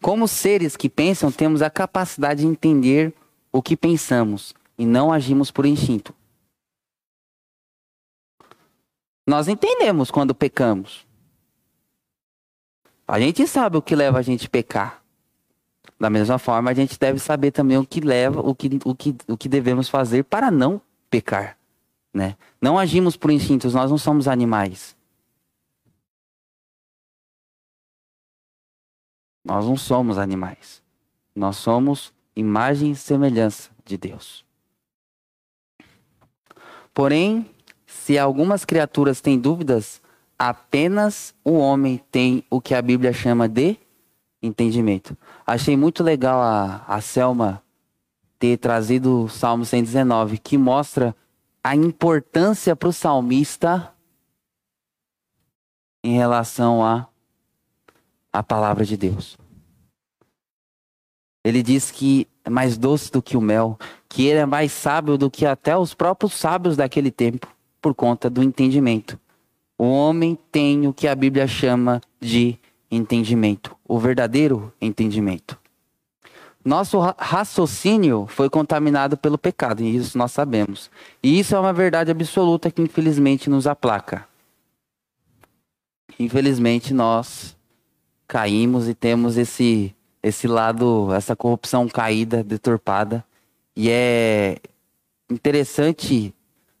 Como 0.00 0.28
seres 0.28 0.76
que 0.76 0.88
pensam, 0.88 1.32
temos 1.32 1.62
a 1.62 1.70
capacidade 1.70 2.42
de 2.42 2.46
entender 2.46 3.14
o 3.50 3.62
que 3.62 3.76
pensamos 3.76 4.54
e 4.78 4.86
não 4.86 5.12
agimos 5.12 5.50
por 5.50 5.66
instinto. 5.66 6.14
Nós 9.26 9.48
entendemos 9.48 10.10
quando 10.10 10.34
pecamos. 10.34 11.04
A 13.08 13.18
gente 13.18 13.46
sabe 13.46 13.76
o 13.76 13.82
que 13.82 13.96
leva 13.96 14.18
a 14.18 14.22
gente 14.22 14.46
a 14.46 14.50
pecar. 14.50 15.02
Da 15.98 16.10
mesma 16.10 16.38
forma, 16.38 16.70
a 16.70 16.74
gente 16.74 16.98
deve 16.98 17.18
saber 17.18 17.50
também 17.50 17.78
o 17.78 17.86
que 17.86 18.00
leva, 18.00 18.40
o 18.40 18.54
que, 18.54 18.78
o 18.84 18.94
que, 18.94 19.16
o 19.26 19.36
que 19.36 19.48
devemos 19.48 19.88
fazer 19.88 20.24
para 20.24 20.50
não 20.50 20.80
pecar. 21.16 21.56
Né? 22.12 22.36
Não 22.60 22.78
agimos 22.78 23.16
por 23.16 23.30
instintos, 23.30 23.72
nós 23.72 23.90
não 23.90 23.98
somos 23.98 24.28
animais. 24.28 24.94
Nós 29.44 29.64
não 29.64 29.76
somos 29.76 30.18
animais. 30.18 30.82
Nós 31.34 31.56
somos 31.56 32.12
imagem 32.34 32.90
e 32.90 32.96
semelhança 32.96 33.70
de 33.84 33.96
Deus. 33.96 34.44
Porém, 36.92 37.48
se 37.86 38.18
algumas 38.18 38.64
criaturas 38.64 39.20
têm 39.20 39.38
dúvidas, 39.38 40.02
apenas 40.38 41.34
o 41.44 41.52
homem 41.52 42.02
tem 42.10 42.44
o 42.50 42.60
que 42.60 42.74
a 42.74 42.82
Bíblia 42.82 43.12
chama 43.12 43.48
de 43.48 43.78
entendimento. 44.42 45.16
Achei 45.46 45.76
muito 45.76 46.02
legal 46.02 46.40
a, 46.40 46.84
a 46.86 47.00
Selma 47.00 47.62
ter 48.38 48.58
trazido 48.58 49.24
o 49.24 49.28
Salmo 49.28 49.64
119, 49.64 50.38
que 50.38 50.58
mostra 50.58 51.14
a 51.62 51.74
importância 51.74 52.76
para 52.76 52.88
o 52.88 52.92
salmista 52.92 53.92
em 56.04 56.14
relação 56.14 56.84
a 56.84 57.08
a 58.32 58.42
palavra 58.42 58.84
de 58.84 58.96
Deus. 58.96 59.38
Ele 61.42 61.62
diz 61.62 61.90
que 61.90 62.28
é 62.44 62.50
mais 62.50 62.76
doce 62.76 63.10
do 63.10 63.22
que 63.22 63.36
o 63.36 63.40
mel, 63.40 63.78
que 64.08 64.26
ele 64.26 64.40
é 64.40 64.46
mais 64.46 64.72
sábio 64.72 65.16
do 65.16 65.30
que 65.30 65.46
até 65.46 65.76
os 65.76 65.94
próprios 65.94 66.34
sábios 66.34 66.76
daquele 66.76 67.10
tempo, 67.10 67.46
por 67.80 67.94
conta 67.94 68.28
do 68.28 68.42
entendimento. 68.42 69.18
O 69.78 69.84
homem 69.84 70.38
tem 70.50 70.86
o 70.86 70.92
que 70.92 71.08
a 71.08 71.14
Bíblia 71.14 71.46
chama 71.46 72.00
de 72.20 72.58
entendimento, 72.90 73.76
o 73.86 73.98
verdadeiro 73.98 74.72
entendimento. 74.80 75.58
Nosso 76.66 76.98
raciocínio 76.98 78.26
foi 78.26 78.50
contaminado 78.50 79.16
pelo 79.16 79.38
pecado, 79.38 79.84
e 79.84 79.94
isso 79.94 80.18
nós 80.18 80.32
sabemos. 80.32 80.90
E 81.22 81.38
isso 81.38 81.54
é 81.54 81.60
uma 81.60 81.72
verdade 81.72 82.10
absoluta 82.10 82.72
que 82.72 82.82
infelizmente 82.82 83.48
nos 83.48 83.68
aplaca. 83.68 84.26
Infelizmente 86.18 86.92
nós 86.92 87.56
caímos 88.26 88.88
e 88.88 88.94
temos 88.94 89.36
esse 89.36 89.94
esse 90.20 90.48
lado, 90.48 91.14
essa 91.14 91.36
corrupção 91.36 91.86
caída, 91.86 92.42
deturpada. 92.42 93.24
E 93.76 93.88
é 93.88 94.58
interessante 95.30 96.34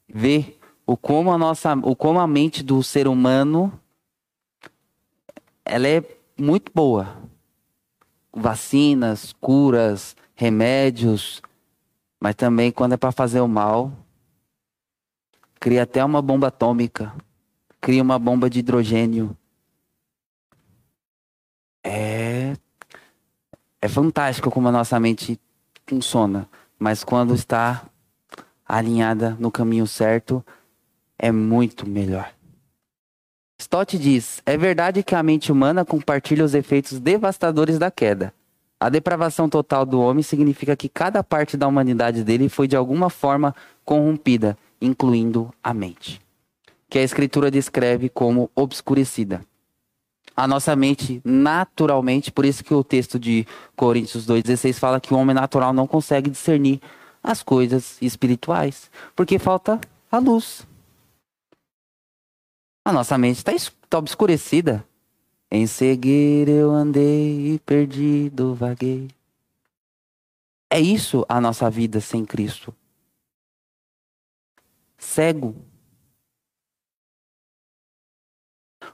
ver 0.08 0.58
o 0.84 0.96
como 0.96 1.30
a 1.30 1.38
nossa, 1.38 1.74
o 1.74 1.94
como 1.94 2.18
a 2.18 2.26
mente 2.26 2.64
do 2.64 2.82
ser 2.82 3.06
humano 3.06 3.72
ela 5.64 5.86
é 5.86 6.02
muito 6.36 6.72
boa. 6.74 7.16
Vacinas, 8.36 9.32
curas, 9.40 10.14
remédios, 10.34 11.42
mas 12.20 12.34
também 12.34 12.70
quando 12.70 12.92
é 12.92 12.96
para 12.96 13.10
fazer 13.10 13.40
o 13.40 13.48
mal, 13.48 13.90
cria 15.58 15.82
até 15.82 16.04
uma 16.04 16.20
bomba 16.20 16.48
atômica, 16.48 17.14
cria 17.80 18.02
uma 18.02 18.18
bomba 18.18 18.50
de 18.50 18.58
hidrogênio. 18.58 19.36
É 21.82 22.54
é 23.80 23.88
fantástico 23.88 24.50
como 24.50 24.68
a 24.68 24.72
nossa 24.72 24.98
mente 24.98 25.38
funciona, 25.86 26.48
mas 26.78 27.04
quando 27.04 27.34
está 27.34 27.88
alinhada 28.66 29.36
no 29.38 29.50
caminho 29.50 29.86
certo, 29.86 30.44
é 31.18 31.30
muito 31.30 31.88
melhor. 31.88 32.35
Stott 33.58 33.98
diz: 33.98 34.42
é 34.44 34.56
verdade 34.56 35.02
que 35.02 35.14
a 35.14 35.22
mente 35.22 35.50
humana 35.50 35.84
compartilha 35.84 36.44
os 36.44 36.54
efeitos 36.54 37.00
devastadores 37.00 37.78
da 37.78 37.90
queda. 37.90 38.32
A 38.78 38.90
depravação 38.90 39.48
total 39.48 39.86
do 39.86 40.00
homem 40.00 40.22
significa 40.22 40.76
que 40.76 40.88
cada 40.88 41.24
parte 41.24 41.56
da 41.56 41.66
humanidade 41.66 42.22
dele 42.22 42.48
foi 42.48 42.68
de 42.68 42.76
alguma 42.76 43.08
forma 43.08 43.54
corrompida, 43.84 44.56
incluindo 44.80 45.50
a 45.64 45.72
mente, 45.72 46.20
que 46.88 46.98
a 46.98 47.02
Escritura 47.02 47.50
descreve 47.50 48.10
como 48.10 48.50
obscurecida. 48.54 49.40
A 50.36 50.46
nossa 50.46 50.76
mente, 50.76 51.22
naturalmente, 51.24 52.30
por 52.30 52.44
isso 52.44 52.62
que 52.62 52.74
o 52.74 52.84
texto 52.84 53.18
de 53.18 53.46
Coríntios 53.74 54.26
2,16 54.26 54.74
fala 54.74 55.00
que 55.00 55.14
o 55.14 55.16
homem 55.16 55.34
natural 55.34 55.72
não 55.72 55.86
consegue 55.86 56.28
discernir 56.28 56.78
as 57.22 57.42
coisas 57.42 57.96
espirituais, 58.02 58.90
porque 59.16 59.38
falta 59.38 59.80
a 60.12 60.18
luz. 60.18 60.66
A 62.86 62.92
nossa 62.92 63.18
mente 63.18 63.38
está 63.38 63.50
tá 63.90 63.98
obscurecida. 63.98 64.86
Em 65.50 65.66
seguir 65.66 66.48
eu 66.48 66.70
andei 66.70 67.54
e 67.54 67.58
perdido 67.58 68.54
vaguei. 68.54 69.10
É 70.70 70.78
isso 70.78 71.26
a 71.28 71.40
nossa 71.40 71.68
vida 71.68 72.00
sem 72.00 72.24
Cristo. 72.24 72.72
Cego. 74.96 75.56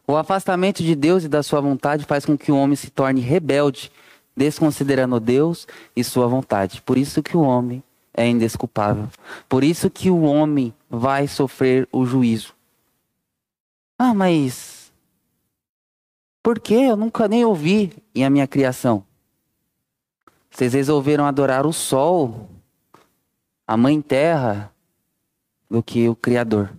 O 0.07 0.17
afastamento 0.17 0.83
de 0.83 0.95
Deus 0.95 1.25
e 1.25 1.29
da 1.29 1.43
sua 1.43 1.61
vontade 1.61 2.07
faz 2.07 2.25
com 2.25 2.39
que 2.39 2.51
o 2.51 2.57
homem 2.57 2.77
se 2.77 2.89
torne 2.91 3.21
rebelde, 3.21 3.93
desconsiderando 4.35 5.21
Deus 5.21 5.69
e 5.95 6.03
sua 6.03 6.27
vontade. 6.27 6.81
Por 6.81 6.97
isso 6.97 7.23
que 7.23 7.37
o 7.37 7.43
homem 7.43 7.85
é 8.15 8.27
indesculpável. 8.27 9.11
Por 9.51 9.63
isso 9.63 9.91
que 9.91 10.09
o 10.09 10.23
homem 10.23 10.73
vai 10.89 11.29
sofrer 11.29 11.87
o 11.93 12.07
juízo. 12.07 12.55
Ah, 14.05 14.13
mas 14.13 14.93
por 16.43 16.59
que 16.59 16.75
eu 16.75 16.97
nunca 16.97 17.29
nem 17.29 17.45
ouvi 17.45 17.93
em 18.13 18.25
a 18.25 18.31
minha 18.31 18.49
criação? 18.49 19.07
Vocês 20.51 20.73
resolveram 20.73 21.25
adorar 21.25 21.65
o 21.65 21.73
sol, 21.73 22.51
a 23.65 23.77
mãe 23.77 24.03
terra, 24.03 24.75
do 25.71 25.85
que 25.85 26.09
o 26.09 26.17
Criador. 26.17 26.75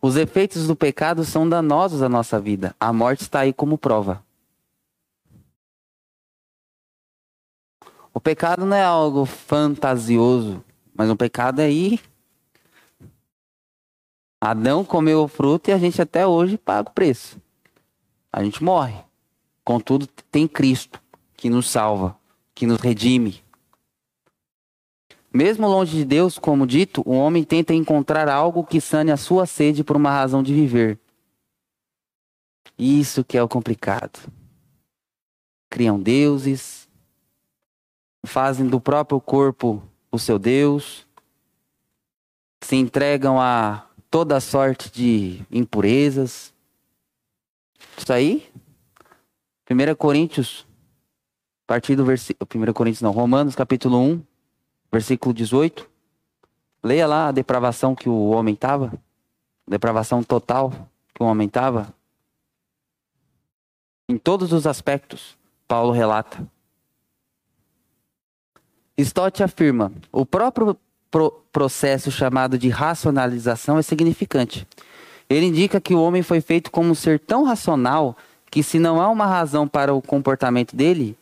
Os 0.00 0.14
efeitos 0.14 0.68
do 0.68 0.76
pecado 0.76 1.24
são 1.24 1.48
danosos 1.48 2.02
à 2.02 2.08
nossa 2.08 2.38
vida. 2.38 2.72
A 2.78 2.92
morte 2.92 3.22
está 3.22 3.40
aí 3.40 3.52
como 3.52 3.76
prova. 3.76 4.24
O 8.16 8.20
pecado 8.20 8.64
não 8.64 8.74
é 8.74 8.82
algo 8.82 9.26
fantasioso, 9.26 10.64
mas 10.94 11.10
o 11.10 11.16
pecado 11.16 11.60
é 11.60 11.70
ir. 11.70 12.00
Adão 14.40 14.86
comeu 14.86 15.22
o 15.22 15.28
fruto 15.28 15.68
e 15.68 15.72
a 15.74 15.76
gente 15.76 16.00
até 16.00 16.26
hoje 16.26 16.56
paga 16.56 16.88
o 16.88 16.94
preço. 16.94 17.38
A 18.32 18.42
gente 18.42 18.64
morre. 18.64 18.98
Contudo, 19.62 20.06
tem 20.30 20.48
Cristo 20.48 20.98
que 21.36 21.50
nos 21.50 21.68
salva, 21.68 22.16
que 22.54 22.66
nos 22.66 22.80
redime. 22.80 23.44
Mesmo 25.30 25.68
longe 25.68 25.98
de 25.98 26.04
Deus, 26.06 26.38
como 26.38 26.66
dito, 26.66 27.02
o 27.04 27.12
homem 27.12 27.44
tenta 27.44 27.74
encontrar 27.74 28.30
algo 28.30 28.64
que 28.64 28.80
sane 28.80 29.10
a 29.10 29.18
sua 29.18 29.44
sede 29.44 29.84
por 29.84 29.94
uma 29.94 30.10
razão 30.10 30.42
de 30.42 30.54
viver. 30.54 30.98
Isso 32.78 33.22
que 33.22 33.36
é 33.36 33.42
o 33.42 33.48
complicado. 33.48 34.18
criam 35.68 36.00
deuses, 36.00 36.85
fazem 38.26 38.66
do 38.66 38.80
próprio 38.80 39.20
corpo 39.20 39.82
o 40.10 40.18
seu 40.18 40.38
Deus, 40.38 41.06
se 42.60 42.76
entregam 42.76 43.40
a 43.40 43.86
toda 44.10 44.40
sorte 44.40 44.90
de 44.90 45.42
impurezas. 45.50 46.52
Isso 47.96 48.12
aí, 48.12 48.50
1 49.70 49.94
Coríntios, 49.94 50.66
a 51.64 51.66
partir 51.66 51.96
do 51.96 52.04
versículo. 52.04 52.48
1 52.54 52.72
Coríntios 52.72 53.02
não, 53.02 53.10
Romanos 53.10 53.54
capítulo 53.54 53.98
1, 53.98 54.22
versículo 54.90 55.34
18. 55.34 55.88
Leia 56.82 57.06
lá 57.06 57.28
a 57.28 57.32
depravação 57.32 57.94
que 57.94 58.08
o 58.08 58.30
homem 58.30 58.54
estava. 58.54 58.92
Depravação 59.66 60.22
total 60.22 60.70
que 61.12 61.22
o 61.22 61.26
homem 61.26 61.48
estava. 61.48 61.92
Em 64.08 64.16
todos 64.16 64.52
os 64.52 64.66
aspectos, 64.66 65.36
Paulo 65.66 65.90
relata. 65.90 66.46
Stott 68.98 69.42
afirma: 69.42 69.92
o 70.10 70.24
próprio 70.24 70.76
pro 71.10 71.30
processo 71.52 72.10
chamado 72.10 72.58
de 72.58 72.68
racionalização 72.68 73.78
é 73.78 73.82
significante. 73.82 74.66
Ele 75.28 75.46
indica 75.46 75.80
que 75.80 75.94
o 75.94 76.02
homem 76.02 76.22
foi 76.22 76.40
feito 76.40 76.70
como 76.70 76.90
um 76.90 76.94
ser 76.94 77.18
tão 77.18 77.44
racional 77.44 78.16
que, 78.50 78.62
se 78.62 78.78
não 78.78 79.00
há 79.00 79.08
uma 79.08 79.26
razão 79.26 79.66
para 79.66 79.94
o 79.94 80.02
comportamento 80.02 80.76
dele, 80.76 81.16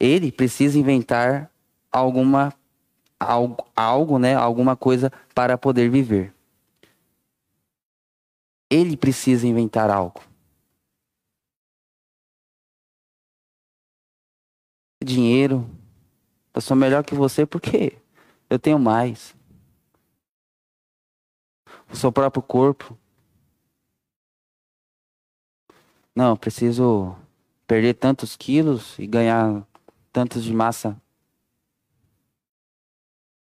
ele 0.00 0.32
precisa 0.32 0.78
inventar 0.78 1.50
alguma 1.90 2.52
algo, 3.18 3.66
algo, 3.76 4.18
né, 4.18 4.34
alguma 4.34 4.76
coisa 4.76 5.12
para 5.34 5.56
poder 5.56 5.88
viver. 5.90 6.34
Ele 8.70 8.96
precisa 8.96 9.46
inventar 9.46 9.90
algo. 9.90 10.20
Dinheiro. 15.04 15.81
Eu 16.54 16.60
sou 16.60 16.76
melhor 16.76 17.02
que 17.04 17.14
você 17.14 17.46
porque 17.46 17.98
eu 18.50 18.58
tenho 18.58 18.78
mais. 18.78 19.34
O 21.90 21.96
seu 21.96 22.12
próprio 22.12 22.42
corpo. 22.42 22.96
Não, 26.14 26.36
preciso 26.36 27.16
perder 27.66 27.94
tantos 27.94 28.36
quilos 28.36 28.98
e 28.98 29.06
ganhar 29.06 29.66
tantos 30.12 30.44
de 30.44 30.52
massa. 30.52 31.00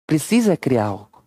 Precisa 0.08 0.56
criar 0.56 0.86
algo. 0.86 1.24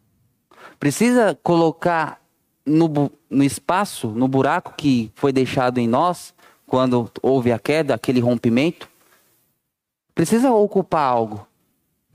Precisa 0.78 1.38
colocar 1.42 2.22
no, 2.64 3.10
no 3.28 3.44
espaço, 3.44 4.08
no 4.08 4.26
buraco 4.26 4.74
que 4.76 5.12
foi 5.14 5.32
deixado 5.32 5.78
em 5.78 5.86
nós, 5.86 6.34
quando 6.66 7.10
houve 7.22 7.52
a 7.52 7.58
queda, 7.58 7.94
aquele 7.94 8.20
rompimento. 8.20 8.88
Precisa 10.14 10.50
ocupar 10.50 11.06
algo. 11.12 11.46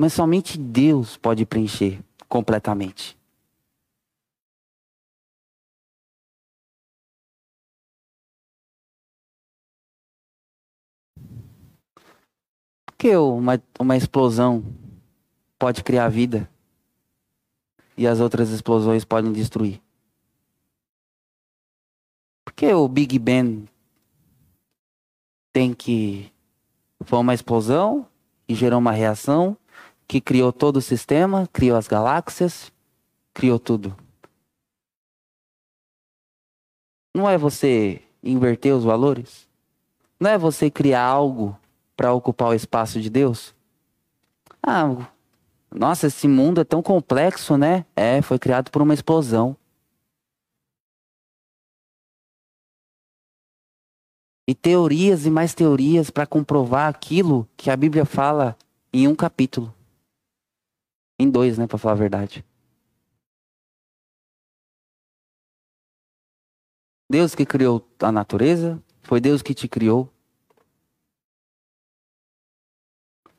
Mas 0.02 0.14
somente 0.14 0.58
Deus 0.58 1.16
pode 1.16 1.46
preencher 1.46 2.04
completamente. 2.28 3.16
que 12.98 13.16
uma, 13.16 13.62
uma 13.80 13.96
explosão 13.96 14.64
pode 15.60 15.84
criar 15.84 16.10
vida 16.10 16.50
e 17.96 18.08
as 18.08 18.20
outras 18.20 18.50
explosões 18.50 19.06
podem 19.06 19.32
destruir? 19.32 19.80
Por 22.44 22.54
que 22.54 22.74
o 22.74 22.88
Big 22.88 23.20
Bang 23.20 23.70
tem 25.54 25.76
que. 25.76 26.34
Foi 27.02 27.20
uma 27.20 27.36
explosão 27.36 28.08
e 28.48 28.56
gerou 28.56 28.80
uma 28.80 28.92
reação 28.92 29.56
que 30.12 30.20
criou 30.20 30.52
todo 30.52 30.76
o 30.76 30.82
sistema, 30.82 31.48
criou 31.54 31.78
as 31.78 31.88
galáxias, 31.88 32.70
criou 33.34 33.58
tudo. 33.58 33.96
Não 37.16 37.30
é 37.30 37.38
você 37.38 38.02
inverter 38.22 38.76
os 38.76 38.84
valores? 38.84 39.48
Não 40.20 40.30
é 40.30 40.38
você 40.38 40.70
criar 40.70 41.06
algo 41.06 41.58
para 41.96 42.12
ocupar 42.12 42.50
o 42.50 42.54
espaço 42.54 43.00
de 43.00 43.10
Deus? 43.10 43.56
Ah, 44.62 44.84
nossa, 45.74 46.08
esse 46.08 46.28
mundo 46.28 46.60
é 46.60 46.66
tão 46.66 46.84
complexo, 46.84 47.56
né? 47.58 47.86
É, 47.96 48.22
foi 48.22 48.38
criado 48.38 48.70
por 48.70 48.82
uma 48.82 48.94
explosão. 48.94 49.56
E 54.46 54.54
teorias 54.54 55.26
e 55.26 55.30
mais 55.30 55.54
teorias 55.54 56.10
para 56.10 56.26
comprovar 56.26 56.90
aquilo 56.90 57.48
que 57.56 57.72
a 57.72 57.78
Bíblia 57.78 58.04
fala 58.04 58.58
em 58.92 59.08
um 59.08 59.16
capítulo. 59.16 59.74
Em 61.22 61.30
dois, 61.30 61.56
né, 61.56 61.68
para 61.68 61.78
falar 61.78 61.94
a 61.94 61.98
verdade. 61.98 62.44
Deus 67.08 67.36
que 67.36 67.46
criou 67.46 67.88
a 68.00 68.12
natureza, 68.12 68.82
foi 69.04 69.22
Deus 69.22 69.44
que 69.44 69.54
te 69.54 69.68
criou. 69.68 70.12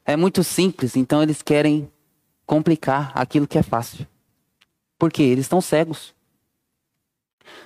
É 0.05 0.15
muito 0.15 0.45
simples, 0.45 0.95
então 0.95 1.25
eles 1.25 1.43
querem 1.43 1.91
complicar 2.47 3.11
aquilo 3.19 3.49
que 3.49 3.59
é 3.59 3.65
fácil. 3.65 4.07
Porque 4.97 5.25
eles 5.25 5.47
estão 5.47 5.61
cegos. 5.61 6.15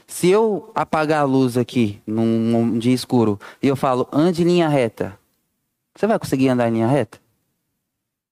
Se 0.06 0.30
eu 0.30 0.72
apagar 0.74 1.20
a 1.20 1.24
luz 1.26 1.58
aqui 1.58 2.00
num, 2.06 2.24
num 2.24 2.78
dia 2.78 2.94
escuro 2.94 3.38
e 3.62 3.68
eu 3.68 3.76
falo 3.76 4.08
ande 4.10 4.40
em 4.40 4.46
linha 4.46 4.68
reta, 4.70 5.20
você 5.94 6.06
vai 6.06 6.18
conseguir 6.18 6.48
andar 6.48 6.70
em 6.70 6.72
linha 6.72 6.86
reta? 6.86 7.20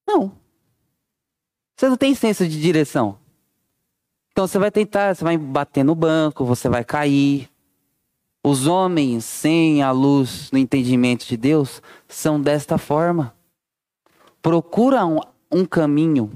Não. 0.09 0.44
Você 1.77 1.89
não 1.89 1.97
tem 1.97 2.15
senso 2.15 2.47
de 2.47 2.61
direção. 2.61 3.19
Então 4.33 4.47
você 4.47 4.59
vai 4.59 4.71
tentar, 4.71 5.15
você 5.15 5.25
vai 5.25 5.39
bater 5.39 5.85
no 5.85 5.95
banco, 5.95 6.45
você 6.45 6.69
vai 6.69 6.85
cair. 6.85 7.49
Os 8.43 8.67
homens 8.67 9.25
sem 9.25 9.83
a 9.83 9.91
luz 9.91 10.51
no 10.51 10.59
entendimento 10.59 11.27
de 11.27 11.37
Deus 11.37 11.81
são 12.09 12.41
desta 12.41 12.79
forma 12.79 13.35
procura 14.45 15.07
um, 15.07 15.21
um 15.51 15.65
caminho. 15.65 16.31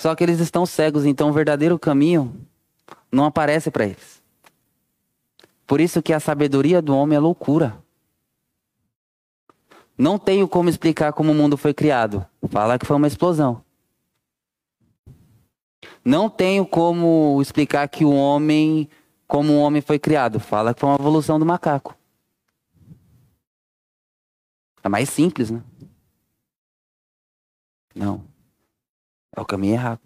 Só 0.00 0.14
que 0.14 0.22
eles 0.22 0.38
estão 0.38 0.64
cegos, 0.64 1.04
então 1.04 1.28
o 1.28 1.32
verdadeiro 1.32 1.76
caminho 1.80 2.32
não 3.10 3.24
aparece 3.24 3.72
para 3.72 3.86
eles. 3.86 4.22
Por 5.66 5.80
isso 5.80 6.00
que 6.00 6.12
a 6.12 6.20
sabedoria 6.20 6.80
do 6.80 6.94
homem 6.94 7.16
é 7.16 7.18
loucura. 7.18 7.76
Não 9.96 10.18
tenho 10.18 10.48
como 10.48 10.68
explicar 10.68 11.12
como 11.12 11.32
o 11.32 11.34
mundo 11.34 11.56
foi 11.56 11.74
criado. 11.74 12.26
Fala 12.48 12.78
que 12.78 12.86
foi 12.86 12.96
uma 12.96 13.06
explosão. 13.06 13.64
Não 16.04 16.28
tenho 16.28 16.66
como 16.66 17.38
explicar 17.40 17.88
que 17.88 18.04
o 18.04 18.12
homem, 18.12 18.88
como 19.26 19.52
o 19.52 19.60
homem 19.60 19.80
foi 19.80 19.98
criado. 19.98 20.40
Fala 20.40 20.74
que 20.74 20.80
foi 20.80 20.88
uma 20.88 20.98
evolução 20.98 21.38
do 21.38 21.46
macaco. 21.46 21.96
É 24.82 24.88
mais 24.88 25.08
simples, 25.08 25.50
né? 25.50 25.62
Não. 27.94 28.24
É 29.34 29.40
o 29.40 29.44
caminho 29.44 29.74
errado. 29.74 30.00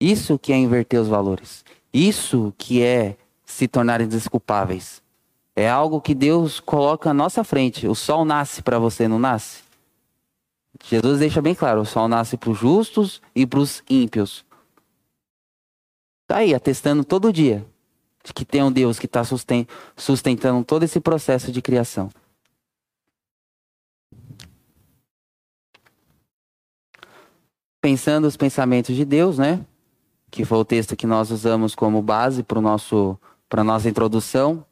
Isso 0.00 0.38
que 0.38 0.52
é 0.52 0.56
inverter 0.56 1.00
os 1.00 1.08
valores. 1.08 1.64
Isso 1.92 2.52
que 2.58 2.82
é 2.82 3.16
se 3.44 3.66
tornarem 3.66 4.06
desculpáveis. 4.06 5.02
É 5.56 5.68
algo 5.68 6.00
que 6.00 6.14
Deus 6.14 6.58
coloca 6.58 7.10
à 7.10 7.14
nossa 7.14 7.44
frente. 7.44 7.86
O 7.86 7.94
sol 7.94 8.24
nasce 8.24 8.62
para 8.62 8.78
você, 8.78 9.06
não 9.06 9.18
nasce? 9.18 9.62
Jesus 10.84 11.20
deixa 11.20 11.40
bem 11.40 11.54
claro: 11.54 11.82
o 11.82 11.86
sol 11.86 12.08
nasce 12.08 12.36
para 12.36 12.50
os 12.50 12.58
justos 12.58 13.22
e 13.34 13.46
para 13.46 13.60
os 13.60 13.82
ímpios. 13.88 14.44
Está 16.22 16.38
aí, 16.38 16.54
atestando 16.54 17.04
todo 17.04 17.32
dia 17.32 17.64
de 18.24 18.32
que 18.32 18.44
tem 18.44 18.62
um 18.62 18.72
Deus 18.72 18.98
que 18.98 19.06
está 19.06 19.22
sustentando 19.96 20.64
todo 20.64 20.82
esse 20.82 20.98
processo 20.98 21.52
de 21.52 21.60
criação. 21.60 22.10
pensando 27.84 28.26
os 28.26 28.34
pensamentos 28.34 28.96
de 28.96 29.04
Deus, 29.04 29.36
né? 29.36 29.60
Que 30.30 30.42
foi 30.42 30.56
o 30.56 30.64
texto 30.64 30.96
que 30.96 31.06
nós 31.06 31.30
usamos 31.30 31.74
como 31.74 32.00
base 32.00 32.42
para 32.42 32.58
para 33.46 33.62
nossa 33.62 33.90
introdução. 33.90 34.64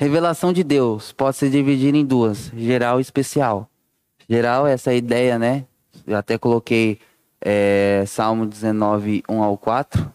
Revelação 0.00 0.52
de 0.52 0.62
Deus 0.62 1.10
pode 1.10 1.38
se 1.38 1.50
dividir 1.50 1.92
em 1.92 2.06
duas, 2.06 2.52
geral 2.54 3.00
e 3.00 3.02
especial. 3.02 3.68
Geral 4.28 4.64
é 4.64 4.72
essa 4.72 4.94
ideia, 4.94 5.40
né? 5.40 5.66
Eu 6.06 6.16
até 6.16 6.38
coloquei 6.38 7.00
é, 7.40 8.04
Salmo 8.06 8.46
19, 8.46 9.24
1 9.28 9.42
ao 9.42 9.58
4, 9.58 10.08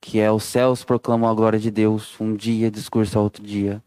que 0.00 0.18
é 0.18 0.32
os 0.32 0.42
céus 0.42 0.82
proclamam 0.82 1.30
a 1.30 1.32
glória 1.32 1.60
de 1.60 1.70
Deus, 1.70 2.20
um 2.20 2.34
dia 2.34 2.72
discurso 2.72 3.16
a 3.16 3.22
outro 3.22 3.40
dia. 3.40 3.80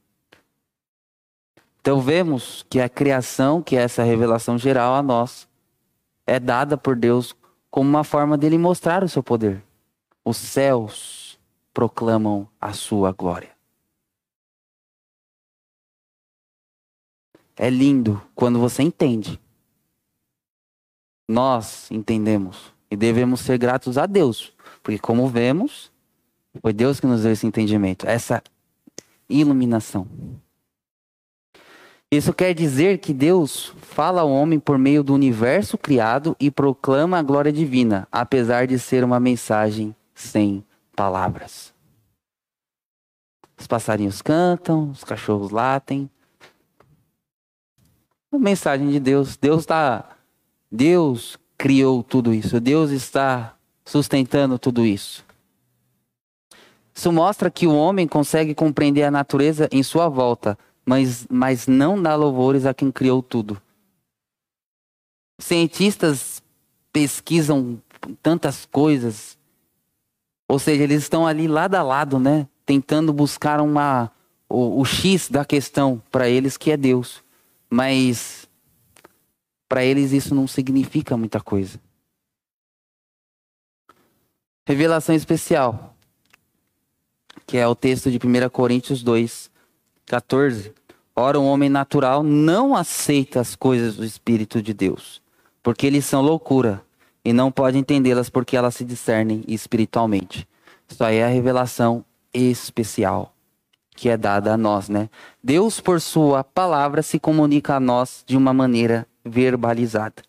Então 1.81 1.99
vemos 1.99 2.65
que 2.69 2.79
a 2.79 2.87
criação, 2.87 3.61
que 3.61 3.75
é 3.75 3.81
essa 3.81 4.01
revelação 4.01 4.57
geral 4.57 4.95
a 4.95 5.03
nós, 5.03 5.45
é 6.25 6.39
dada 6.39 6.77
por 6.77 6.95
Deus 6.95 7.35
como 7.69 7.89
uma 7.89 8.05
forma 8.05 8.37
dele 8.37 8.57
mostrar 8.57 9.03
o 9.03 9.09
seu 9.09 9.21
poder. 9.21 9.61
Os 10.23 10.37
céus 10.37 11.37
proclamam 11.73 12.47
a 12.61 12.71
sua 12.71 13.11
glória. 13.11 13.54
É 17.55 17.69
lindo 17.69 18.21
quando 18.33 18.59
você 18.59 18.83
entende. 18.83 19.39
Nós 21.27 21.89
entendemos 21.89 22.73
e 22.89 22.95
devemos 22.95 23.41
ser 23.41 23.57
gratos 23.57 23.97
a 23.97 24.05
Deus, 24.05 24.53
porque 24.83 24.99
como 24.99 25.27
vemos, 25.27 25.91
foi 26.61 26.73
Deus 26.73 26.99
que 26.99 27.07
nos 27.07 27.23
deu 27.23 27.31
esse 27.31 27.47
entendimento, 27.47 28.07
essa 28.07 28.43
iluminação. 29.29 30.07
Isso 32.11 32.33
quer 32.33 32.53
dizer 32.53 32.99
que 32.99 33.13
Deus 33.13 33.73
fala 33.81 34.21
ao 34.21 34.31
homem 34.31 34.59
por 34.59 34.77
meio 34.77 35.03
do 35.03 35.13
universo 35.13 35.77
criado 35.77 36.35
e 36.39 36.51
proclama 36.51 37.17
a 37.17 37.23
glória 37.23 37.51
divina, 37.51 38.07
apesar 38.11 38.67
de 38.67 38.77
ser 38.77 39.03
uma 39.03 39.19
mensagem 39.19 39.95
sem 40.13 40.63
palavras. 40.95 41.73
Os 43.57 43.67
passarinhos 43.67 44.21
cantam, 44.21 44.91
os 44.91 45.03
cachorros 45.03 45.49
latem. 45.49 46.09
A 48.35 48.39
mensagem 48.39 48.89
de 48.89 48.99
Deus. 48.99 49.37
Deus 49.37 49.61
está. 49.61 50.17
Deus 50.69 51.37
criou 51.57 52.03
tudo 52.03 52.33
isso. 52.33 52.59
Deus 52.59 52.91
está 52.91 53.55
sustentando 53.85 54.59
tudo 54.59 54.85
isso. 54.85 55.23
Isso 56.93 57.11
mostra 57.11 57.49
que 57.49 57.67
o 57.67 57.75
homem 57.75 58.07
consegue 58.07 58.53
compreender 58.53 59.03
a 59.03 59.11
natureza 59.11 59.67
em 59.71 59.83
sua 59.83 60.07
volta, 60.07 60.57
mas, 60.85 61.27
mas 61.29 61.67
não 61.67 62.01
dá 62.01 62.15
louvores 62.15 62.65
a 62.65 62.73
quem 62.73 62.91
criou 62.91 63.21
tudo. 63.21 63.61
Cientistas 65.39 66.41
pesquisam 66.93 67.81
tantas 68.23 68.65
coisas, 68.65 69.37
ou 70.47 70.57
seja, 70.57 70.83
eles 70.83 71.03
estão 71.03 71.27
ali 71.27 71.47
lado 71.47 71.75
a 71.75 71.83
lado, 71.83 72.17
né? 72.17 72.47
Tentando 72.65 73.11
buscar 73.11 73.59
uma, 73.59 74.09
o, 74.47 74.79
o 74.79 74.85
X 74.85 75.29
da 75.29 75.43
questão 75.43 76.01
para 76.09 76.29
eles, 76.29 76.55
que 76.55 76.71
é 76.71 76.77
Deus. 76.77 77.24
Mas 77.75 78.47
para 79.67 79.83
eles 79.83 80.13
isso 80.13 80.33
não 80.33 80.47
significa 80.47 81.17
muita 81.17 81.41
coisa. 81.41 81.77
Revelação 84.65 85.13
especial 85.13 85.93
que 87.45 87.57
é 87.57 87.67
o 87.67 87.75
texto 87.75 88.09
de 88.09 88.17
1 88.17 88.49
Coríntios 88.49 89.03
2, 89.03 89.51
14. 90.05 90.73
Ora, 91.13 91.37
um 91.37 91.45
homem 91.45 91.69
natural 91.69 92.23
não 92.23 92.73
aceita 92.73 93.41
as 93.41 93.57
coisas 93.57 93.97
do 93.97 94.05
Espírito 94.05 94.61
de 94.61 94.73
Deus, 94.73 95.21
porque 95.61 95.85
eles 95.85 96.05
são 96.05 96.21
loucura, 96.21 96.81
e 97.25 97.33
não 97.33 97.51
pode 97.51 97.77
entendê-las 97.77 98.29
porque 98.29 98.55
elas 98.55 98.75
se 98.75 98.85
discernem 98.85 99.43
espiritualmente. 99.49 100.47
Isso 100.87 101.03
aí 101.03 101.17
é 101.17 101.25
a 101.25 101.29
revelação 101.29 102.05
especial 102.33 103.34
que 103.95 104.09
é 104.09 104.17
dada 104.17 104.53
a 104.53 104.57
nós, 104.57 104.89
né? 104.89 105.09
Deus, 105.41 105.79
por 105.79 106.01
sua 106.01 106.43
palavra, 106.43 107.01
se 107.01 107.17
comunica 107.17 107.75
a 107.75 107.79
nós 107.79 108.23
de 108.27 108.35
uma 108.35 108.53
maneira 108.53 109.07
verbalizada. 109.23 110.21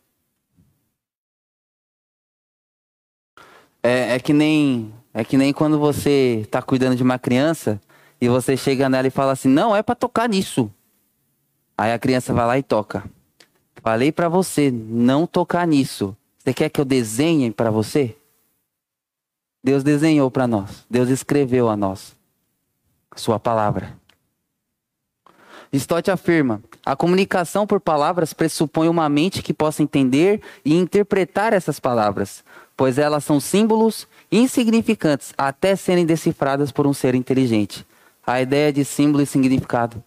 É, 3.83 4.15
é 4.15 4.19
que 4.19 4.33
nem 4.33 4.93
é 5.13 5.25
que 5.25 5.37
nem 5.37 5.53
quando 5.53 5.79
você 5.79 6.41
está 6.45 6.63
cuidando 6.63 6.97
de 6.97 7.03
uma 7.03 7.19
criança 7.19 7.81
e 8.21 8.29
você 8.29 8.57
chega 8.57 8.89
nela 8.89 9.09
e 9.09 9.11
fala 9.11 9.33
assim: 9.33 9.49
"Não, 9.49 9.75
é 9.75 9.83
para 9.83 9.95
tocar 9.95 10.29
nisso". 10.29 10.71
Aí 11.77 11.93
a 11.93 11.99
criança 11.99 12.33
vai 12.33 12.47
lá 12.47 12.59
e 12.59 12.63
toca. 12.63 13.05
Falei 13.83 14.11
para 14.11 14.29
você 14.29 14.71
não 14.71 15.27
tocar 15.27 15.67
nisso. 15.67 16.17
Você 16.39 16.55
quer 16.55 16.69
que 16.71 16.81
eu 16.81 16.85
desenhe 16.85 17.51
para 17.51 17.71
você? 17.71 18.17
Deus 19.63 19.83
desenhou 19.83 20.31
para 20.31 20.47
nós. 20.47 20.87
Deus 20.89 21.09
escreveu 21.09 21.69
a 21.69 21.77
nós 21.77 22.16
sua 23.17 23.41
palavra. 23.41 23.99
Stott 25.73 26.11
afirma: 26.11 26.63
a 26.85 26.95
comunicação 26.95 27.67
por 27.67 27.81
palavras 27.81 28.33
pressupõe 28.33 28.89
uma 28.89 29.09
mente 29.09 29.43
que 29.43 29.53
possa 29.53 29.83
entender 29.83 30.41
e 30.65 30.75
interpretar 30.75 31.53
essas 31.53 31.81
palavras, 31.81 32.45
pois 32.77 32.99
elas 32.99 33.25
são 33.25 33.41
símbolos 33.41 34.07
insignificantes 34.31 35.33
até 35.37 35.75
serem 35.75 36.07
decifradas 36.07 36.71
por 36.71 36.87
um 36.87 36.93
ser 36.93 37.15
inteligente. 37.15 37.85
A 38.27 38.41
ideia 38.41 38.73
de 38.73 38.85
símbolo 38.85 39.23
e 39.23 39.27
significado. 39.27 40.03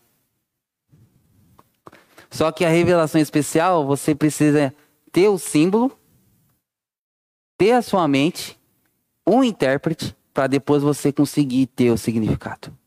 Só 2.30 2.52
que 2.52 2.66
a 2.66 2.70
revelação 2.70 3.20
especial, 3.20 3.88
você 3.88 4.14
precisa 4.14 4.74
ter 5.12 5.30
o 5.30 5.38
símbolo, 5.38 5.92
ter 7.58 7.72
a 7.72 7.82
sua 7.82 8.08
mente, 8.08 8.60
um 9.26 9.44
intérprete, 9.44 10.16
para 10.34 10.48
depois 10.48 10.84
você 10.84 11.12
conseguir 11.12 11.66
ter 11.68 11.92
o 11.92 11.98
significado. 11.98 12.79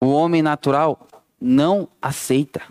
O 0.00 0.08
homem 0.08 0.42
natural 0.42 1.06
não 1.40 1.88
aceita. 2.00 2.62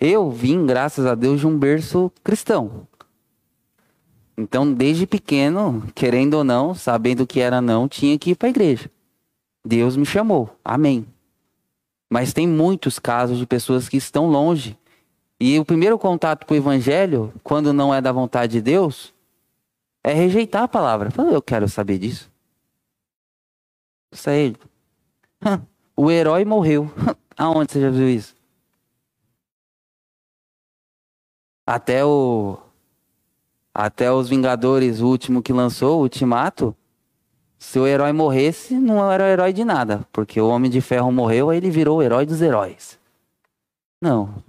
Eu 0.00 0.30
vim, 0.30 0.66
graças 0.66 1.06
a 1.06 1.14
Deus, 1.14 1.38
de 1.38 1.46
um 1.46 1.56
berço 1.56 2.10
cristão. 2.24 2.88
Então, 4.36 4.72
desde 4.72 5.06
pequeno, 5.06 5.84
querendo 5.94 6.34
ou 6.34 6.42
não, 6.42 6.74
sabendo 6.74 7.26
que 7.26 7.38
era 7.38 7.60
não, 7.60 7.86
tinha 7.86 8.18
que 8.18 8.30
ir 8.30 8.34
para 8.34 8.48
a 8.48 8.50
igreja. 8.50 8.90
Deus 9.64 9.96
me 9.96 10.04
chamou. 10.04 10.50
Amém. 10.64 11.06
Mas 12.10 12.32
tem 12.32 12.48
muitos 12.48 12.98
casos 12.98 13.38
de 13.38 13.46
pessoas 13.46 13.88
que 13.88 13.96
estão 13.96 14.26
longe. 14.26 14.76
E 15.38 15.58
o 15.58 15.64
primeiro 15.64 15.98
contato 15.98 16.46
com 16.46 16.54
o 16.54 16.56
evangelho, 16.56 17.32
quando 17.44 17.72
não 17.72 17.94
é 17.94 18.00
da 18.00 18.10
vontade 18.10 18.54
de 18.54 18.60
Deus, 18.60 19.14
é 20.02 20.12
rejeitar 20.12 20.64
a 20.64 20.68
palavra. 20.68 21.10
eu 21.30 21.42
quero 21.42 21.68
saber 21.68 21.98
disso. 21.98 22.31
Isso 24.12 24.28
aí. 24.28 24.54
O 25.96 26.10
herói 26.10 26.44
morreu. 26.44 26.90
Aonde 27.36 27.72
você 27.72 27.80
já 27.80 27.90
viu 27.90 28.08
isso? 28.08 28.34
Até 31.66 32.04
o. 32.04 32.58
Até 33.74 34.12
os 34.12 34.28
Vingadores, 34.28 35.00
o 35.00 35.06
último 35.06 35.42
que 35.42 35.52
lançou, 35.52 35.98
o 35.98 36.02
Ultimato. 36.02 36.76
Se 37.58 37.78
o 37.78 37.86
herói 37.86 38.12
morresse, 38.12 38.74
não 38.74 39.10
era 39.10 39.28
herói 39.30 39.52
de 39.52 39.64
nada. 39.64 40.06
Porque 40.12 40.40
o 40.40 40.48
Homem 40.48 40.70
de 40.70 40.80
Ferro 40.80 41.10
morreu, 41.10 41.48
aí 41.48 41.56
ele 41.56 41.70
virou 41.70 41.98
o 41.98 42.02
herói 42.02 42.26
dos 42.26 42.42
heróis. 42.42 42.98
Não. 44.00 44.42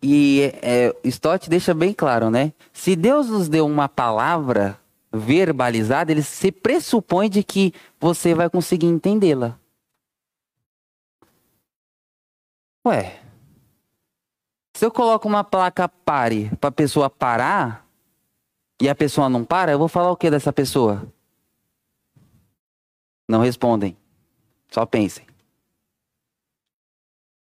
E 0.00 0.52
é, 0.62 0.94
Stott 1.04 1.50
deixa 1.50 1.74
bem 1.74 1.92
claro, 1.92 2.30
né? 2.30 2.52
Se 2.72 2.94
Deus 2.94 3.28
nos 3.28 3.48
deu 3.48 3.66
uma 3.66 3.88
palavra 3.88 4.78
verbalizada, 5.18 6.12
ele 6.12 6.22
se 6.22 6.50
pressupõe 6.52 7.28
de 7.28 7.42
que 7.42 7.72
você 8.00 8.34
vai 8.34 8.48
conseguir 8.48 8.86
entendê-la. 8.86 9.58
Ué, 12.86 13.20
se 14.74 14.84
eu 14.84 14.90
coloco 14.90 15.26
uma 15.28 15.42
placa 15.44 15.88
pare 15.88 16.54
para 16.56 16.68
a 16.68 16.72
pessoa 16.72 17.10
parar 17.10 17.86
e 18.80 18.88
a 18.88 18.94
pessoa 18.94 19.28
não 19.28 19.44
para, 19.44 19.72
eu 19.72 19.78
vou 19.78 19.88
falar 19.88 20.10
o 20.10 20.16
que 20.16 20.30
dessa 20.30 20.52
pessoa? 20.52 21.12
Não 23.28 23.40
respondem. 23.40 23.96
Só 24.70 24.86
pensem. 24.86 25.26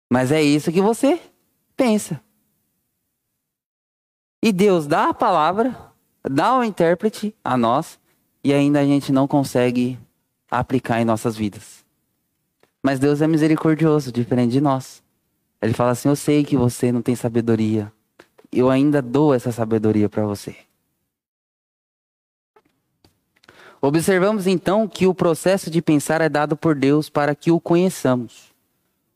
Mas 0.10 0.32
é 0.32 0.42
isso 0.42 0.72
que 0.72 0.82
você 0.82 1.22
pensa. 1.76 2.24
E 4.42 4.52
Deus 4.52 4.88
dá 4.88 5.10
a 5.10 5.14
palavra, 5.14 5.87
dá 6.30 6.58
o 6.58 6.64
intérprete 6.64 7.36
a 7.44 7.58
nós 7.58 8.00
e 8.44 8.54
ainda 8.54 8.80
a 8.80 8.86
gente 8.86 9.12
não 9.12 9.28
consegue 9.28 10.00
aplicar 10.50 11.02
em 11.02 11.06
nossas 11.06 11.36
vidas. 11.36 11.86
Mas 12.82 13.00
Deus 13.00 13.22
é 13.22 13.28
misericordioso, 13.28 14.12
diferente 14.12 14.52
de 14.52 14.62
nós. 14.62 15.04
Ele 15.62 15.74
fala 15.74 15.92
assim: 15.92 16.10
Eu 16.10 16.16
sei 16.16 16.44
que 16.44 16.56
você 16.56 16.92
não 16.92 17.02
tem 17.02 17.16
sabedoria. 17.16 17.92
Eu 18.52 18.70
ainda 18.70 19.02
dou 19.02 19.34
essa 19.34 19.52
sabedoria 19.52 20.08
para 20.08 20.26
você. 20.26 20.56
Observamos 23.82 24.48
então 24.48 24.88
que 24.88 25.06
o 25.06 25.14
processo 25.14 25.70
de 25.70 25.82
pensar 25.82 26.22
é 26.22 26.30
dado 26.30 26.56
por 26.58 26.74
Deus 26.74 27.10
para 27.10 27.36
que 27.36 27.52
o 27.52 27.60
conheçamos. 27.60 28.52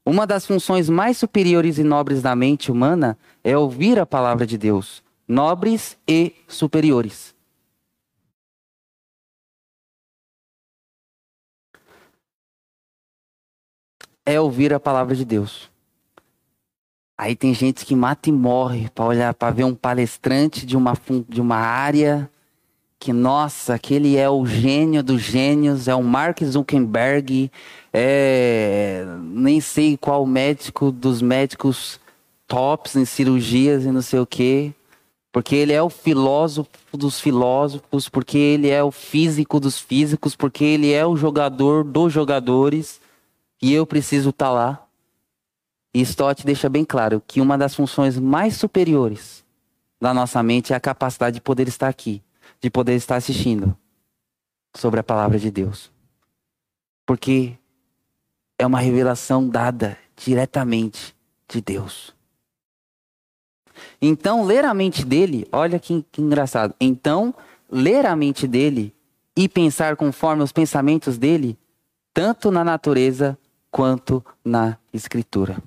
Uma 0.06 0.28
das 0.28 0.46
funções 0.46 0.90
mais 0.90 1.18
superiores 1.18 1.78
e 1.78 1.84
nobres 1.84 2.22
da 2.22 2.36
mente 2.36 2.72
humana 2.72 3.18
é 3.44 3.58
ouvir 3.58 4.00
a 4.00 4.06
palavra 4.06 4.46
de 4.46 4.58
Deus, 4.58 5.04
nobres 5.28 5.98
e 6.08 6.34
superiores. 6.48 7.36
É 14.26 14.40
ouvir 14.40 14.74
a 14.74 14.80
palavra 14.80 15.16
de 15.16 15.26
Deus. 15.26 15.70
Aí 17.18 17.36
tem 17.36 17.54
gente 17.54 17.86
que 17.86 17.96
mata 17.96 18.30
e 18.30 18.32
morre 18.32 18.90
para 18.90 19.06
olhar, 19.06 19.34
para 19.34 19.54
ver 19.54 19.64
um 19.64 19.76
palestrante 19.76 20.66
de 20.66 20.76
uma, 20.76 20.94
de 21.30 21.40
uma 21.40 21.58
área 21.58 22.30
que, 23.02 23.12
nossa, 23.12 23.74
aquele 23.74 24.16
é 24.16 24.30
o 24.30 24.46
gênio 24.46 25.04
dos 25.04 25.22
gênios, 25.22 25.88
é 25.88 25.96
o 25.96 26.04
Mark 26.04 26.44
Zuckerberg, 26.44 27.52
é 27.92 29.06
nem 29.20 29.60
sei 29.60 29.98
qual 29.98 30.26
médico 30.26 30.92
dos 30.92 31.22
médicos 31.22 32.00
tops 32.48 32.96
em 32.96 33.06
cirurgias 33.06 33.86
e 33.86 33.92
não 33.92 34.02
sei 34.02 34.20
o 34.20 34.26
quê. 34.26 34.74
Porque 35.32 35.56
ele 35.56 35.72
é 35.72 35.82
o 35.82 35.90
filósofo 35.90 36.70
dos 36.94 37.20
filósofos, 37.20 38.10
porque 38.10 38.38
ele 38.38 38.70
é 38.70 38.84
o 38.84 38.92
físico 38.92 39.60
dos 39.60 39.80
físicos, 39.80 40.36
porque 40.36 40.64
ele 40.64 40.92
é 40.92 41.06
o 41.06 41.16
jogador 41.16 41.86
dos 41.86 42.12
jogadores, 42.12 43.00
e 43.62 43.74
eu 43.74 43.86
preciso 43.86 44.32
estar 44.32 44.48
tá 44.48 44.52
lá. 44.52 44.88
E 45.94 46.02
Stott 46.02 46.46
deixa 46.46 46.70
bem 46.70 46.84
claro 46.84 47.22
que 47.26 47.40
uma 47.40 47.58
das 47.58 47.76
funções 47.76 48.18
mais 48.18 48.56
superiores 48.56 49.46
da 50.02 50.14
nossa 50.14 50.42
mente 50.42 50.74
é 50.74 50.76
a 50.76 50.80
capacidade 50.80 51.36
de 51.36 51.42
poder 51.42 51.68
estar 51.68 51.88
aqui, 51.88 52.22
de 52.60 52.70
poder 52.70 52.96
estar 52.96 53.16
assistindo 53.16 53.78
sobre 54.76 55.00
a 55.00 55.04
palavra 55.04 55.38
de 55.38 55.52
Deus. 55.52 55.92
Porque 57.06 57.58
é 58.58 58.66
uma 58.66 58.80
revelação 58.80 59.48
dada 59.48 59.98
diretamente 60.16 61.16
de 61.48 61.62
Deus. 61.62 62.14
Então, 64.02 64.44
ler 64.44 64.66
a 64.66 64.74
mente 64.74 65.06
dele, 65.06 65.48
olha 65.52 65.80
que, 65.80 66.04
que 66.12 66.22
engraçado. 66.22 66.74
Então, 66.80 67.34
ler 67.70 68.06
a 68.06 68.16
mente 68.16 68.48
dele 68.48 68.94
e 69.36 69.48
pensar 69.48 69.96
conforme 69.96 70.42
os 70.42 70.52
pensamentos 70.52 71.18
dele, 71.18 71.58
tanto 72.14 72.50
na 72.50 72.64
natureza 72.64 73.38
quanto 73.70 74.24
na 74.44 74.78
escritura. 74.92 75.62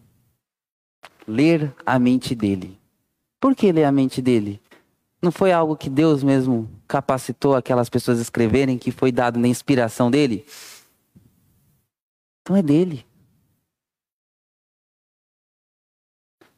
Ler 1.26 1.72
a 1.86 1.98
mente 1.98 2.34
dele. 2.34 2.78
Por 3.40 3.54
que 3.54 3.70
ler 3.70 3.84
a 3.84 3.92
mente 3.92 4.20
dele? 4.20 4.60
Não 5.22 5.32
foi 5.32 5.52
algo 5.52 5.76
que 5.76 5.88
Deus 5.88 6.22
mesmo 6.22 6.68
capacitou 6.86 7.54
aquelas 7.54 7.88
pessoas 7.88 8.18
a 8.18 8.22
escreverem, 8.22 8.76
que 8.76 8.90
foi 8.90 9.10
dado 9.10 9.38
na 9.38 9.48
inspiração 9.48 10.10
dele? 10.10 10.44
Então 12.42 12.56
é 12.56 12.62
dele. 12.62 13.06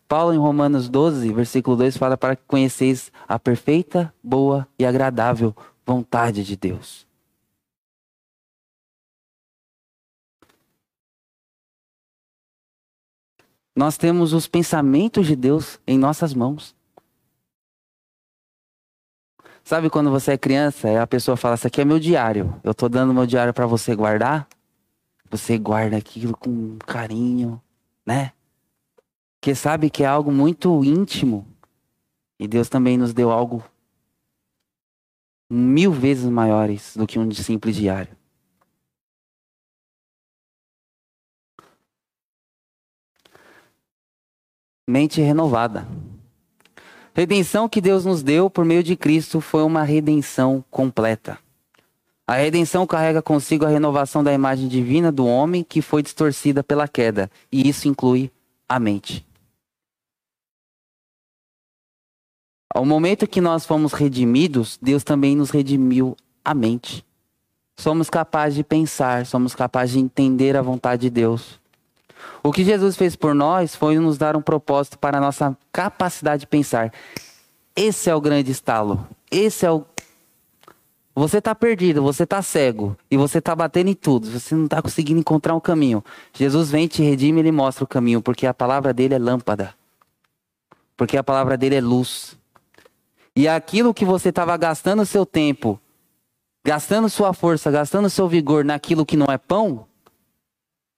Paulo, 0.09 0.33
em 0.33 0.39
Romanos 0.39 0.89
12, 0.89 1.33
versículo 1.33 1.77
2, 1.77 1.97
fala 1.97 2.17
para 2.17 2.37
que 2.37 2.43
conheceis 2.47 3.11
a 3.27 3.39
perfeita, 3.39 4.13
boa 4.23 4.67
e 4.79 4.87
agradável 4.87 5.55
vontade 5.85 6.45
de 6.45 6.57
Deus. 6.57 7.07
Nós 13.75 13.99
temos 13.99 14.33
os 14.33 14.47
pensamentos 14.47 15.27
de 15.27 15.37
Deus 15.37 15.79
em 15.87 15.99
nossas 15.99 16.33
mãos. 16.33 16.75
Sabe 19.63 19.91
quando 19.91 20.11
você 20.11 20.33
é 20.33 20.39
criança 20.39 21.03
a 21.03 21.07
pessoa 21.07 21.37
fala: 21.37 21.57
Isso 21.57 21.67
aqui 21.67 21.81
é 21.81 21.85
meu 21.85 21.99
diário, 21.99 22.59
eu 22.65 22.71
estou 22.71 22.89
dando 22.89 23.13
meu 23.13 23.27
diário 23.27 23.53
para 23.53 23.67
você 23.67 23.95
guardar? 23.95 24.49
Você 25.29 25.59
guarda 25.59 25.97
aquilo 25.97 26.37
com 26.37 26.79
carinho, 26.79 27.61
né? 28.07 28.33
Porque 29.47 29.55
sabe 29.55 29.91
que 29.91 30.03
é 30.03 30.07
algo 30.07 30.33
muito 30.33 30.85
íntimo. 30.85 31.47
E 32.37 32.49
Deus 32.49 32.69
também 32.69 32.99
nos 32.99 33.15
deu 33.15 33.31
algo 33.31 33.63
mil 35.49 35.93
vezes 35.93 36.29
maiores 36.29 36.97
do 36.97 37.07
que 37.07 37.17
um 37.17 37.31
simples 37.31 37.77
diário. 37.77 38.11
Mente 44.85 45.21
renovada. 45.21 45.87
Redenção 47.15 47.69
que 47.69 47.81
Deus 47.81 48.05
nos 48.05 48.25
deu 48.25 48.51
por 48.51 48.65
meio 48.65 48.83
de 48.83 48.97
Cristo 48.97 49.41
foi 49.41 49.63
uma 49.63 49.85
redenção 49.85 50.65
completa. 50.73 51.39
A 52.27 52.35
redenção 52.35 52.85
carrega 52.85 53.23
consigo 53.23 53.65
a 53.65 53.69
renovação 53.69 54.25
da 54.25 54.33
imagem 54.33 54.67
divina 54.67 55.13
do 55.13 55.25
homem 55.25 55.63
que 55.63 55.81
foi 55.81 56.03
distorcida 56.03 56.65
pela 56.65 56.89
queda, 56.89 57.31
e 57.53 57.69
isso 57.69 57.87
inclui 57.87 58.29
a 58.69 58.81
mente. 58.81 59.25
Ao 62.77 62.85
momento 62.85 63.27
que 63.27 63.41
nós 63.41 63.65
fomos 63.65 63.95
redimidos, 63.95 64.79
Deus 64.83 65.03
também 65.03 65.35
nos 65.35 65.49
redimiu 65.49 66.15
a 66.45 66.53
mente. 66.53 67.03
Somos 67.75 68.11
capazes 68.11 68.55
de 68.55 68.63
pensar, 68.63 69.25
somos 69.25 69.55
capazes 69.55 69.95
de 69.95 69.99
entender 69.99 70.55
a 70.55 70.61
vontade 70.61 71.01
de 71.01 71.09
Deus. 71.09 71.59
O 72.43 72.53
que 72.53 72.63
Jesus 72.63 72.95
fez 72.95 73.17
por 73.17 73.35
nós 73.35 73.75
foi 73.75 73.99
nos 73.99 74.19
dar 74.19 74.37
um 74.37 74.43
propósito 74.43 74.99
para 74.99 75.17
a 75.17 75.21
nossa 75.23 75.57
capacidade 75.73 76.41
de 76.41 76.47
pensar. 76.49 76.93
Esse 77.75 78.11
é 78.11 78.15
o 78.15 78.21
grande 78.21 78.51
estalo. 78.51 79.09
Esse 79.31 79.65
é 79.65 79.73
o. 79.73 79.83
Você 81.15 81.39
está 81.39 81.55
perdido, 81.55 82.03
você 82.03 82.25
está 82.25 82.43
cego 82.43 82.95
e 83.11 83.17
você 83.17 83.39
está 83.39 83.57
batendo 83.57 83.89
em 83.89 83.95
tudo. 83.95 84.31
Você 84.31 84.55
não 84.55 84.67
está 84.67 84.83
conseguindo 84.83 85.19
encontrar 85.19 85.55
um 85.55 85.61
caminho. 85.61 86.05
Jesus 86.35 86.71
vem, 86.71 86.87
te 86.87 87.03
redime, 87.03 87.41
ele 87.41 87.53
mostra 87.53 87.85
o 87.85 87.87
caminho, 87.87 88.21
porque 88.21 88.47
a 88.47 88.53
palavra 88.53 88.93
dele 88.93 89.15
é 89.15 89.19
lâmpada. 89.19 89.75
Porque 90.95 91.17
a 91.17 91.25
palavra 91.25 91.57
dele 91.57 91.77
é 91.77 91.81
luz. 91.81 92.37
E 93.37 93.47
aquilo 93.47 93.93
que 93.93 94.07
você 94.07 94.31
estava 94.31 94.57
gastando 94.57 95.05
seu 95.05 95.27
tempo, 95.27 95.79
gastando 96.65 97.07
sua 97.11 97.35
força, 97.35 97.71
gastando 97.71 98.09
seu 98.09 98.27
vigor 98.27 98.65
naquilo 98.65 99.05
que 99.05 99.15
não 99.15 99.27
é 99.27 99.37
pão, 99.37 99.87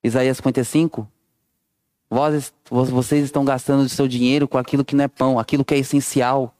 Isaías 0.04 0.36
55, 0.36 1.08
vós, 2.08 2.54
vocês 2.70 3.24
estão 3.24 3.44
gastando 3.44 3.88
seu 3.88 4.06
dinheiro 4.06 4.46
com 4.46 4.56
aquilo 4.56 4.84
que 4.84 4.94
não 4.94 5.04
é 5.04 5.08
pão, 5.08 5.36
aquilo 5.36 5.64
que 5.64 5.74
é 5.74 5.78
essencial. 5.78 6.54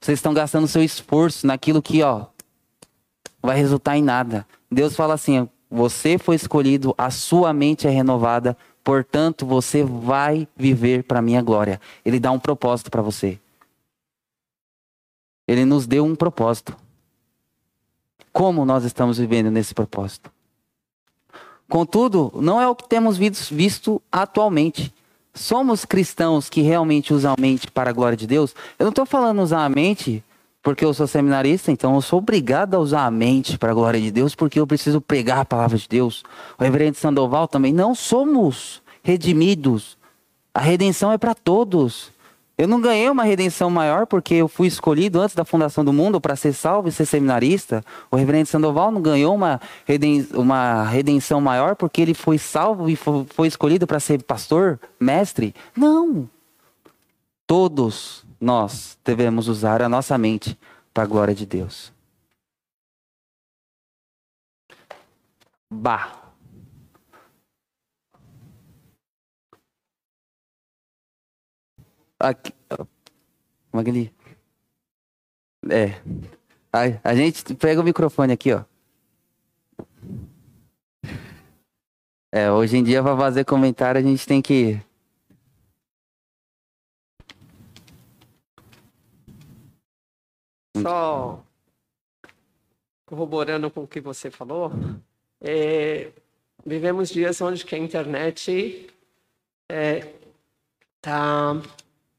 Vocês 0.00 0.18
estão 0.18 0.34
gastando 0.34 0.66
seu 0.66 0.82
esforço 0.82 1.46
naquilo 1.46 1.80
que, 1.80 2.02
ó, 2.02 2.26
vai 3.40 3.56
resultar 3.56 3.96
em 3.96 4.02
nada. 4.02 4.44
Deus 4.68 4.96
fala 4.96 5.14
assim: 5.14 5.48
você 5.70 6.18
foi 6.18 6.34
escolhido, 6.34 6.92
a 6.98 7.12
sua 7.12 7.52
mente 7.52 7.86
é 7.86 7.90
renovada, 7.90 8.56
portanto 8.82 9.46
você 9.46 9.84
vai 9.84 10.48
viver 10.56 11.04
para 11.04 11.22
minha 11.22 11.40
glória. 11.40 11.80
Ele 12.04 12.18
dá 12.18 12.32
um 12.32 12.40
propósito 12.40 12.90
para 12.90 13.00
você. 13.00 13.38
Ele 15.46 15.64
nos 15.64 15.86
deu 15.86 16.04
um 16.04 16.14
propósito. 16.14 16.76
Como 18.32 18.64
nós 18.64 18.84
estamos 18.84 19.18
vivendo 19.18 19.50
nesse 19.50 19.74
propósito? 19.74 20.30
Contudo, 21.68 22.32
não 22.36 22.60
é 22.60 22.68
o 22.68 22.74
que 22.74 22.88
temos 22.88 23.16
visto 23.16 24.02
atualmente. 24.10 24.92
Somos 25.32 25.84
cristãos 25.84 26.48
que 26.48 26.60
realmente 26.60 27.12
usam 27.12 27.34
a 27.36 27.40
mente 27.40 27.70
para 27.70 27.90
a 27.90 27.92
glória 27.92 28.16
de 28.16 28.26
Deus? 28.26 28.54
Eu 28.78 28.84
não 28.84 28.90
estou 28.90 29.06
falando 29.06 29.42
usar 29.42 29.64
a 29.64 29.68
mente 29.68 30.22
porque 30.64 30.82
eu 30.82 30.94
sou 30.94 31.06
seminarista, 31.06 31.70
então 31.70 31.94
eu 31.94 32.00
sou 32.00 32.20
obrigado 32.20 32.74
a 32.74 32.78
usar 32.78 33.04
a 33.04 33.10
mente 33.10 33.58
para 33.58 33.70
a 33.70 33.74
glória 33.74 34.00
de 34.00 34.10
Deus, 34.10 34.34
porque 34.34 34.58
eu 34.58 34.66
preciso 34.66 34.98
pregar 34.98 35.40
a 35.40 35.44
palavra 35.44 35.76
de 35.76 35.86
Deus. 35.86 36.24
O 36.58 36.64
reverendo 36.64 36.96
Sandoval 36.96 37.46
também. 37.46 37.70
Não 37.70 37.94
somos 37.94 38.82
redimidos. 39.02 39.98
A 40.54 40.60
redenção 40.60 41.12
é 41.12 41.18
para 41.18 41.34
todos. 41.34 42.13
Eu 42.56 42.68
não 42.68 42.80
ganhei 42.80 43.10
uma 43.10 43.24
redenção 43.24 43.68
maior 43.68 44.06
porque 44.06 44.34
eu 44.34 44.46
fui 44.46 44.68
escolhido 44.68 45.20
antes 45.20 45.34
da 45.34 45.44
fundação 45.44 45.84
do 45.84 45.92
mundo 45.92 46.20
para 46.20 46.36
ser 46.36 46.52
salvo 46.52 46.88
e 46.88 46.92
ser 46.92 47.04
seminarista. 47.04 47.84
O 48.10 48.16
reverendo 48.16 48.46
Sandoval 48.46 48.92
não 48.92 49.02
ganhou 49.02 49.34
uma, 49.34 49.60
reden 49.84 50.26
uma 50.34 50.84
redenção 50.84 51.40
maior 51.40 51.74
porque 51.74 52.00
ele 52.00 52.14
foi 52.14 52.38
salvo 52.38 52.88
e 52.88 52.94
foi 52.94 53.48
escolhido 53.48 53.86
para 53.86 53.98
ser 53.98 54.22
pastor, 54.22 54.78
mestre. 55.00 55.52
Não. 55.76 56.28
Todos 57.44 58.24
nós 58.40 58.96
devemos 59.04 59.48
usar 59.48 59.82
a 59.82 59.88
nossa 59.88 60.16
mente 60.16 60.56
para 60.92 61.02
a 61.02 61.06
glória 61.06 61.34
de 61.34 61.44
Deus. 61.44 61.92
Bah. 65.68 66.23
Aqui, 72.24 72.54
é. 72.70 74.10
É. 75.70 76.00
A, 76.72 77.10
a 77.10 77.14
gente 77.14 77.54
pega 77.54 77.82
o 77.82 77.84
microfone 77.84 78.32
aqui, 78.32 78.50
ó. 78.50 78.64
É, 82.32 82.50
hoje 82.50 82.78
em 82.78 82.82
dia, 82.82 83.02
para 83.02 83.16
fazer 83.16 83.44
comentário, 83.44 84.00
a 84.00 84.02
gente 84.02 84.26
tem 84.26 84.40
que. 84.40 84.80
Só 90.80 91.44
corroborando 93.06 93.70
com 93.70 93.82
o 93.82 93.86
que 93.86 94.00
você 94.00 94.30
falou, 94.30 94.72
é, 95.40 96.10
vivemos 96.64 97.10
dias 97.10 97.40
onde 97.40 97.64
que 97.64 97.74
a 97.74 97.78
internet 97.78 98.50
está 98.50 99.74
é, 99.74 100.00
tá 101.00 101.62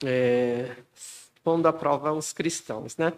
é, 0.04 0.76
pondo 1.44 1.68
à 1.68 1.74
prova 1.74 2.12
os 2.12 2.34
cristãos, 2.34 2.98
né? 2.98 3.14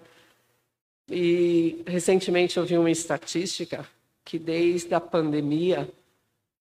E 1.09 1.83
recentemente 1.87 2.57
eu 2.57 2.65
vi 2.65 2.77
uma 2.77 2.91
estatística 2.91 3.87
que 4.25 4.37
desde 4.37 4.93
a 4.93 4.99
pandemia 4.99 5.89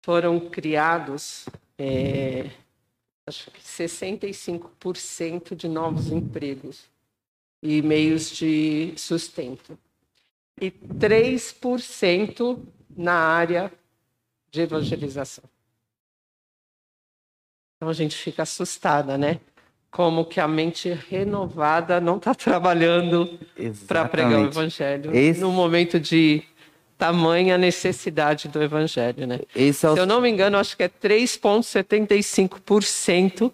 foram 0.03 0.39
criados 0.39 1.47
é, 1.79 2.51
acho 3.27 3.51
que 3.51 3.61
65% 3.61 5.55
de 5.55 5.69
novos 5.69 6.13
empregos 6.13 6.85
e 7.63 7.83
meios 7.83 8.31
de 8.31 8.95
sustento. 8.97 9.79
E 10.61 10.71
3% 10.71 12.63
na 12.97 13.15
área 13.15 13.73
de 14.51 14.61
evangelização. 14.63 15.45
Então 17.77 17.89
a 17.89 17.93
gente 17.93 18.17
fica 18.17 18.43
assustada, 18.45 19.19
né? 19.19 19.41
Como 19.97 20.25
que 20.27 20.39
a 20.39 20.47
mente 20.47 20.93
renovada 21.09 21.99
não 22.03 22.19
está 22.19 22.35
trabalhando 22.37 23.39
para 23.89 24.05
pregar 24.05 24.43
o 24.43 24.45
evangelho 24.45 25.17
Esse... 25.17 25.41
no 25.41 25.51
momento 25.51 25.99
de 25.99 26.43
tamanha 26.99 27.57
necessidade 27.57 28.47
do 28.47 28.63
evangelho, 28.63 29.27
né? 29.27 29.41
É 29.55 29.71
o... 29.71 29.73
Se 29.73 29.87
eu 29.87 30.05
não 30.05 30.21
me 30.21 30.29
engano, 30.29 30.59
acho 30.59 30.77
que 30.77 30.83
é 30.83 30.89
3,75% 30.91 33.51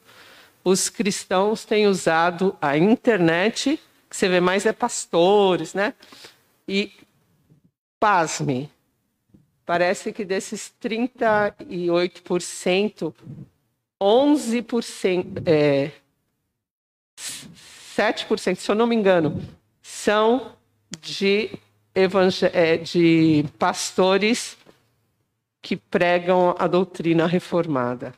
os 0.64 0.88
cristãos 0.88 1.64
têm 1.64 1.86
usado 1.86 2.56
a 2.60 2.76
internet, 2.76 3.78
que 4.10 4.16
você 4.16 4.28
vê 4.28 4.40
mais 4.40 4.66
é 4.66 4.72
pastores, 4.72 5.74
né? 5.74 5.94
E 6.66 6.90
pasme, 8.00 8.68
parece 9.64 10.12
que 10.12 10.24
desses 10.24 10.72
38%, 10.82 13.14
11%, 14.00 15.42
é, 15.46 15.92
7%, 18.02 18.56
se 18.56 18.70
eu 18.70 18.74
não 18.74 18.86
me 18.86 18.96
engano, 18.96 19.40
são 19.80 20.52
de, 21.00 21.50
é, 22.52 22.76
de 22.76 23.44
pastores 23.58 24.56
que 25.60 25.76
pregam 25.76 26.54
a 26.58 26.66
doutrina 26.66 27.26
reformada. 27.26 28.12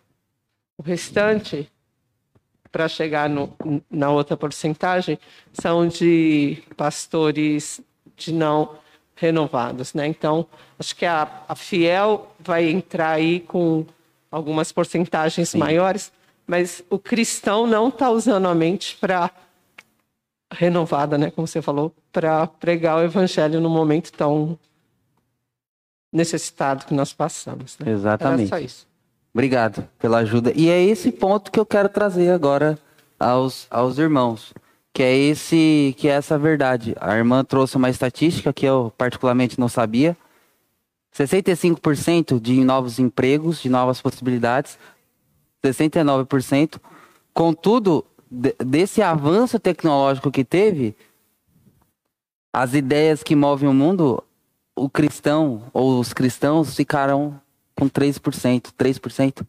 O 0.79 0.83
restante, 0.83 1.71
para 2.73 2.89
chegar 2.89 3.29
no, 3.29 3.55
na 3.91 4.11
outra 4.11 4.37
porcentagem, 4.37 5.19
são 5.53 5.87
de 5.87 6.63
pastores 6.77 7.81
de 8.17 8.33
não 8.33 8.79
renovados, 9.15 9.95
né? 9.95 10.07
Então, 10.07 10.47
acho 10.79 10.97
que 10.97 11.07
a, 11.07 11.45
a 11.47 11.55
Fiel 11.55 12.35
vai 12.41 12.69
entrar 12.69 13.11
aí 13.11 13.41
com 13.41 13.87
algumas 14.31 14.73
porcentagens 14.73 15.51
Sim. 15.51 15.59
maiores, 15.59 16.11
mas 16.47 16.83
o 16.91 16.99
cristão 16.99 17.67
não 17.67 17.89
está 17.89 18.11
usando 18.11 18.49
a 18.49 18.55
mente 18.55 18.97
para 18.97 19.31
renovada, 20.55 21.19
né? 21.19 21.31
Como 21.31 21.47
você 21.47 21.61
falou, 21.61 21.95
para 22.13 22.47
pregar 22.47 22.99
o 22.99 23.03
evangelho 23.03 23.61
no 23.61 23.69
momento 23.69 24.13
tão 24.13 24.59
necessitado 26.13 26.87
que 26.87 26.95
nós 26.95 27.13
passamos. 27.13 27.77
Né? 27.79 27.93
Exatamente. 27.93 28.53
Era 28.53 28.61
só 28.61 28.65
isso. 28.65 28.87
Obrigado 29.33 29.89
pela 29.99 30.19
ajuda. 30.19 30.53
E 30.55 30.69
é 30.69 30.83
esse 30.83 31.11
ponto 31.11 31.51
que 31.51 31.59
eu 31.59 31.67
quero 31.67 31.89
trazer 31.89 32.31
agora 32.31 32.79
aos, 33.19 33.67
aos 33.71 33.99
irmãos 33.99 34.55
que 34.95 35.03
é 35.03 35.13
esse, 35.13 35.93
que 35.99 36.07
é 36.07 36.13
essa 36.13 36.39
verdade. 36.39 36.95
A 37.01 37.17
irmã 37.17 37.45
trouxe 37.45 37.77
uma 37.77 37.91
estatística 37.91 38.53
que 38.53 38.65
eu 38.65 38.93
particularmente 38.97 39.59
não 39.59 39.69
sabia. 39.69 40.17
65% 41.13 42.41
de 42.41 42.65
novos 42.65 43.01
empregos, 43.01 43.61
de 43.61 43.69
novas 43.69 44.01
possibilidades, 44.01 44.79
69%. 45.65 46.81
Contudo, 47.33 48.05
desse 48.31 49.03
avanço 49.03 49.59
tecnológico 49.59 50.31
que 50.31 50.45
teve, 50.45 50.97
as 52.53 52.75
ideias 52.75 53.23
que 53.23 53.35
movem 53.35 53.69
o 53.69 53.75
mundo, 53.75 54.23
o 54.77 54.89
cristão 54.89 55.65
ou 55.73 55.99
os 55.99 56.13
cristãos 56.13 56.75
ficaram 56.75 57.41
com 57.77 57.89
3%, 57.89 58.73
3%. 58.79 59.47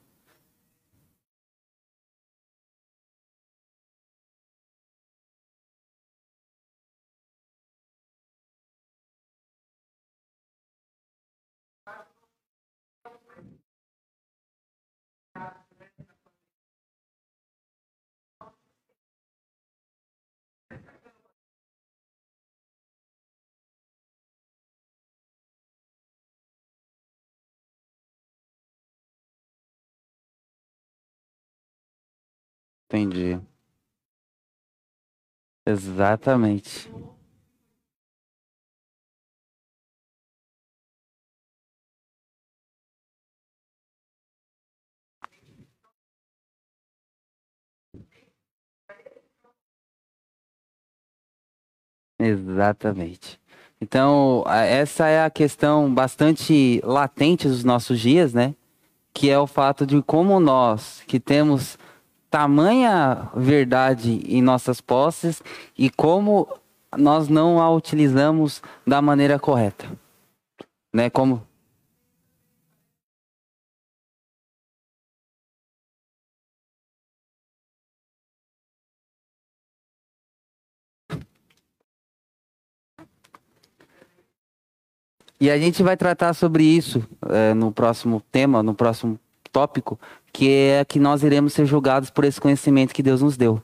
Entendi. 32.89 33.39
Exatamente. 35.65 36.89
Exatamente. 52.19 53.39
Então, 53.81 54.43
essa 54.47 55.07
é 55.07 55.23
a 55.23 55.29
questão 55.29 55.93
bastante 55.93 56.81
latente 56.83 57.47
dos 57.47 57.63
nossos 57.63 57.99
dias, 57.99 58.33
né? 58.33 58.55
Que 59.13 59.29
é 59.31 59.39
o 59.39 59.47
fato 59.47 59.86
de 59.86 60.01
como 60.03 60.39
nós, 60.39 61.03
que 61.07 61.19
temos 61.19 61.77
tamanha 62.36 63.29
verdade 63.33 64.19
em 64.27 64.41
nossas 64.41 64.81
posses 64.81 65.41
e 65.77 65.89
como 65.89 66.45
nós 66.97 67.29
não 67.29 67.61
a 67.61 67.73
utilizamos 67.73 68.61
da 68.86 69.01
maneira 69.01 69.39
correta. 69.39 69.89
Né? 70.93 71.09
Como 71.09 71.41
E 85.39 85.49
a 85.49 85.57
gente 85.57 85.81
vai 85.83 85.95
tratar 85.95 86.33
sobre 86.33 86.63
isso 86.65 87.07
é, 87.29 87.53
no 87.53 87.71
próximo 87.71 88.21
tema, 88.29 88.61
no 88.61 88.73
próximo 88.73 89.17
tópico, 89.51 89.97
que 90.36 90.51
é 90.51 90.83
que 90.83 90.99
nós 90.99 91.23
iremos 91.23 91.53
ser 91.53 91.65
julgados 91.65 92.09
por 92.09 92.25
esse 92.25 92.41
conhecimento 92.41 92.93
que 92.93 93.01
Deus 93.01 93.21
nos 93.21 93.38
deu. 93.38 93.63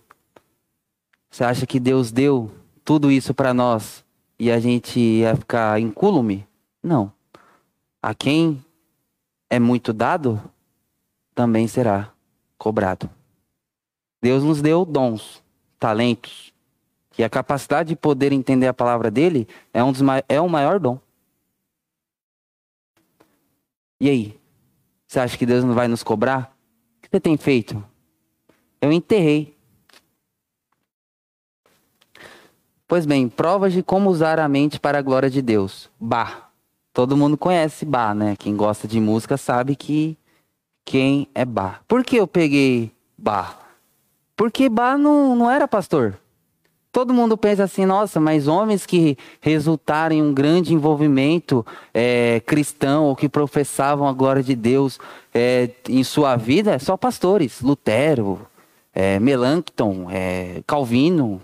Você 1.29 1.43
acha 1.43 1.67
que 1.67 1.81
Deus 1.81 2.13
deu 2.13 2.49
tudo 2.85 3.11
isso 3.11 3.33
para 3.33 3.53
nós 3.53 4.05
e 4.39 4.49
a 4.49 4.57
gente 4.57 4.97
ia 4.97 5.35
ficar 5.35 5.81
incúlume? 5.81 6.47
Não. 6.81 7.11
A 8.01 8.15
quem 8.15 8.63
é 9.49 9.59
muito 9.59 9.91
dado, 9.91 10.41
também 11.35 11.67
será 11.67 12.13
cobrado. 12.57 13.09
Deus 14.21 14.41
nos 14.41 14.61
deu 14.61 14.85
dons, 14.85 15.43
talentos, 15.77 16.53
e 17.17 17.23
a 17.23 17.29
capacidade 17.29 17.89
de 17.89 17.97
poder 17.97 18.31
entender 18.31 18.67
a 18.67 18.73
palavra 18.73 19.11
dele 19.11 19.45
é, 19.73 19.83
um 19.83 19.91
dos, 19.91 20.01
é 20.29 20.39
o 20.39 20.47
maior 20.47 20.79
dom. 20.79 20.97
E 23.99 24.09
aí? 24.09 24.39
Você 25.05 25.19
acha 25.19 25.37
que 25.37 25.45
Deus 25.45 25.65
não 25.65 25.73
vai 25.73 25.89
nos 25.89 26.01
cobrar? 26.01 26.60
Você 27.11 27.19
tem 27.19 27.35
feito? 27.35 27.83
Eu 28.79 28.89
enterrei. 28.89 29.53
Pois 32.87 33.05
bem, 33.05 33.27
provas 33.27 33.73
de 33.73 33.83
como 33.83 34.09
usar 34.09 34.39
a 34.39 34.47
mente 34.47 34.79
para 34.79 34.99
a 34.99 35.01
glória 35.01 35.29
de 35.29 35.41
Deus. 35.41 35.89
Bar. 35.99 36.53
Todo 36.93 37.17
mundo 37.17 37.37
conhece 37.37 37.83
bar, 37.83 38.15
né? 38.15 38.37
Quem 38.37 38.55
gosta 38.55 38.87
de 38.87 38.97
música 39.01 39.35
sabe 39.35 39.75
que 39.75 40.17
quem 40.85 41.27
é 41.35 41.43
bar. 41.43 41.83
Por 41.85 42.01
que 42.05 42.15
eu 42.15 42.25
peguei 42.25 42.93
bar? 43.17 43.59
Porque 44.33 44.69
bar 44.69 44.97
não, 44.97 45.35
não 45.35 45.51
era 45.51 45.67
pastor. 45.67 46.17
Todo 46.91 47.13
mundo 47.13 47.37
pensa 47.37 47.63
assim, 47.63 47.85
nossa, 47.85 48.19
mas 48.19 48.49
homens 48.49 48.85
que 48.85 49.17
resultaram 49.39 50.13
em 50.13 50.21
um 50.21 50.33
grande 50.33 50.73
envolvimento 50.73 51.65
é, 51.93 52.41
cristão 52.45 53.05
ou 53.05 53.15
que 53.15 53.29
professavam 53.29 54.07
a 54.07 54.13
glória 54.13 54.43
de 54.43 54.55
Deus 54.55 54.99
é, 55.33 55.69
em 55.87 56.03
sua 56.03 56.35
vida, 56.35 56.77
só 56.79 56.97
pastores. 56.97 57.61
Lutero, 57.61 58.45
é, 58.93 59.19
Melancton, 59.19 60.07
é, 60.11 60.61
Calvino. 60.67 61.41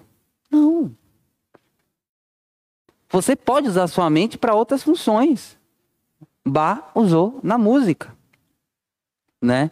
Não. 0.52 0.92
Você 3.10 3.34
pode 3.34 3.70
usar 3.70 3.88
sua 3.88 4.10
mente 4.10 4.38
para 4.38 4.54
outras 4.54 4.84
funções. 4.84 5.58
Bach 6.46 6.92
usou 6.94 7.40
na 7.42 7.58
música. 7.58 8.14
Né? 9.42 9.72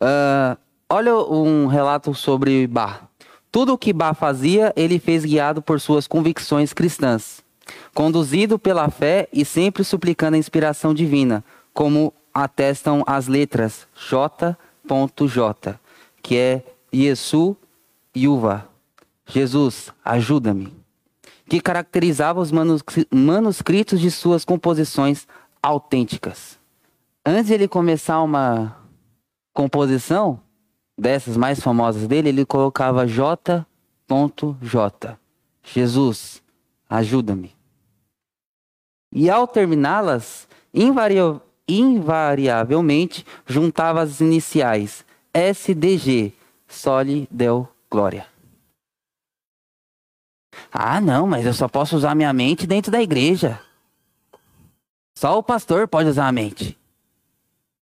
Uh, 0.00 0.58
olha 0.90 1.16
um 1.16 1.66
relato 1.66 2.12
sobre 2.14 2.66
Bach. 2.66 3.07
Tudo 3.50 3.72
o 3.72 3.78
que 3.78 3.92
Bá 3.92 4.12
fazia, 4.14 4.72
ele 4.76 4.98
fez 4.98 5.24
guiado 5.24 5.62
por 5.62 5.80
suas 5.80 6.06
convicções 6.06 6.72
cristãs, 6.72 7.42
conduzido 7.94 8.58
pela 8.58 8.90
fé 8.90 9.28
e 9.32 9.44
sempre 9.44 9.82
suplicando 9.84 10.34
a 10.34 10.38
inspiração 10.38 10.92
divina, 10.92 11.44
como 11.72 12.12
atestam 12.32 13.02
as 13.06 13.26
letras 13.26 13.86
J.J, 13.94 15.78
que 16.22 16.36
é 16.36 16.62
Yesu 16.94 17.56
Yuva, 18.16 18.68
Jesus, 19.26 19.92
ajuda-me, 20.04 20.72
que 21.48 21.60
caracterizava 21.60 22.40
os 22.40 22.50
manuscritos 23.10 24.00
de 24.00 24.10
suas 24.10 24.44
composições 24.44 25.26
autênticas. 25.62 26.58
Antes 27.24 27.46
de 27.46 27.54
ele 27.54 27.68
começar 27.68 28.22
uma 28.22 28.76
composição, 29.52 30.40
dessas 30.98 31.36
mais 31.36 31.60
famosas 31.60 32.08
dele, 32.08 32.30
ele 32.30 32.44
colocava 32.44 33.06
J. 33.06 33.64
J. 34.60 35.16
Jesus, 35.62 36.42
ajuda-me. 36.88 37.54
E 39.12 39.30
ao 39.30 39.46
terminá-las, 39.46 40.48
invariavelmente 40.74 43.24
juntava 43.46 44.02
as 44.02 44.20
iniciais 44.20 45.04
SDG, 45.32 46.32
Soli 46.66 47.28
Del 47.30 47.68
Glória. 47.90 48.26
Ah, 50.72 51.00
não, 51.00 51.26
mas 51.26 51.46
eu 51.46 51.54
só 51.54 51.68
posso 51.68 51.96
usar 51.96 52.14
minha 52.14 52.32
mente 52.32 52.66
dentro 52.66 52.90
da 52.90 53.00
igreja. 53.00 53.60
Só 55.16 55.38
o 55.38 55.42
pastor 55.42 55.86
pode 55.86 56.08
usar 56.08 56.26
a 56.26 56.32
mente. 56.32 56.76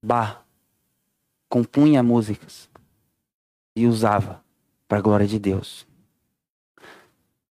Bah, 0.03 0.41
compunha 1.49 2.01
músicas 2.01 2.71
e 3.75 3.87
usava 3.87 4.43
para 4.87 4.99
a 4.99 5.01
glória 5.01 5.27
de 5.27 5.39
Deus. 5.39 5.87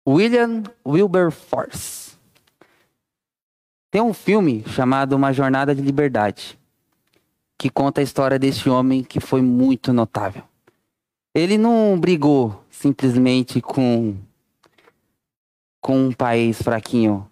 William 0.07 0.65
Wilberforce. 0.87 2.17
Tem 3.91 4.01
um 4.01 4.15
filme 4.15 4.65
chamado 4.67 5.15
Uma 5.15 5.33
Jornada 5.33 5.75
de 5.75 5.83
Liberdade, 5.83 6.59
que 7.59 7.69
conta 7.71 8.01
a 8.01 8.05
história 8.05 8.39
desse 8.39 8.69
homem 8.69 9.05
que 9.05 9.21
foi 9.21 9.43
muito 9.43 9.93
notável. 9.93 10.43
Ele 11.35 11.57
não 11.57 11.99
brigou 11.99 12.65
simplesmente 12.71 13.61
com 13.61 14.17
com 15.81 16.07
um 16.07 16.13
país 16.13 16.63
fraquinho, 16.63 17.29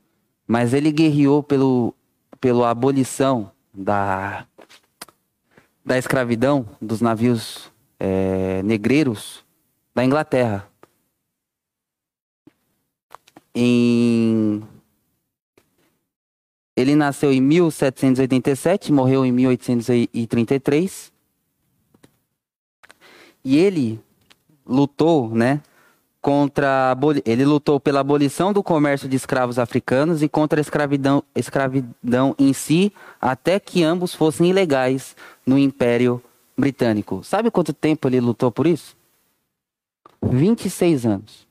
mas 0.47 0.75
ele 0.75 0.91
guerreou 0.91 1.43
pelo 1.43 1.95
pela 2.41 2.71
abolição 2.71 3.51
da 3.73 4.47
da 5.85 5.97
escravidão 5.97 6.67
dos 6.81 7.01
navios 7.01 7.70
é, 8.01 8.63
negreiros 8.63 9.45
da 9.95 10.03
Inglaterra. 10.03 10.67
Em... 13.55 14.63
Ele 16.75 16.97
nasceu 16.97 17.31
em 17.31 17.41
1787, 17.43 18.91
morreu 18.91 19.27
em 19.27 19.31
1833. 19.33 21.13
E 23.45 23.59
ele 23.59 24.01
lutou, 24.67 25.29
né, 25.35 25.61
contra 26.21 26.97
ele 27.25 27.45
lutou 27.45 27.81
pela 27.81 28.01
abolição 28.01 28.53
do 28.53 28.63
comércio 28.63 29.09
de 29.09 29.17
escravos 29.17 29.59
africanos 29.59 30.23
e 30.23 30.29
contra 30.29 30.61
a 30.61 30.63
escravidão, 30.63 31.23
escravidão 31.35 32.35
em 32.39 32.53
si, 32.53 32.93
até 33.21 33.59
que 33.59 33.83
ambos 33.83 34.15
fossem 34.15 34.49
ilegais 34.49 35.17
no 35.45 35.59
Império 35.59 36.23
Britânico. 36.61 37.25
Sabe 37.25 37.51
quanto 37.51 37.73
tempo 37.73 38.07
ele 38.09 38.21
lutou 38.21 38.53
por 38.53 38.67
isso? 38.67 38.97
26 40.23 41.07
anos. 41.07 41.49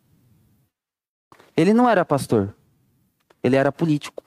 Ele 1.58 1.74
não 1.74 1.90
era 1.90 2.06
pastor. 2.06 2.56
Ele 3.44 3.56
era 3.56 3.72
político. 3.72 4.24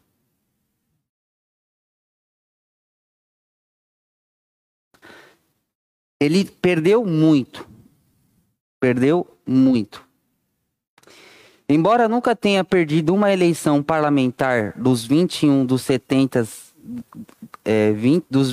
Ele 6.20 6.44
perdeu 6.44 7.04
muito. 7.04 7.68
Perdeu 8.78 9.26
muito. 9.46 10.06
Embora 11.68 12.08
nunca 12.08 12.36
tenha 12.36 12.62
perdido 12.62 13.14
uma 13.14 13.32
eleição 13.32 13.82
parlamentar 13.82 14.78
dos 14.78 15.04
21 15.04 15.64
dos 15.64 15.82
70, 15.82 16.46
é, 17.64 17.92
20, 17.92 18.26
dos 18.28 18.52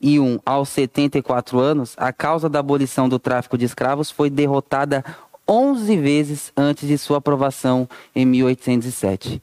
21 0.00 0.38
aos 0.46 0.68
74 0.70 1.58
anos, 1.58 1.94
a 1.96 2.12
causa 2.12 2.48
da 2.48 2.60
abolição 2.60 3.08
do 3.08 3.18
tráfico 3.18 3.58
de 3.58 3.64
escravos 3.64 4.10
foi 4.10 4.30
derrotada 4.30 5.04
11 5.48 5.96
vezes 5.96 6.52
antes 6.56 6.86
de 6.86 6.96
sua 6.96 7.18
aprovação 7.18 7.88
em 8.14 8.24
1807. 8.24 9.42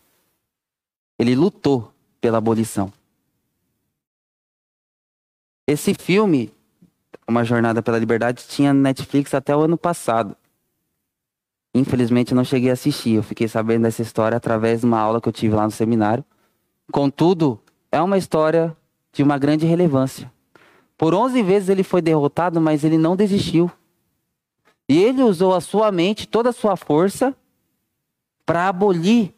Ele 1.20 1.36
lutou 1.36 1.92
pela 2.22 2.38
abolição. 2.38 2.92
Esse 5.68 5.94
filme, 5.94 6.54
Uma 7.28 7.44
Jornada 7.44 7.82
pela 7.82 7.98
Liberdade, 7.98 8.46
tinha 8.48 8.74
Netflix 8.74 9.34
até 9.34 9.56
o 9.56 9.62
ano 9.62 9.78
passado. 9.78 10.38
Infelizmente 11.74 12.32
eu 12.32 12.36
não 12.36 12.44
cheguei 12.44 12.70
a 12.70 12.74
assistir, 12.74 13.16
eu 13.16 13.24
fiquei 13.24 13.48
sabendo 13.48 13.84
dessa 13.84 14.02
história 14.02 14.38
através 14.38 14.82
de 14.82 14.86
uma 14.86 15.00
aula 15.00 15.20
que 15.20 15.28
eu 15.28 15.34
tive 15.34 15.56
lá 15.56 15.64
no 15.66 15.72
seminário. 15.72 16.24
Contudo, 16.92 17.60
é 17.92 18.00
uma 18.00 18.18
história 18.18 18.78
de 19.12 19.24
uma 19.24 19.38
grande 19.38 19.66
relevância. 19.66 20.32
Por 20.98 21.14
11 21.14 21.42
vezes 21.44 21.70
ele 21.70 21.84
foi 21.84 22.02
derrotado, 22.02 22.62
mas 22.62 22.84
ele 22.84 22.98
não 22.98 23.16
desistiu. 23.16 23.70
E 24.88 25.04
ele 25.04 25.24
usou 25.24 25.54
a 25.54 25.62
sua 25.62 25.92
mente, 25.92 26.28
toda 26.28 26.50
a 26.50 26.54
sua 26.54 26.76
força, 26.76 27.36
para 28.46 28.68
abolir. 28.68 29.34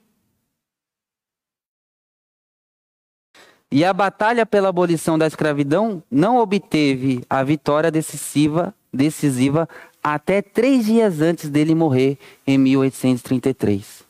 E 3.71 3.83
a 3.83 3.91
batalha 3.91 4.45
pela 4.45 4.69
abolição 4.69 5.17
da 5.17 5.27
escravidão 5.27 6.01
não 6.09 6.37
obteve 6.37 7.23
a 7.29 7.43
vitória 7.43 7.91
decisiva, 7.91 8.73
decisiva 8.93 9.67
até 10.01 10.41
três 10.41 10.85
dias 10.85 11.21
antes 11.21 11.49
dele 11.49 11.75
morrer, 11.75 12.17
em 12.45 12.57
1833. 12.57 14.05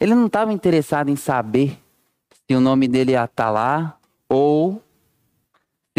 Ele 0.00 0.14
não 0.14 0.26
estava 0.26 0.52
interessado 0.52 1.10
em 1.10 1.16
saber 1.16 1.78
se 2.46 2.54
o 2.54 2.60
nome 2.60 2.88
dele 2.88 3.12
ia 3.12 3.24
estar 3.24 3.44
tá 3.44 3.50
lá 3.50 3.98
ou 4.28 4.82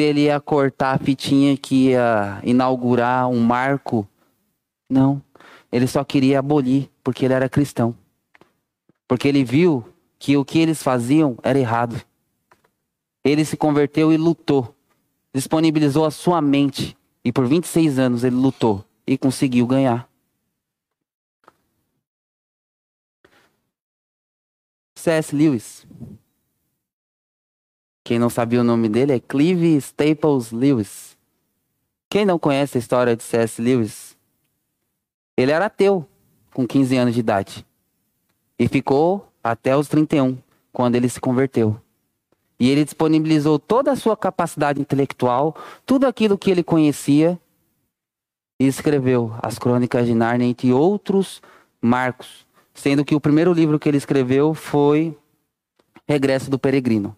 ele 0.03 0.21
ia 0.21 0.39
cortar 0.39 0.93
a 0.93 0.97
fitinha 0.97 1.55
que 1.55 1.89
ia 1.89 2.39
inaugurar 2.43 3.29
um 3.29 3.39
marco. 3.39 4.07
Não. 4.89 5.21
Ele 5.71 5.87
só 5.87 6.03
queria 6.03 6.39
abolir, 6.39 6.89
porque 7.03 7.25
ele 7.25 7.33
era 7.33 7.49
cristão. 7.49 7.95
Porque 9.07 9.27
ele 9.27 9.43
viu 9.43 9.85
que 10.19 10.35
o 10.37 10.45
que 10.45 10.59
eles 10.59 10.81
faziam 10.81 11.37
era 11.43 11.59
errado. 11.59 12.01
Ele 13.23 13.45
se 13.45 13.57
converteu 13.57 14.11
e 14.11 14.17
lutou. 14.17 14.75
Disponibilizou 15.33 16.05
a 16.05 16.11
sua 16.11 16.41
mente. 16.41 16.97
E 17.23 17.31
por 17.31 17.47
26 17.47 17.97
anos 17.97 18.23
ele 18.23 18.35
lutou 18.35 18.85
e 19.07 19.17
conseguiu 19.17 19.65
ganhar. 19.65 20.09
C.S. 24.95 25.35
Lewis. 25.35 25.85
Quem 28.05 28.19
não 28.19 28.29
sabia 28.29 28.61
o 28.61 28.63
nome 28.63 28.87
dele 28.87 29.13
é 29.13 29.19
Clive 29.19 29.75
Staples 29.77 30.51
Lewis. 30.51 31.17
Quem 32.07 32.23
não 32.23 32.37
conhece 32.37 32.77
a 32.77 32.79
história 32.79 33.15
de 33.15 33.23
C.S. 33.23 33.59
Lewis? 33.59 34.15
Ele 35.35 35.51
era 35.51 35.65
ateu 35.65 36.07
com 36.53 36.67
15 36.67 36.95
anos 36.97 37.15
de 37.15 37.19
idade. 37.19 37.65
E 38.59 38.67
ficou 38.67 39.27
até 39.43 39.75
os 39.75 39.87
31, 39.87 40.37
quando 40.71 40.95
ele 40.95 41.09
se 41.09 41.19
converteu. 41.19 41.81
E 42.59 42.69
ele 42.69 42.83
disponibilizou 42.85 43.57
toda 43.57 43.91
a 43.91 43.95
sua 43.95 44.15
capacidade 44.15 44.79
intelectual, 44.79 45.55
tudo 45.83 46.05
aquilo 46.05 46.37
que 46.37 46.51
ele 46.51 46.61
conhecia, 46.61 47.39
e 48.59 48.67
escreveu 48.67 49.33
as 49.41 49.57
Crônicas 49.57 50.05
de 50.05 50.13
Nárnia, 50.13 50.47
entre 50.47 50.71
outros 50.71 51.41
marcos, 51.81 52.45
sendo 52.71 53.03
que 53.03 53.15
o 53.15 53.19
primeiro 53.19 53.51
livro 53.51 53.79
que 53.79 53.89
ele 53.89 53.97
escreveu 53.97 54.53
foi 54.53 55.17
Regresso 56.07 56.51
do 56.51 56.59
Peregrino. 56.59 57.17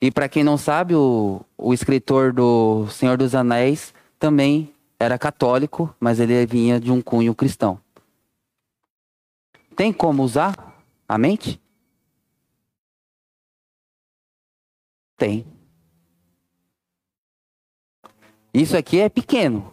E 0.00 0.10
para 0.10 0.28
quem 0.28 0.44
não 0.44 0.56
sabe, 0.56 0.94
o, 0.94 1.40
o 1.56 1.74
escritor 1.74 2.32
do 2.32 2.86
Senhor 2.88 3.16
dos 3.16 3.34
Anéis 3.34 3.92
também 4.18 4.72
era 4.98 5.18
católico, 5.18 5.94
mas 5.98 6.20
ele 6.20 6.46
vinha 6.46 6.78
de 6.78 6.92
um 6.92 7.02
cunho 7.02 7.34
cristão. 7.34 7.80
Tem 9.74 9.92
como 9.92 10.22
usar 10.22 10.76
a 11.08 11.18
mente? 11.18 11.60
Tem. 15.16 15.46
Isso 18.54 18.76
aqui 18.76 19.00
é 19.00 19.08
pequeno. 19.08 19.72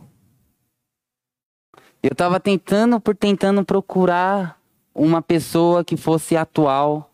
Eu 2.02 2.12
estava 2.12 2.40
tentando 2.40 3.00
por 3.00 3.16
tentando 3.16 3.66
procurar 3.66 4.62
uma 4.94 5.22
pessoa 5.22 5.84
que 5.84 5.98
fosse 5.98 6.38
atual 6.38 7.12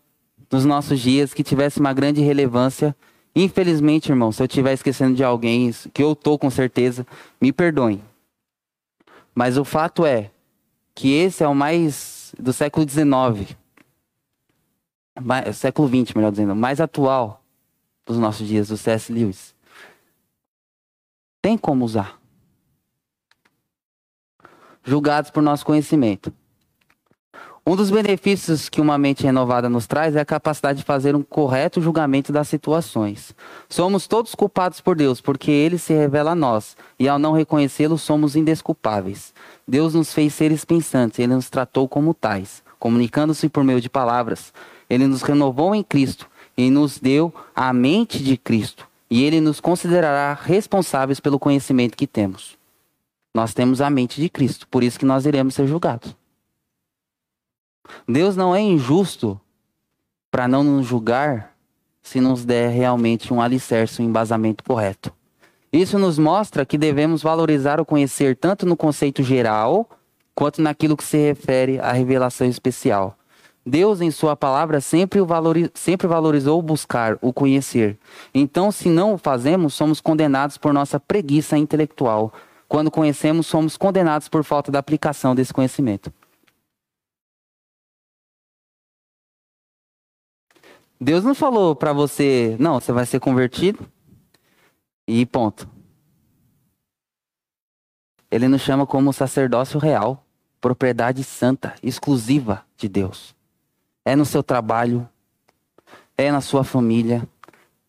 nos 0.52 0.66
nossos 0.66 1.00
dias, 1.00 1.32
que 1.32 1.42
tivesse 1.42 1.80
uma 1.80 1.94
grande 1.94 2.20
relevância. 2.20 2.94
Infelizmente, 3.34 4.10
irmão, 4.10 4.30
se 4.30 4.42
eu 4.42 4.46
estiver 4.46 4.74
esquecendo 4.74 5.16
de 5.16 5.24
alguém, 5.24 5.72
que 5.94 6.02
eu 6.02 6.14
tô 6.14 6.38
com 6.38 6.50
certeza, 6.50 7.06
me 7.40 7.50
perdoem. 7.50 8.02
Mas 9.34 9.56
o 9.56 9.64
fato 9.64 10.04
é 10.04 10.30
que 10.94 11.14
esse 11.14 11.42
é 11.42 11.48
o 11.48 11.54
mais 11.54 12.34
do 12.38 12.52
século 12.52 12.86
XIX, 12.86 13.56
século 15.54 15.88
XX, 15.88 16.14
melhor 16.14 16.30
dizendo, 16.30 16.54
mais 16.54 16.80
atual 16.80 17.42
dos 18.04 18.18
nossos 18.18 18.46
dias, 18.46 18.70
o 18.70 18.76
C.S. 18.76 19.10
Lewis. 19.10 19.54
Tem 21.40 21.56
como 21.56 21.84
usar 21.84 22.20
julgados 24.84 25.30
por 25.30 25.42
nosso 25.42 25.64
conhecimento. 25.64 26.32
Um 27.64 27.76
dos 27.76 27.92
benefícios 27.92 28.68
que 28.68 28.80
uma 28.80 28.98
mente 28.98 29.22
renovada 29.22 29.68
nos 29.68 29.86
traz 29.86 30.16
é 30.16 30.20
a 30.20 30.24
capacidade 30.24 30.80
de 30.80 30.84
fazer 30.84 31.14
um 31.14 31.22
correto 31.22 31.80
julgamento 31.80 32.32
das 32.32 32.48
situações. 32.48 33.32
Somos 33.68 34.08
todos 34.08 34.34
culpados 34.34 34.80
por 34.80 34.96
Deus, 34.96 35.20
porque 35.20 35.52
Ele 35.52 35.78
se 35.78 35.92
revela 35.92 36.32
a 36.32 36.34
nós, 36.34 36.76
e 36.98 37.08
ao 37.08 37.20
não 37.20 37.30
reconhecê-lo, 37.30 37.96
somos 37.96 38.34
indesculpáveis. 38.34 39.32
Deus 39.66 39.94
nos 39.94 40.12
fez 40.12 40.34
seres 40.34 40.64
pensantes, 40.64 41.20
Ele 41.20 41.36
nos 41.36 41.48
tratou 41.48 41.86
como 41.86 42.12
tais, 42.12 42.64
comunicando-se 42.80 43.48
por 43.48 43.62
meio 43.62 43.80
de 43.80 43.88
palavras. 43.88 44.52
Ele 44.90 45.06
nos 45.06 45.22
renovou 45.22 45.72
em 45.72 45.84
Cristo 45.84 46.28
e 46.56 46.68
nos 46.68 46.98
deu 46.98 47.32
a 47.54 47.72
mente 47.72 48.24
de 48.24 48.36
Cristo, 48.36 48.88
e 49.08 49.22
Ele 49.22 49.40
nos 49.40 49.60
considerará 49.60 50.34
responsáveis 50.34 51.20
pelo 51.20 51.38
conhecimento 51.38 51.96
que 51.96 52.08
temos. 52.08 52.58
Nós 53.32 53.54
temos 53.54 53.80
a 53.80 53.88
mente 53.88 54.20
de 54.20 54.28
Cristo, 54.28 54.66
por 54.66 54.82
isso 54.82 54.98
que 54.98 55.06
nós 55.06 55.26
iremos 55.26 55.54
ser 55.54 55.68
julgados. 55.68 56.21
Deus 58.08 58.36
não 58.36 58.54
é 58.54 58.60
injusto 58.60 59.40
para 60.30 60.48
não 60.48 60.62
nos 60.64 60.86
julgar 60.86 61.52
se 62.02 62.20
nos 62.20 62.44
der 62.44 62.70
realmente 62.70 63.32
um 63.32 63.40
alicerce, 63.40 64.02
um 64.02 64.04
embasamento 64.04 64.64
correto. 64.64 65.12
Isso 65.72 65.98
nos 65.98 66.18
mostra 66.18 66.66
que 66.66 66.76
devemos 66.76 67.22
valorizar 67.22 67.80
o 67.80 67.84
conhecer 67.84 68.36
tanto 68.36 68.66
no 68.66 68.76
conceito 68.76 69.22
geral 69.22 69.88
quanto 70.34 70.60
naquilo 70.60 70.96
que 70.96 71.04
se 71.04 71.16
refere 71.16 71.78
à 71.78 71.92
revelação 71.92 72.46
especial. 72.46 73.16
Deus, 73.64 74.00
em 74.00 74.10
Sua 74.10 74.34
palavra, 74.34 74.80
sempre, 74.80 75.20
valoriz... 75.20 75.70
sempre 75.72 76.08
valorizou 76.08 76.60
buscar 76.60 77.16
o 77.22 77.32
conhecer. 77.32 77.96
Então, 78.34 78.72
se 78.72 78.88
não 78.88 79.14
o 79.14 79.18
fazemos, 79.18 79.72
somos 79.72 80.00
condenados 80.00 80.58
por 80.58 80.72
nossa 80.72 80.98
preguiça 80.98 81.56
intelectual. 81.56 82.32
Quando 82.68 82.90
conhecemos, 82.90 83.46
somos 83.46 83.76
condenados 83.76 84.28
por 84.28 84.42
falta 84.42 84.72
da 84.72 84.80
aplicação 84.80 85.34
desse 85.34 85.54
conhecimento. 85.54 86.12
Deus 91.02 91.24
não 91.24 91.34
falou 91.34 91.74
para 91.74 91.92
você, 91.92 92.56
não, 92.60 92.78
você 92.78 92.92
vai 92.92 93.04
ser 93.04 93.18
convertido 93.18 93.84
e 95.06 95.26
ponto. 95.26 95.68
Ele 98.30 98.46
nos 98.46 98.62
chama 98.62 98.86
como 98.86 99.12
sacerdócio 99.12 99.80
real, 99.80 100.24
propriedade 100.60 101.24
santa, 101.24 101.74
exclusiva 101.82 102.64
de 102.76 102.88
Deus. 102.88 103.34
É 104.04 104.14
no 104.14 104.24
seu 104.24 104.44
trabalho, 104.44 105.08
é 106.16 106.30
na 106.30 106.40
sua 106.40 106.62
família, 106.62 107.28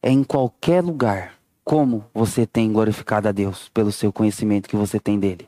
é 0.02 0.10
em 0.10 0.24
qualquer 0.24 0.84
lugar. 0.84 1.36
Como 1.64 2.04
você 2.14 2.48
tem 2.48 2.74
glorificado 2.74 3.28
a 3.28 3.32
Deus 3.32 3.70
pelo 3.70 3.92
seu 3.92 4.12
conhecimento 4.12 4.68
que 4.68 4.76
você 4.76 5.00
tem 5.00 5.20
dele? 5.20 5.48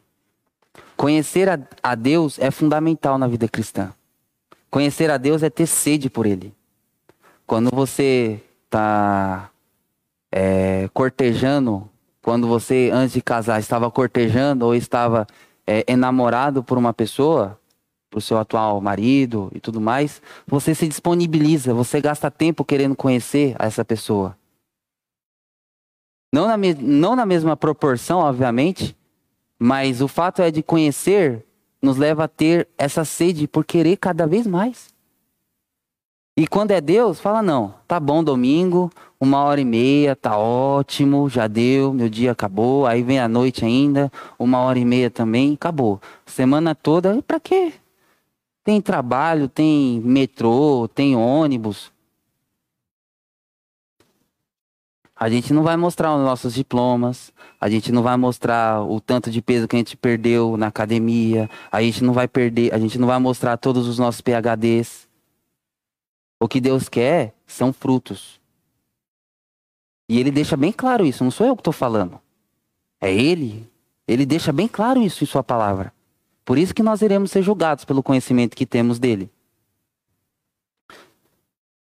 Conhecer 0.95 1.49
a, 1.49 1.59
a 1.81 1.95
Deus 1.95 2.37
é 2.37 2.51
fundamental 2.51 3.17
na 3.17 3.27
vida 3.27 3.47
cristã. 3.49 3.91
Conhecer 4.69 5.09
a 5.09 5.17
Deus 5.17 5.41
é 5.41 5.49
ter 5.49 5.65
sede 5.65 6.11
por 6.11 6.27
Ele. 6.27 6.53
Quando 7.45 7.69
você 7.71 8.41
está 8.63 9.51
é, 10.31 10.89
cortejando, 10.93 11.87
quando 12.21 12.47
você, 12.47 12.89
antes 12.91 13.13
de 13.13 13.21
casar, 13.21 13.59
estava 13.59 13.91
cortejando 13.91 14.65
ou 14.65 14.73
estava 14.73 15.27
é, 15.67 15.83
enamorado 15.87 16.63
por 16.63 16.77
uma 16.77 16.93
pessoa, 16.93 17.59
por 18.09 18.21
seu 18.21 18.37
atual 18.39 18.81
marido 18.81 19.51
e 19.53 19.59
tudo 19.59 19.79
mais, 19.79 20.21
você 20.47 20.73
se 20.73 20.87
disponibiliza, 20.87 21.73
você 21.73 22.01
gasta 22.01 22.31
tempo 22.31 22.65
querendo 22.65 22.95
conhecer 22.95 23.55
essa 23.59 23.85
pessoa. 23.85 24.35
Não 26.33 26.47
na, 26.47 26.57
não 26.79 27.15
na 27.15 27.25
mesma 27.25 27.55
proporção, 27.55 28.19
obviamente, 28.19 28.97
mas 29.59 30.01
o 30.01 30.07
fato 30.07 30.41
é 30.41 30.49
de 30.49 30.63
conhecer 30.63 31.45
nos 31.81 31.97
leva 31.97 32.23
a 32.23 32.27
ter 32.27 32.67
essa 32.77 33.05
sede 33.05 33.47
por 33.47 33.63
querer 33.63 33.97
cada 33.97 34.25
vez 34.25 34.47
mais. 34.47 34.94
E 36.37 36.45
quando 36.45 36.71
é 36.71 36.81
Deus, 36.81 37.17
fala 37.17 37.41
não, 37.41 37.73
tá 37.87 37.97
bom 37.97 38.21
domingo, 38.21 38.91
uma 39.17 39.41
hora 39.43 39.61
e 39.61 39.63
meia, 39.63 40.17
tá 40.17 40.37
ótimo, 40.37 41.29
já 41.29 41.47
deu, 41.47 41.93
meu 41.93 42.09
dia 42.09 42.33
acabou, 42.33 42.85
aí 42.85 43.01
vem 43.01 43.19
a 43.19 43.27
noite 43.27 43.63
ainda, 43.63 44.11
uma 44.37 44.59
hora 44.59 44.77
e 44.77 44.83
meia 44.83 45.09
também, 45.09 45.53
acabou. 45.53 46.01
Semana 46.25 46.75
toda, 46.75 47.21
pra 47.21 47.39
quê? 47.39 47.71
Tem 48.65 48.81
trabalho, 48.81 49.47
tem 49.47 50.01
metrô, 50.01 50.89
tem 50.93 51.15
ônibus. 51.15 51.89
A 55.15 55.29
gente 55.29 55.53
não 55.53 55.63
vai 55.63 55.77
mostrar 55.77 56.13
os 56.13 56.21
nossos 56.21 56.53
diplomas, 56.53 57.31
a 57.61 57.69
gente 57.69 57.93
não 57.93 58.03
vai 58.03 58.17
mostrar 58.17 58.83
o 58.83 58.99
tanto 58.99 59.31
de 59.31 59.41
peso 59.41 59.69
que 59.69 59.77
a 59.77 59.79
gente 59.79 59.95
perdeu 59.95 60.57
na 60.57 60.67
academia, 60.67 61.49
a 61.71 61.81
gente 61.81 62.03
não 62.03 62.11
vai 62.11 62.27
perder, 62.27 62.73
a 62.73 62.77
gente 62.77 62.99
não 62.99 63.07
vai 63.07 63.19
mostrar 63.19 63.55
todos 63.55 63.87
os 63.87 63.97
nossos 63.97 64.19
PHDs. 64.19 65.04
O 66.45 66.47
que 66.47 66.61
Deus 66.61 66.87
quer 66.87 67.33
são 67.47 67.73
frutos. 67.73 68.39
E 70.07 70.19
ele 70.19 70.29
deixa 70.29 70.55
bem 70.55 70.71
claro 70.71 71.03
isso, 71.03 71.23
não 71.23 71.31
sou 71.31 71.47
eu 71.47 71.55
que 71.55 71.61
estou 71.61 71.73
falando. 71.73 72.21
É 73.01 73.11
ele. 73.11 73.67
Ele 74.07 74.27
deixa 74.27 74.53
bem 74.53 74.67
claro 74.67 75.01
isso 75.01 75.23
em 75.23 75.25
sua 75.25 75.43
palavra. 75.43 75.91
Por 76.45 76.59
isso 76.59 76.75
que 76.75 76.83
nós 76.83 77.01
iremos 77.01 77.31
ser 77.31 77.41
julgados 77.41 77.83
pelo 77.83 78.03
conhecimento 78.03 78.55
que 78.55 78.63
temos 78.63 78.99
dele. 78.99 79.27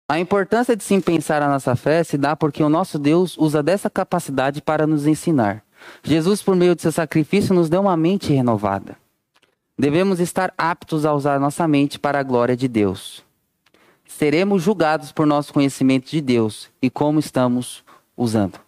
A 0.09 0.19
importância 0.19 0.75
de 0.75 0.83
sim 0.83 0.99
pensar 0.99 1.41
a 1.41 1.47
nossa 1.47 1.73
fé 1.73 2.03
se 2.03 2.17
dá 2.17 2.35
porque 2.35 2.61
o 2.61 2.67
nosso 2.67 2.99
Deus 2.99 3.37
usa 3.37 3.63
dessa 3.63 3.89
capacidade 3.89 4.61
para 4.61 4.85
nos 4.85 5.07
ensinar. 5.07 5.63
Jesus, 6.03 6.43
por 6.43 6.57
meio 6.57 6.75
de 6.75 6.81
seu 6.81 6.91
sacrifício, 6.91 7.55
nos 7.55 7.69
deu 7.69 7.79
uma 7.79 7.95
mente 7.95 8.33
renovada. 8.33 8.97
Devemos 9.79 10.19
estar 10.19 10.53
aptos 10.57 11.05
a 11.05 11.13
usar 11.13 11.39
nossa 11.39 11.65
mente 11.69 11.97
para 11.97 12.19
a 12.19 12.23
glória 12.23 12.57
de 12.57 12.67
Deus 12.67 13.23
seremos 14.17 14.61
julgados 14.61 15.11
por 15.11 15.25
nosso 15.25 15.53
conhecimento 15.53 16.09
de 16.09 16.21
Deus 16.21 16.69
e 16.81 16.89
como 16.89 17.19
estamos 17.19 17.83
usando. 18.15 18.59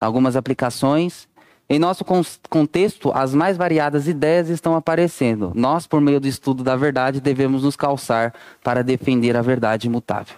Algumas 0.00 0.36
aplicações. 0.36 1.28
Em 1.66 1.78
nosso 1.78 2.04
contexto, 2.50 3.10
as 3.14 3.32
mais 3.32 3.56
variadas 3.56 4.06
ideias 4.06 4.50
estão 4.50 4.76
aparecendo. 4.76 5.52
Nós, 5.54 5.86
por 5.86 5.98
meio 6.00 6.20
do 6.20 6.28
estudo 6.28 6.62
da 6.62 6.76
verdade, 6.76 7.22
devemos 7.22 7.62
nos 7.62 7.74
calçar 7.74 8.34
para 8.62 8.84
defender 8.84 9.34
a 9.34 9.40
verdade 9.40 9.86
imutável. 9.86 10.36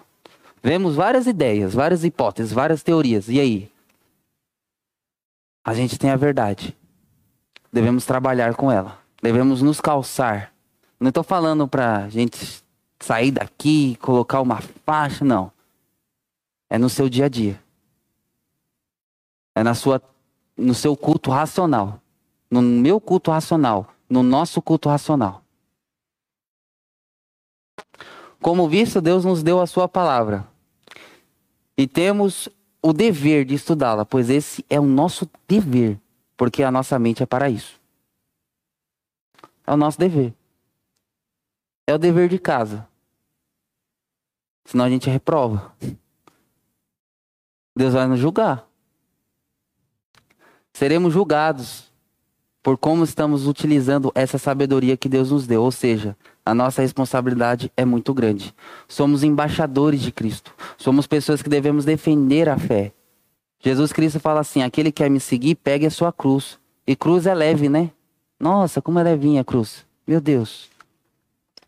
Vemos 0.62 0.94
várias 0.94 1.26
ideias, 1.26 1.74
várias 1.74 2.04
hipóteses, 2.04 2.52
várias 2.52 2.82
teorias. 2.82 3.28
E 3.28 3.40
aí? 3.40 3.70
A 5.64 5.74
gente 5.74 5.98
tem 5.98 6.10
a 6.10 6.16
verdade. 6.16 6.76
Devemos 7.72 8.06
trabalhar 8.06 8.54
com 8.54 8.70
ela. 8.70 8.98
Devemos 9.20 9.62
nos 9.62 9.80
calçar. 9.80 10.52
Não 11.00 11.08
estou 11.08 11.24
falando 11.24 11.66
para 11.66 12.04
a 12.04 12.08
gente 12.08 12.64
sair 12.98 13.30
daqui, 13.30 13.96
colocar 13.96 14.40
uma 14.40 14.60
faixa, 14.84 15.24
não. 15.24 15.52
É 16.68 16.78
no 16.78 16.88
seu 16.88 17.08
dia 17.08 17.26
a 17.26 17.28
dia. 17.28 17.62
É 19.54 19.62
na 19.62 19.74
sua, 19.74 20.02
no 20.56 20.74
seu 20.74 20.96
culto 20.96 21.30
racional. 21.30 22.00
No 22.50 22.60
meu 22.60 23.00
culto 23.00 23.30
racional. 23.30 23.88
No 24.08 24.22
nosso 24.22 24.60
culto 24.60 24.88
racional. 24.88 25.42
Como 28.40 28.68
visto, 28.68 29.00
Deus 29.00 29.24
nos 29.24 29.42
deu 29.42 29.60
a 29.60 29.66
sua 29.66 29.88
palavra. 29.88 30.46
E 31.76 31.86
temos 31.86 32.48
o 32.80 32.92
dever 32.92 33.44
de 33.44 33.54
estudá-la, 33.54 34.04
pois 34.04 34.30
esse 34.30 34.64
é 34.70 34.78
o 34.78 34.84
nosso 34.84 35.28
dever, 35.48 35.98
porque 36.36 36.62
a 36.62 36.70
nossa 36.70 36.98
mente 36.98 37.22
é 37.22 37.26
para 37.26 37.50
isso. 37.50 37.80
É 39.66 39.72
o 39.72 39.76
nosso 39.76 39.98
dever. 39.98 40.32
É 41.86 41.94
o 41.94 41.98
dever 41.98 42.28
de 42.28 42.38
casa. 42.38 42.86
Senão 44.64 44.84
a 44.84 44.90
gente 44.90 45.08
reprova. 45.08 45.72
Deus 47.76 47.94
vai 47.94 48.06
nos 48.06 48.18
julgar. 48.18 48.66
Seremos 50.72 51.12
julgados 51.12 51.90
por 52.62 52.76
como 52.76 53.04
estamos 53.04 53.46
utilizando 53.46 54.10
essa 54.14 54.38
sabedoria 54.38 54.96
que 54.96 55.08
Deus 55.08 55.30
nos 55.30 55.46
deu. 55.46 55.62
Ou 55.62 55.70
seja, 55.70 56.16
a 56.44 56.52
nossa 56.52 56.82
responsabilidade 56.82 57.70
é 57.76 57.84
muito 57.84 58.12
grande. 58.12 58.52
Somos 58.88 59.22
embaixadores 59.22 60.00
de 60.00 60.10
Cristo. 60.10 60.52
Somos 60.76 61.06
pessoas 61.06 61.42
que 61.42 61.48
devemos 61.48 61.84
defender 61.84 62.48
a 62.48 62.58
fé. 62.58 62.92
Jesus 63.60 63.92
Cristo 63.92 64.18
fala 64.18 64.40
assim: 64.40 64.62
aquele 64.62 64.90
que 64.90 65.02
quer 65.02 65.10
me 65.10 65.20
seguir, 65.20 65.54
pegue 65.54 65.86
a 65.86 65.90
sua 65.90 66.12
cruz. 66.12 66.58
E 66.86 66.96
cruz 66.96 67.26
é 67.26 67.34
leve, 67.34 67.68
né? 67.68 67.90
Nossa, 68.38 68.82
como 68.82 68.98
é 68.98 69.02
levinha 69.02 69.42
a 69.42 69.44
cruz. 69.44 69.86
Meu 70.06 70.20
Deus. 70.20 70.68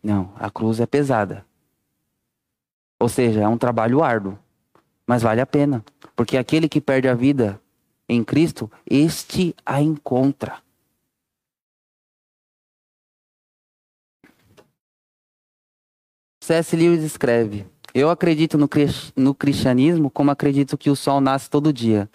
Não, 0.02 0.32
a 0.36 0.50
cruz 0.50 0.80
é 0.80 0.86
pesada. 0.86 1.44
Ou 3.00 3.08
seja, 3.08 3.40
é 3.40 3.48
um 3.48 3.58
trabalho 3.58 4.02
árduo, 4.02 4.38
mas 5.06 5.22
vale 5.22 5.40
a 5.40 5.46
pena, 5.46 5.84
porque 6.16 6.36
aquele 6.36 6.68
que 6.68 6.80
perde 6.80 7.08
a 7.08 7.14
vida 7.14 7.60
em 8.08 8.24
Cristo, 8.24 8.70
este 8.88 9.54
a 9.64 9.80
encontra. 9.80 10.60
C.S. 16.42 16.74
Lewis 16.74 17.02
escreve: 17.02 17.66
Eu 17.92 18.08
acredito 18.08 18.56
no, 18.56 18.68
no 19.14 19.34
cristianismo 19.34 20.10
como 20.10 20.30
acredito 20.30 20.78
que 20.78 20.88
o 20.88 20.96
sol 20.96 21.20
nasce 21.20 21.50
todo 21.50 21.72
dia. 21.72 22.08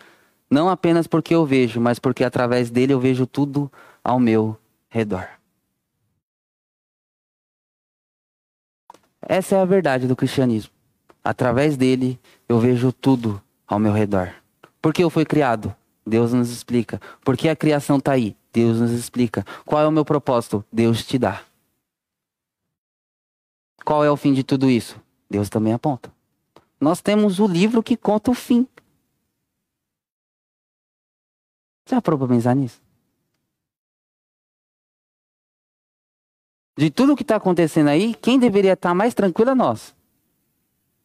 Não 0.49 0.69
apenas 0.69 1.07
porque 1.07 1.35
eu 1.35 1.45
vejo, 1.45 1.79
mas 1.79 1.99
porque 1.99 2.23
através 2.23 2.69
dele 2.69 2.93
eu 2.93 2.99
vejo 2.99 3.25
tudo 3.25 3.71
ao 4.03 4.19
meu 4.19 4.57
redor. 4.89 5.27
Essa 9.27 9.55
é 9.55 9.59
a 9.61 9.65
verdade 9.65 10.07
do 10.07 10.15
cristianismo. 10.15 10.71
Através 11.23 11.77
dele, 11.77 12.19
eu 12.47 12.59
vejo 12.59 12.91
tudo 12.91 13.41
ao 13.67 13.79
meu 13.79 13.93
redor. 13.93 14.33
Por 14.81 14.93
que 14.93 15.03
eu 15.03 15.09
fui 15.09 15.25
criado? 15.25 15.73
Deus 16.05 16.33
nos 16.33 16.49
explica. 16.49 16.99
Por 17.23 17.37
que 17.37 17.47
a 17.47 17.55
criação 17.55 17.97
está 17.97 18.11
aí? 18.11 18.35
Deus 18.51 18.79
nos 18.79 18.91
explica. 18.91 19.45
Qual 19.65 19.81
é 19.81 19.87
o 19.87 19.91
meu 19.91 20.03
propósito? 20.03 20.63
Deus 20.71 21.05
te 21.05 21.17
dá. 21.17 21.41
Qual 23.85 24.03
é 24.03 24.11
o 24.11 24.17
fim 24.17 24.33
de 24.33 24.43
tudo 24.43 24.69
isso? 24.69 25.01
Deus 25.29 25.49
também 25.49 25.73
aponta. 25.73 26.11
Nós 26.79 27.01
temos 27.01 27.39
o 27.39 27.47
livro 27.47 27.81
que 27.81 27.95
conta 27.95 28.29
o 28.31 28.33
fim. 28.33 28.67
Já 31.89 32.01
parou 32.01 32.19
para 32.19 32.27
pensar 32.27 32.55
nisso? 32.55 32.82
De 36.75 36.89
tudo 36.89 37.15
que 37.15 37.21
está 37.21 37.35
acontecendo 37.35 37.89
aí, 37.89 38.15
quem 38.15 38.39
deveria 38.39 38.73
estar 38.73 38.89
tá 38.89 38.95
mais 38.95 39.13
tranquilo 39.13 39.51
é 39.51 39.55
nós. 39.55 39.95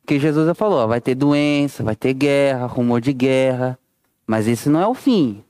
Porque 0.00 0.18
Jesus 0.18 0.46
já 0.46 0.54
falou, 0.54 0.78
ó, 0.78 0.86
vai 0.86 1.00
ter 1.00 1.14
doença, 1.14 1.84
vai 1.84 1.94
ter 1.94 2.14
guerra, 2.14 2.66
rumor 2.66 3.00
de 3.00 3.12
guerra. 3.12 3.78
Mas 4.26 4.48
esse 4.48 4.68
não 4.68 4.80
é 4.80 4.86
o 4.86 4.94
fim. 4.94 5.44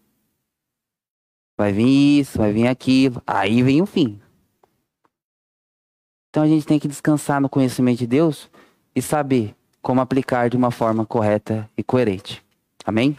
Vai 1.56 1.72
vir 1.72 2.20
isso, 2.20 2.38
vai 2.38 2.52
vir 2.52 2.66
aquilo. 2.66 3.22
Aí 3.26 3.62
vem 3.62 3.80
o 3.80 3.86
fim. 3.86 4.20
Então 6.30 6.42
a 6.42 6.46
gente 6.46 6.66
tem 6.66 6.78
que 6.78 6.88
descansar 6.88 7.40
no 7.40 7.48
conhecimento 7.48 7.98
de 7.98 8.06
Deus 8.06 8.50
e 8.94 9.00
saber 9.00 9.54
como 9.80 10.00
aplicar 10.00 10.50
de 10.50 10.56
uma 10.56 10.70
forma 10.70 11.06
correta 11.06 11.68
e 11.76 11.82
coerente. 11.82 12.44
Amém? 12.84 13.16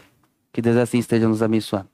Que 0.52 0.60
Deus 0.60 0.76
assim 0.76 0.98
esteja 0.98 1.28
nos 1.28 1.42
abençoando. 1.42 1.88